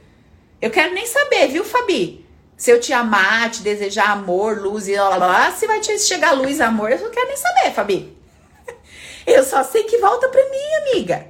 Eu 0.61 0.71
quero 0.71 0.93
nem 0.93 1.07
saber, 1.07 1.49
viu, 1.49 1.65
Fabi? 1.65 2.27
Se 2.57 2.71
eu 2.71 2.81
te 2.81 2.93
amar, 2.93 3.51
te 3.51 3.63
desejar 3.63 4.11
amor, 4.11 4.59
luz 4.61 4.89
e 4.89 4.97
lá, 4.97 5.11
lá, 5.11 5.17
lá, 5.17 5.53
se 5.53 5.67
vai 5.67 5.81
te 5.81 5.97
chegar 6.01 6.33
luz, 6.33 6.61
amor, 6.61 6.91
eu 6.91 6.99
não 6.99 7.11
quero 7.11 7.29
nem 7.29 7.37
saber, 7.37 7.73
Fabi. 7.73 8.19
Eu 9.25 9.45
só 9.45 9.63
sei 9.63 9.85
que 9.85 9.99
volta 9.99 10.29
pra 10.29 10.43
mim, 10.49 10.91
amiga. 10.91 11.29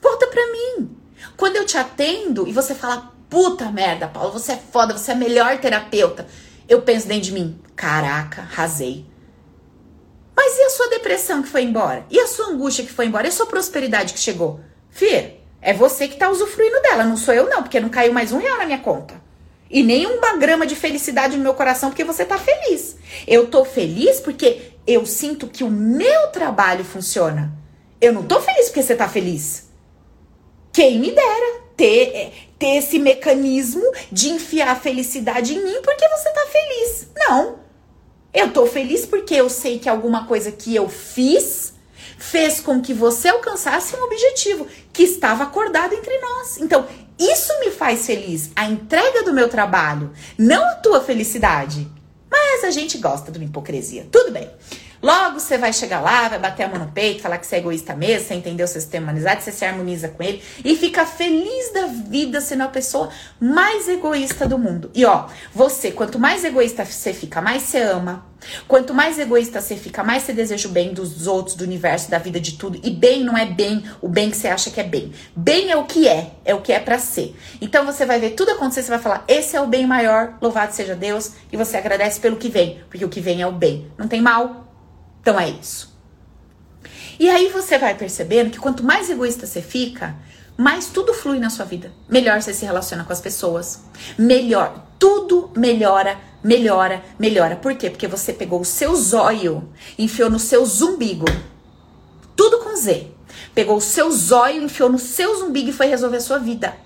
Volta 0.00 0.28
pra 0.28 0.46
mim. 0.46 0.96
Quando 1.36 1.56
eu 1.56 1.66
te 1.66 1.76
atendo 1.76 2.46
e 2.46 2.52
você 2.52 2.74
fala, 2.74 3.12
puta 3.28 3.70
merda, 3.70 4.06
Paulo, 4.06 4.32
você 4.32 4.52
é 4.52 4.56
foda, 4.56 4.96
você 4.96 5.10
é 5.10 5.14
a 5.14 5.16
melhor 5.16 5.58
terapeuta. 5.58 6.26
Eu 6.68 6.82
penso 6.82 7.08
dentro 7.08 7.24
de 7.24 7.32
mim, 7.32 7.60
caraca, 7.74 8.42
rasei. 8.42 9.04
Mas 10.36 10.56
e 10.56 10.62
a 10.62 10.70
sua 10.70 10.88
depressão 10.88 11.42
que 11.42 11.48
foi 11.48 11.64
embora? 11.64 12.06
E 12.08 12.18
a 12.18 12.26
sua 12.26 12.46
angústia 12.46 12.84
que 12.84 12.92
foi 12.92 13.06
embora? 13.06 13.26
E 13.26 13.28
a 13.28 13.32
sua 13.32 13.46
prosperidade 13.46 14.14
que 14.14 14.20
chegou? 14.20 14.60
Fia, 14.88 15.39
é 15.62 15.72
você 15.72 16.08
que 16.08 16.16
tá 16.16 16.30
usufruindo 16.30 16.80
dela, 16.82 17.04
não 17.04 17.16
sou 17.16 17.34
eu 17.34 17.48
não, 17.48 17.62
porque 17.62 17.80
não 17.80 17.88
caiu 17.88 18.12
mais 18.12 18.32
um 18.32 18.38
real 18.38 18.58
na 18.58 18.66
minha 18.66 18.78
conta. 18.78 19.20
E 19.70 19.82
nem 19.82 20.06
uma 20.06 20.36
grama 20.36 20.66
de 20.66 20.74
felicidade 20.74 21.36
no 21.36 21.42
meu 21.42 21.54
coração 21.54 21.90
porque 21.90 22.02
você 22.02 22.24
tá 22.24 22.38
feliz. 22.38 22.96
Eu 23.26 23.46
tô 23.46 23.64
feliz 23.64 24.20
porque 24.20 24.72
eu 24.86 25.06
sinto 25.06 25.46
que 25.46 25.62
o 25.62 25.70
meu 25.70 26.28
trabalho 26.28 26.84
funciona. 26.84 27.52
Eu 28.00 28.12
não 28.12 28.24
tô 28.24 28.40
feliz 28.40 28.66
porque 28.66 28.82
você 28.82 28.96
tá 28.96 29.08
feliz. 29.08 29.68
Quem 30.72 30.98
me 30.98 31.12
dera 31.12 31.60
ter. 31.76 32.16
É, 32.16 32.32
ter 32.60 32.76
esse 32.76 32.98
mecanismo 32.98 33.82
de 34.12 34.28
enfiar 34.28 34.68
a 34.68 34.76
felicidade 34.76 35.54
em 35.54 35.64
mim 35.64 35.80
porque 35.82 36.06
você 36.08 36.30
tá 36.30 36.46
feliz. 36.46 37.08
Não. 37.16 37.58
Eu 38.34 38.52
tô 38.52 38.66
feliz 38.66 39.06
porque 39.06 39.34
eu 39.34 39.48
sei 39.48 39.78
que 39.78 39.88
alguma 39.88 40.26
coisa 40.26 40.52
que 40.52 40.76
eu 40.76 40.86
fiz 40.88 41.69
fez 42.20 42.60
com 42.60 42.80
que 42.80 42.94
você 42.94 43.28
alcançasse 43.28 43.96
um 43.96 44.04
objetivo 44.04 44.68
que 44.92 45.02
estava 45.02 45.44
acordado 45.44 45.94
entre 45.94 46.16
nós. 46.18 46.58
Então, 46.58 46.86
isso 47.18 47.52
me 47.60 47.70
faz 47.70 48.06
feliz, 48.06 48.50
a 48.54 48.66
entrega 48.66 49.24
do 49.24 49.32
meu 49.32 49.48
trabalho, 49.48 50.12
não 50.38 50.62
a 50.64 50.74
tua 50.76 51.00
felicidade. 51.00 51.88
Mas 52.30 52.62
a 52.62 52.70
gente 52.70 52.98
gosta 52.98 53.32
de 53.32 53.38
uma 53.38 53.46
hipocrisia. 53.46 54.06
Tudo 54.12 54.30
bem. 54.30 54.48
Logo 55.02 55.40
você 55.40 55.56
vai 55.56 55.72
chegar 55.72 56.00
lá, 56.00 56.28
vai 56.28 56.38
bater 56.38 56.64
a 56.64 56.68
mão 56.68 56.78
no 56.78 56.92
peito, 56.92 57.22
falar 57.22 57.38
que 57.38 57.46
você 57.46 57.56
é 57.56 57.58
egoísta 57.58 57.96
mesmo, 57.96 58.28
você 58.28 58.34
entendeu 58.34 58.66
o 58.66 58.68
seu 58.68 58.82
sistema 58.82 59.04
humanizado, 59.04 59.40
você 59.40 59.50
se 59.50 59.64
harmoniza 59.64 60.08
com 60.08 60.22
ele 60.22 60.42
e 60.62 60.76
fica 60.76 61.06
feliz 61.06 61.72
da 61.72 61.86
vida 61.86 62.38
sendo 62.42 62.64
a 62.64 62.68
pessoa 62.68 63.08
mais 63.40 63.88
egoísta 63.88 64.46
do 64.46 64.58
mundo. 64.58 64.90
E 64.94 65.06
ó, 65.06 65.26
você, 65.54 65.90
quanto 65.90 66.18
mais 66.18 66.44
egoísta 66.44 66.84
você 66.84 67.14
fica, 67.14 67.40
mais 67.40 67.62
você 67.62 67.78
ama. 67.78 68.29
Quanto 68.66 68.94
mais 68.94 69.18
egoísta 69.18 69.60
você 69.60 69.76
fica, 69.76 70.02
mais 70.02 70.22
você 70.22 70.32
deseja 70.32 70.68
o 70.68 70.72
bem 70.72 70.92
dos 70.92 71.26
outros, 71.26 71.54
do 71.54 71.64
universo, 71.64 72.10
da 72.10 72.18
vida, 72.18 72.40
de 72.40 72.52
tudo. 72.52 72.80
E 72.82 72.90
bem 72.90 73.22
não 73.22 73.36
é 73.36 73.46
bem 73.46 73.84
o 74.00 74.08
bem 74.08 74.30
que 74.30 74.36
você 74.36 74.48
acha 74.48 74.70
que 74.70 74.80
é 74.80 74.84
bem. 74.84 75.12
Bem 75.34 75.70
é 75.70 75.76
o 75.76 75.84
que 75.84 76.08
é, 76.08 76.32
é 76.44 76.54
o 76.54 76.60
que 76.60 76.72
é 76.72 76.80
para 76.80 76.98
ser. 76.98 77.36
Então 77.60 77.84
você 77.84 78.06
vai 78.06 78.18
ver 78.18 78.30
tudo 78.30 78.52
acontecer, 78.52 78.82
você 78.82 78.90
vai 78.90 78.98
falar: 78.98 79.24
esse 79.28 79.56
é 79.56 79.60
o 79.60 79.66
bem 79.66 79.86
maior, 79.86 80.38
louvado 80.40 80.74
seja 80.74 80.94
Deus, 80.94 81.32
e 81.52 81.56
você 81.56 81.76
agradece 81.76 82.20
pelo 82.20 82.36
que 82.36 82.48
vem, 82.48 82.82
porque 82.88 83.04
o 83.04 83.08
que 83.08 83.20
vem 83.20 83.42
é 83.42 83.46
o 83.46 83.52
bem. 83.52 83.90
Não 83.96 84.08
tem 84.08 84.20
mal, 84.20 84.68
então 85.20 85.38
é 85.38 85.48
isso. 85.48 85.90
E 87.18 87.28
aí 87.28 87.48
você 87.48 87.76
vai 87.76 87.94
percebendo 87.94 88.50
que 88.50 88.58
quanto 88.58 88.82
mais 88.82 89.10
egoísta 89.10 89.46
você 89.46 89.60
fica, 89.60 90.16
mais 90.56 90.86
tudo 90.86 91.12
flui 91.12 91.38
na 91.38 91.50
sua 91.50 91.66
vida. 91.66 91.92
Melhor 92.08 92.40
você 92.40 92.54
se 92.54 92.64
relaciona 92.64 93.04
com 93.04 93.12
as 93.12 93.20
pessoas. 93.20 93.82
Melhor, 94.18 94.86
tudo 95.00 95.50
melhora, 95.56 96.20
melhora, 96.44 97.02
melhora. 97.18 97.56
Por 97.56 97.74
quê? 97.74 97.88
Porque 97.88 98.06
você 98.06 98.34
pegou 98.34 98.60
o 98.60 98.64
seu 98.64 98.94
zóio, 98.94 99.66
enfiou 99.98 100.28
no 100.28 100.38
seu 100.38 100.64
zumbigo. 100.66 101.24
Tudo 102.36 102.58
com 102.58 102.76
Z. 102.76 103.08
Pegou 103.54 103.78
o 103.78 103.80
seu 103.80 104.10
zóio, 104.10 104.62
enfiou 104.62 104.90
no 104.90 104.98
seu 104.98 105.36
zumbigo 105.38 105.70
e 105.70 105.72
foi 105.72 105.86
resolver 105.86 106.18
a 106.18 106.20
sua 106.20 106.38
vida. 106.38 106.76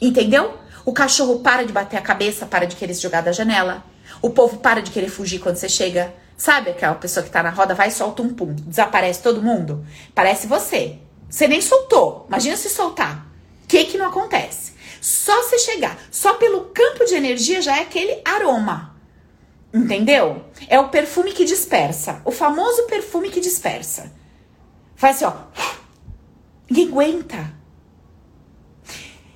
Entendeu? 0.00 0.58
O 0.84 0.92
cachorro 0.92 1.40
para 1.40 1.64
de 1.64 1.72
bater 1.72 1.96
a 1.96 2.02
cabeça, 2.02 2.46
para 2.46 2.66
de 2.66 2.76
querer 2.76 2.94
se 2.94 3.02
jogar 3.02 3.22
da 3.22 3.32
janela. 3.32 3.82
O 4.20 4.30
povo 4.30 4.58
para 4.58 4.82
de 4.82 4.90
querer 4.90 5.08
fugir 5.08 5.38
quando 5.38 5.56
você 5.56 5.68
chega. 5.68 6.14
Sabe 6.36 6.70
aquela 6.70 6.94
pessoa 6.94 7.24
que 7.24 7.30
tá 7.30 7.42
na 7.42 7.50
roda, 7.50 7.74
vai 7.74 7.88
e 7.88 7.90
solta 7.90 8.22
um 8.22 8.32
pum, 8.32 8.54
desaparece 8.54 9.22
todo 9.22 9.42
mundo? 9.42 9.84
Parece 10.14 10.46
você. 10.46 10.98
Você 11.28 11.48
nem 11.48 11.60
soltou. 11.60 12.26
Imagina 12.28 12.56
se 12.56 12.68
soltar. 12.68 13.26
O 13.64 13.66
que 13.66 13.84
que 13.84 13.98
não 13.98 14.06
acontece? 14.06 14.77
Só 15.00 15.42
você 15.42 15.58
chegar, 15.58 15.98
só 16.10 16.34
pelo 16.34 16.66
campo 16.66 17.04
de 17.04 17.14
energia 17.14 17.62
já 17.62 17.78
é 17.78 17.82
aquele 17.82 18.20
aroma. 18.24 18.96
Entendeu? 19.72 20.44
É 20.68 20.80
o 20.80 20.88
perfume 20.88 21.32
que 21.32 21.44
dispersa. 21.44 22.22
O 22.24 22.30
famoso 22.30 22.86
perfume 22.86 23.30
que 23.30 23.40
dispersa. 23.40 24.12
Faz 24.96 25.22
assim, 25.22 25.26
ó. 25.26 25.32
Ninguém 26.68 26.88
aguenta. 26.92 27.52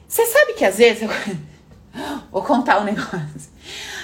Você 0.09 0.27
sabe 0.27 0.55
que 0.55 0.65
às 0.65 0.79
vezes. 0.79 1.03
Eu... 1.03 1.09
Vou 2.33 2.43
contar 2.43 2.81
um 2.81 2.85
negócio. 2.85 3.53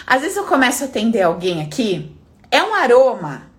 Às 0.06 0.20
vezes 0.20 0.36
eu 0.36 0.44
começo 0.44 0.84
a 0.84 0.86
atender 0.86 1.22
alguém 1.22 1.62
aqui 1.62 2.14
é 2.50 2.62
um 2.62 2.74
aroma 2.74 3.50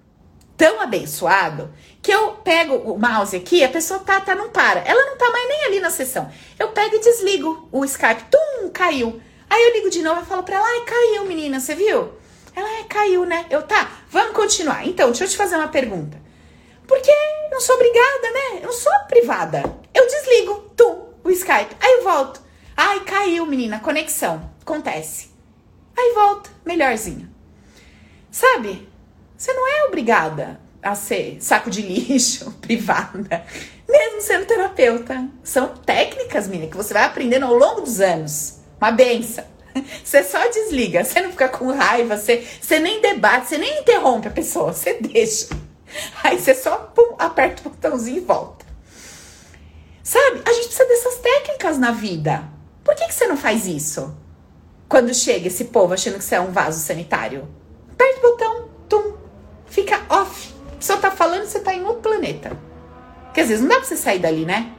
tão 0.60 0.82
abençoado 0.82 1.74
que 2.02 2.12
eu 2.12 2.34
pego 2.44 2.76
o 2.76 3.00
mouse 3.00 3.36
aqui, 3.36 3.64
a 3.64 3.70
pessoa 3.70 4.02
tá, 4.02 4.20
tá, 4.20 4.36
não 4.36 4.50
para. 4.50 4.82
Ela 4.82 5.06
não 5.06 5.18
tá 5.18 5.32
mais 5.32 5.48
nem 5.48 5.66
ali 5.66 5.80
na 5.80 5.90
sessão. 5.90 6.30
Eu 6.60 6.68
pego 6.70 6.98
e 6.98 7.00
desligo 7.00 7.70
o 7.72 7.86
Skype. 7.86 8.26
Tum, 8.30 8.70
caiu. 8.70 9.22
Aí 9.50 9.64
eu 9.64 9.74
ligo 9.76 9.90
de 9.90 10.02
novo 10.02 10.22
e 10.22 10.26
falo 10.26 10.44
pra 10.44 10.58
ela, 10.58 10.68
ai, 10.68 10.82
caiu, 10.82 11.26
menina, 11.26 11.62
você 11.62 11.74
viu? 11.74 12.12
Ela, 12.54 12.80
é, 12.80 12.84
caiu, 12.84 13.26
né? 13.26 13.46
Eu, 13.50 13.64
tá, 13.64 13.90
vamos 14.10 14.34
continuar. 14.34 14.86
Então, 14.86 15.08
deixa 15.08 15.24
eu 15.24 15.30
te 15.30 15.38
fazer 15.38 15.56
uma 15.56 15.70
pergunta. 15.70 16.22
Porque 16.86 17.12
não 17.50 17.62
sou 17.62 17.76
obrigada, 17.76 18.32
né? 18.32 18.60
Eu 18.62 18.66
não 18.66 18.74
sou 18.74 18.92
privada. 19.08 19.64
Eu 19.94 20.06
desligo, 20.08 20.56
tum, 20.76 21.14
o 21.24 21.30
Skype. 21.30 21.76
Aí 21.80 21.94
eu 21.94 22.04
volto. 22.04 22.42
Ai, 22.76 23.00
caiu, 23.02 23.46
menina, 23.46 23.80
conexão. 23.80 24.52
Acontece. 24.62 25.30
Aí 25.98 26.12
volta, 26.14 26.50
melhorzinho. 26.66 27.30
Sabe? 28.30 28.89
Você 29.40 29.54
não 29.54 29.66
é 29.66 29.86
obrigada 29.86 30.60
a 30.84 30.96
ser 30.96 31.38
saco 31.40 31.70
de 31.70 31.82
lixo, 31.82 32.52
privada, 32.60 33.46
mesmo 33.88 34.20
sendo 34.20 34.46
terapeuta. 34.46 35.30
São 35.42 35.70
técnicas, 35.70 36.46
menina, 36.50 36.70
que 36.70 36.76
você 36.76 36.94
vai 36.94 37.06
aprendendo 37.06 37.46
ao 37.46 37.54
longo 37.54 37.80
dos 37.80 38.02
anos. 38.02 38.60
Uma 38.82 38.92
benção. 38.92 39.46
Você 40.04 40.24
só 40.24 40.46
desliga, 40.50 41.04
você 41.04 41.22
não 41.22 41.32
fica 41.32 41.48
com 41.48 41.72
raiva, 41.72 42.18
você, 42.18 42.46
você 42.60 42.80
nem 42.80 43.02
debate, 43.02 43.50
você 43.50 43.58
nem 43.58 43.82
interrompe 43.82 44.28
a 44.28 44.32
pessoa, 44.32 44.74
você 44.74 44.96
deixa. 44.96 45.50
Aí 46.24 46.40
você 46.40 46.56
só 46.56 46.76
pum, 46.76 47.16
aperta 47.20 47.62
o 47.62 47.70
botãozinho 47.70 48.18
e 48.18 48.22
volta. 48.22 48.66
Sabe? 50.02 50.42
A 50.44 50.54
gente 50.54 50.66
precisa 50.66 50.86
dessas 50.86 51.16
técnicas 51.18 51.78
na 51.78 51.92
vida. 51.92 52.44
Por 52.84 52.96
que, 52.96 53.06
que 53.06 53.14
você 53.14 53.28
não 53.28 53.38
faz 53.38 53.68
isso? 53.68 54.18
Quando 54.88 55.14
chega 55.14 55.48
esse 55.48 55.66
povo 55.66 55.94
achando 55.94 56.18
que 56.18 56.24
você 56.24 56.36
é 56.36 56.42
um 56.42 56.52
vaso 56.52 56.80
sanitário? 56.80 57.48
aperta 58.00 58.18
o 58.18 58.32
botão, 58.32 58.70
tum, 58.88 59.14
fica 59.68 60.02
off. 60.10 60.54
A 60.54 60.69
pessoa 60.80 60.98
tá 60.98 61.12
falando, 61.12 61.46
você 61.46 61.60
tá 61.60 61.74
em 61.74 61.84
outro 61.84 62.02
planeta. 62.02 62.58
Porque 63.26 63.42
às 63.42 63.50
vezes 63.50 63.62
não 63.62 63.70
dá 63.70 63.76
pra 63.76 63.86
você 63.86 63.98
sair 63.98 64.20
dali, 64.20 64.46
né? 64.46 64.72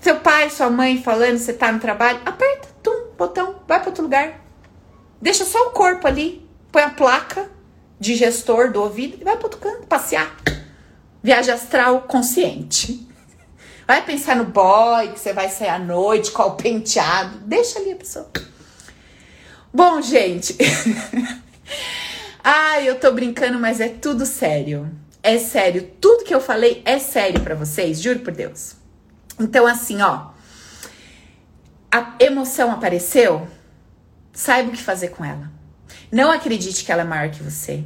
Seu 0.00 0.16
pai, 0.16 0.48
sua 0.48 0.70
mãe 0.70 1.02
falando, 1.02 1.36
você 1.36 1.52
tá 1.52 1.70
no 1.70 1.78
trabalho, 1.78 2.20
aperta, 2.24 2.68
tum, 2.82 3.10
botão, 3.18 3.56
vai 3.68 3.80
para 3.80 3.90
outro 3.90 4.04
lugar. 4.04 4.40
Deixa 5.20 5.44
só 5.44 5.68
o 5.68 5.70
corpo 5.72 6.06
ali, 6.06 6.48
põe 6.72 6.82
a 6.82 6.90
placa 6.90 7.50
de 7.98 8.14
gestor 8.14 8.72
do 8.72 8.80
ouvido 8.80 9.18
e 9.20 9.24
vai 9.24 9.36
para 9.36 9.44
outro 9.44 9.60
canto, 9.60 9.86
passear. 9.86 10.34
Viagem 11.22 11.52
astral 11.52 12.02
consciente. 12.02 13.06
Vai 13.86 14.02
pensar 14.04 14.36
no 14.36 14.44
boy, 14.44 15.08
que 15.08 15.18
você 15.18 15.32
vai 15.32 15.48
sair 15.48 15.68
à 15.68 15.78
noite, 15.78 16.30
qual 16.30 16.54
penteado. 16.54 17.38
Deixa 17.40 17.80
ali 17.80 17.90
a 17.90 17.96
pessoa. 17.96 18.30
Bom, 19.74 20.00
gente. 20.00 20.56
Ai, 22.42 22.88
eu 22.88 22.98
tô 22.98 23.12
brincando, 23.12 23.58
mas 23.58 23.80
é 23.80 23.88
tudo 23.88 24.24
sério. 24.24 24.90
É 25.22 25.38
sério. 25.38 25.90
Tudo 26.00 26.24
que 26.24 26.34
eu 26.34 26.40
falei 26.40 26.82
é 26.84 26.98
sério 26.98 27.40
para 27.40 27.54
vocês, 27.54 28.00
juro 28.00 28.20
por 28.20 28.32
Deus. 28.32 28.76
Então, 29.38 29.66
assim, 29.66 30.00
ó. 30.00 30.30
A 31.92 32.14
emoção 32.20 32.70
apareceu, 32.70 33.48
saiba 34.32 34.68
o 34.68 34.72
que 34.72 34.82
fazer 34.82 35.08
com 35.08 35.24
ela. 35.24 35.50
Não 36.10 36.30
acredite 36.30 36.84
que 36.84 36.92
ela 36.92 37.02
é 37.02 37.04
maior 37.04 37.30
que 37.30 37.42
você. 37.42 37.84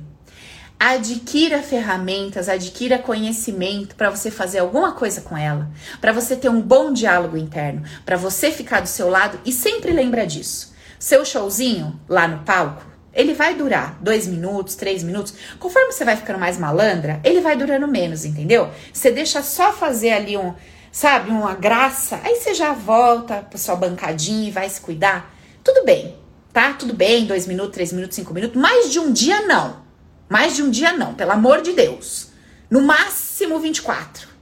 Adquira 0.79 1.63
ferramentas, 1.63 2.49
adquira 2.49 2.99
conhecimento 2.99 3.97
para 3.97 4.11
você 4.11 4.31
fazer 4.31 4.59
alguma 4.59 4.93
coisa 4.93 5.23
com 5.23 5.37
ela, 5.37 5.71
para 6.01 6.13
você 6.13 6.37
ter 6.37 6.51
um 6.51 6.61
bom 6.61 6.93
diálogo 6.93 7.39
interno, 7.39 7.83
para 8.05 8.17
você 8.17 8.51
ficar 8.51 8.81
do 8.81 8.89
seu 8.89 9.09
lado 9.09 9.41
e 9.45 9.53
sempre 9.53 9.93
lembra 9.93 10.27
disso. 10.27 10.75
Seu 10.99 11.25
showzinho 11.25 11.99
lá 12.07 12.29
no 12.29 12.45
palco 12.45 12.94
ele 13.15 13.35
vai 13.35 13.55
durar 13.55 13.99
dois 14.01 14.27
minutos, 14.27 14.75
três 14.75 15.03
minutos. 15.03 15.35
Conforme 15.59 15.93
você 15.93 16.05
vai 16.05 16.17
ficando 16.17 16.39
mais 16.39 16.59
malandra, 16.59 17.21
ele 17.25 17.41
vai 17.41 17.57
durando 17.57 17.87
menos, 17.87 18.25
entendeu? 18.25 18.71
Você 18.93 19.11
deixa 19.11 19.43
só 19.43 19.73
fazer 19.73 20.13
ali 20.13 20.37
um, 20.37 20.55
sabe, 20.91 21.31
uma 21.31 21.55
graça, 21.55 22.21
aí 22.23 22.37
você 22.37 22.55
já 22.55 22.73
volta 22.73 23.47
pra 23.49 23.59
sua 23.59 23.77
bancadinha 23.77 24.49
e 24.49 24.53
vai 24.53 24.69
se 24.69 24.81
cuidar. 24.81 25.35
Tudo 25.63 25.85
bem, 25.85 26.17
tá? 26.53 26.75
Tudo 26.75 26.93
bem, 26.93 27.27
dois 27.27 27.47
minutos, 27.47 27.75
três 27.75 27.93
minutos, 27.93 28.17
cinco 28.17 28.35
minutos. 28.35 28.61
Mais 28.61 28.91
de 28.91 28.99
um 28.99 29.13
dia, 29.13 29.43
não. 29.43 29.83
Mais 30.29 30.57
de 30.57 30.63
um 30.63 30.71
dia, 30.71 30.93
não, 30.93 31.15
pelo 31.15 31.33
amor 31.33 31.63
de 31.63 31.73
Deus. 31.73 32.29
No 32.71 32.81
máximo 32.83 33.59
24 33.59 34.34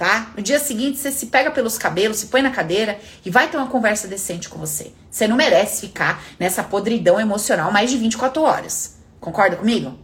tá? 0.00 0.32
No 0.34 0.42
dia 0.42 0.58
seguinte 0.58 0.98
você 0.98 1.12
se 1.12 1.26
pega 1.26 1.50
pelos 1.50 1.76
cabelos, 1.76 2.16
se 2.16 2.28
põe 2.28 2.40
na 2.40 2.50
cadeira 2.50 2.98
e 3.22 3.28
vai 3.28 3.50
ter 3.50 3.58
uma 3.58 3.66
conversa 3.66 4.08
decente 4.08 4.48
com 4.48 4.58
você. 4.58 4.94
Você 5.10 5.28
não 5.28 5.36
merece 5.36 5.86
ficar 5.86 6.24
nessa 6.38 6.62
podridão 6.62 7.20
emocional 7.20 7.70
mais 7.70 7.90
de 7.90 7.98
24 7.98 8.40
horas. 8.40 8.96
Concorda 9.20 9.56
comigo? 9.56 9.98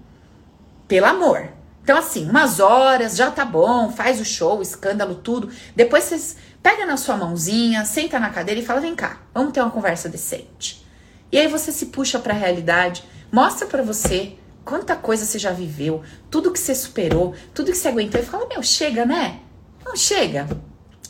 Pelo 0.87 1.07
amor. 1.07 1.49
Então, 1.83 1.97
assim, 1.97 2.29
umas 2.29 2.61
horas 2.61 3.17
já 3.17 3.31
tá 3.31 3.43
bom, 3.43 3.91
faz 3.91 4.21
o 4.21 4.25
show, 4.25 4.61
escândalo, 4.61 5.15
tudo. 5.15 5.49
Depois 5.75 6.05
você 6.05 6.37
pega 6.63 6.85
na 6.85 6.99
sua 6.99 7.17
mãozinha, 7.17 7.83
senta 7.87 8.19
na 8.19 8.29
cadeira 8.29 8.61
e 8.61 8.67
fala: 8.67 8.83
vem 8.83 8.95
cá, 8.95 9.23
vamos 9.33 9.55
ter 9.55 9.63
uma 9.63 9.71
conversa 9.71 10.11
decente. 10.11 10.87
E 11.33 11.39
aí 11.39 11.49
você 11.49 11.73
se 11.73 11.87
puxa 11.87 12.19
para 12.19 12.35
a 12.35 12.37
realidade, 12.37 13.03
mostra 13.33 13.67
para 13.67 13.83
você 13.83 14.35
quanta 14.63 14.95
coisa 14.95 15.25
você 15.25 15.39
já 15.39 15.53
viveu, 15.53 16.03
tudo 16.31 16.53
que 16.53 16.59
você 16.59 16.75
superou, 16.75 17.35
tudo 17.55 17.71
que 17.71 17.79
você 17.79 17.89
aguentou 17.89 18.21
e 18.21 18.25
fala: 18.25 18.47
meu, 18.47 18.63
chega, 18.63 19.07
né? 19.07 19.41
Não, 19.87 19.95
chega. 19.95 20.49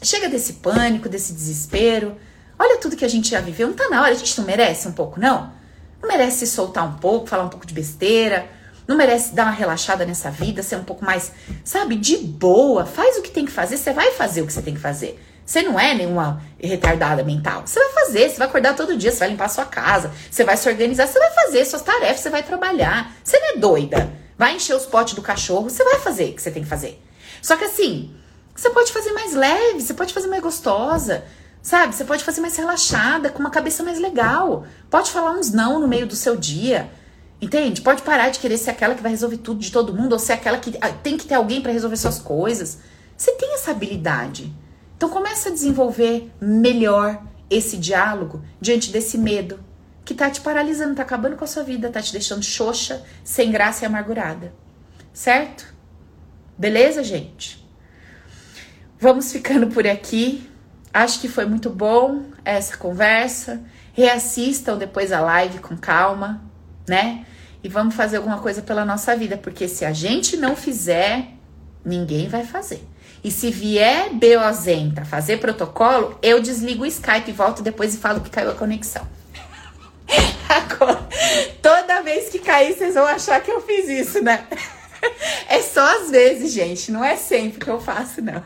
Chega 0.02 0.28
desse 0.28 0.54
pânico, 0.54 1.08
desse 1.08 1.32
desespero. 1.32 2.14
Olha 2.58 2.78
tudo 2.78 2.94
que 2.94 3.04
a 3.04 3.08
gente 3.08 3.30
já 3.30 3.40
viveu. 3.40 3.68
Não 3.68 3.74
tá 3.74 3.88
na 3.88 4.02
hora. 4.02 4.12
A 4.12 4.16
gente 4.16 4.36
não 4.38 4.46
merece 4.46 4.86
um 4.86 4.92
pouco, 4.92 5.18
não? 5.18 5.50
Não 6.00 6.08
merece 6.08 6.46
soltar 6.46 6.86
um 6.86 6.98
pouco, 6.98 7.26
falar 7.26 7.44
um 7.44 7.48
pouco 7.48 7.66
de 7.66 7.72
besteira. 7.72 8.46
Não 8.86 8.96
merece 8.96 9.34
dar 9.34 9.44
uma 9.44 9.52
relaxada 9.52 10.04
nessa 10.04 10.30
vida, 10.30 10.62
ser 10.62 10.76
um 10.76 10.84
pouco 10.84 11.04
mais, 11.04 11.32
sabe, 11.64 11.96
de 11.96 12.18
boa. 12.18 12.84
Faz 12.84 13.16
o 13.16 13.22
que 13.22 13.30
tem 13.30 13.46
que 13.46 13.50
fazer. 13.50 13.78
Você 13.78 13.92
vai 13.92 14.12
fazer 14.12 14.42
o 14.42 14.46
que 14.46 14.52
você 14.52 14.62
tem 14.62 14.74
que 14.74 14.80
fazer. 14.80 15.18
Você 15.44 15.62
não 15.62 15.80
é 15.80 15.94
nenhuma 15.94 16.42
retardada 16.60 17.24
mental. 17.24 17.62
Você 17.66 17.80
vai 17.80 17.92
fazer, 18.04 18.28
você 18.28 18.36
vai 18.36 18.46
acordar 18.46 18.76
todo 18.76 18.96
dia, 18.96 19.10
você 19.10 19.20
vai 19.20 19.28
limpar 19.30 19.46
a 19.46 19.48
sua 19.48 19.64
casa, 19.64 20.10
você 20.30 20.44
vai 20.44 20.56
se 20.56 20.68
organizar, 20.68 21.06
você 21.06 21.18
vai 21.18 21.30
fazer 21.30 21.64
suas 21.64 21.82
tarefas, 21.82 22.20
você 22.20 22.30
vai 22.30 22.42
trabalhar. 22.42 23.12
Você 23.24 23.38
não 23.38 23.54
é 23.54 23.56
doida. 23.56 24.12
Vai 24.36 24.56
encher 24.56 24.74
os 24.74 24.86
potes 24.86 25.14
do 25.14 25.22
cachorro, 25.22 25.70
você 25.70 25.82
vai 25.82 26.00
fazer 26.00 26.30
o 26.30 26.34
que 26.34 26.42
você 26.42 26.50
tem 26.50 26.62
que 26.62 26.68
fazer. 26.68 27.00
Só 27.40 27.56
que 27.56 27.64
assim, 27.64 28.12
você 28.56 28.70
pode 28.70 28.92
fazer 28.92 29.12
mais 29.12 29.34
leve, 29.34 29.82
você 29.82 29.92
pode 29.92 30.14
fazer 30.14 30.28
mais 30.28 30.42
gostosa, 30.42 31.24
sabe? 31.62 31.94
Você 31.94 32.04
pode 32.04 32.24
fazer 32.24 32.40
mais 32.40 32.56
relaxada, 32.56 33.28
com 33.28 33.38
uma 33.38 33.50
cabeça 33.50 33.82
mais 33.82 33.98
legal. 33.98 34.64
Pode 34.88 35.10
falar 35.10 35.32
uns 35.32 35.52
não 35.52 35.78
no 35.78 35.86
meio 35.86 36.06
do 36.06 36.16
seu 36.16 36.36
dia. 36.36 36.90
Entende? 37.40 37.82
Pode 37.82 38.00
parar 38.00 38.30
de 38.30 38.38
querer 38.38 38.56
ser 38.56 38.70
aquela 38.70 38.94
que 38.94 39.02
vai 39.02 39.10
resolver 39.10 39.36
tudo 39.36 39.60
de 39.60 39.70
todo 39.70 39.92
mundo 39.92 40.14
ou 40.14 40.18
ser 40.18 40.32
aquela 40.32 40.56
que 40.56 40.76
ah, 40.80 40.88
tem 40.88 41.18
que 41.18 41.26
ter 41.26 41.34
alguém 41.34 41.60
para 41.60 41.70
resolver 41.70 41.98
suas 41.98 42.18
coisas. 42.18 42.78
Você 43.14 43.32
tem 43.32 43.54
essa 43.54 43.72
habilidade. 43.72 44.50
Então 44.96 45.10
começa 45.10 45.50
a 45.50 45.52
desenvolver 45.52 46.32
melhor 46.40 47.22
esse 47.50 47.76
diálogo 47.76 48.42
diante 48.58 48.90
desse 48.90 49.18
medo 49.18 49.60
que 50.02 50.14
tá 50.14 50.30
te 50.30 50.40
paralisando, 50.40 50.94
tá 50.94 51.02
acabando 51.02 51.36
com 51.36 51.44
a 51.44 51.48
sua 51.48 51.62
vida, 51.62 51.90
tá 51.90 52.00
te 52.00 52.12
deixando 52.12 52.42
xoxa, 52.42 53.04
sem 53.22 53.50
graça 53.50 53.84
e 53.84 53.86
amargurada. 53.86 54.54
Certo? 55.12 55.74
Beleza, 56.56 57.02
gente? 57.02 57.65
Vamos 58.98 59.30
ficando 59.30 59.66
por 59.66 59.86
aqui. 59.86 60.48
Acho 60.92 61.20
que 61.20 61.28
foi 61.28 61.44
muito 61.44 61.68
bom 61.68 62.24
essa 62.44 62.76
conversa. 62.76 63.62
Reassistam 63.92 64.78
depois 64.78 65.12
a 65.12 65.20
live 65.20 65.58
com 65.58 65.76
calma, 65.76 66.42
né? 66.88 67.26
E 67.62 67.68
vamos 67.68 67.94
fazer 67.94 68.16
alguma 68.16 68.38
coisa 68.38 68.62
pela 68.62 68.84
nossa 68.84 69.14
vida, 69.16 69.36
porque 69.36 69.68
se 69.68 69.84
a 69.84 69.92
gente 69.92 70.36
não 70.36 70.56
fizer, 70.56 71.28
ninguém 71.84 72.28
vai 72.28 72.44
fazer. 72.44 72.86
E 73.22 73.30
se 73.30 73.50
vier 73.50 74.14
Beozen 74.14 74.92
para 74.92 75.04
fazer 75.04 75.38
protocolo, 75.38 76.18
eu 76.22 76.40
desligo 76.40 76.84
o 76.84 76.86
Skype, 76.86 77.32
volto 77.32 77.62
depois 77.62 77.94
e 77.94 77.98
falo 77.98 78.20
que 78.20 78.30
caiu 78.30 78.50
a 78.50 78.54
conexão. 78.54 79.06
Agora, 80.48 81.06
toda 81.60 82.02
vez 82.02 82.30
que 82.30 82.38
cair, 82.38 82.74
vocês 82.74 82.94
vão 82.94 83.06
achar 83.06 83.40
que 83.42 83.50
eu 83.50 83.60
fiz 83.60 83.88
isso, 83.88 84.22
né? 84.22 84.46
É 85.48 85.60
só 85.60 86.00
às 86.00 86.10
vezes, 86.10 86.52
gente, 86.52 86.90
não 86.90 87.04
é 87.04 87.16
sempre 87.16 87.60
que 87.60 87.70
eu 87.70 87.80
faço, 87.80 88.20
não. 88.20 88.42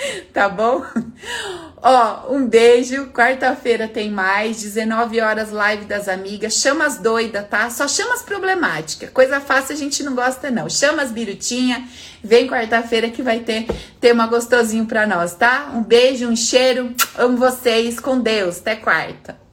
Tá 0.32 0.48
bom? 0.48 0.84
Ó, 1.82 2.34
um 2.34 2.46
beijo. 2.46 3.06
Quarta-feira 3.06 3.88
tem 3.88 4.10
mais, 4.10 4.62
19 4.62 5.20
horas 5.20 5.50
live 5.50 5.84
das 5.84 6.08
amigas. 6.08 6.54
Chama 6.54 6.86
as 6.86 6.98
doidas, 6.98 7.46
tá? 7.48 7.68
Só 7.70 7.88
chama 7.88 8.14
as 8.14 8.22
problemáticas. 8.22 9.10
Coisa 9.10 9.40
fácil 9.40 9.74
a 9.74 9.78
gente 9.78 10.02
não 10.02 10.14
gosta 10.14 10.50
não. 10.50 10.68
Chama 10.68 11.02
as 11.02 11.10
birutinha. 11.10 11.86
Vem 12.22 12.46
quarta-feira 12.46 13.08
que 13.08 13.22
vai 13.22 13.40
ter 13.40 13.66
tema 14.00 14.26
gostosinho 14.26 14.86
pra 14.86 15.06
nós, 15.06 15.34
tá? 15.34 15.70
Um 15.74 15.82
beijo, 15.82 16.28
um 16.28 16.36
cheiro. 16.36 16.94
Amo 17.16 17.36
vocês. 17.36 17.98
Com 17.98 18.20
Deus. 18.20 18.58
Até 18.58 18.76
quarta. 18.76 19.49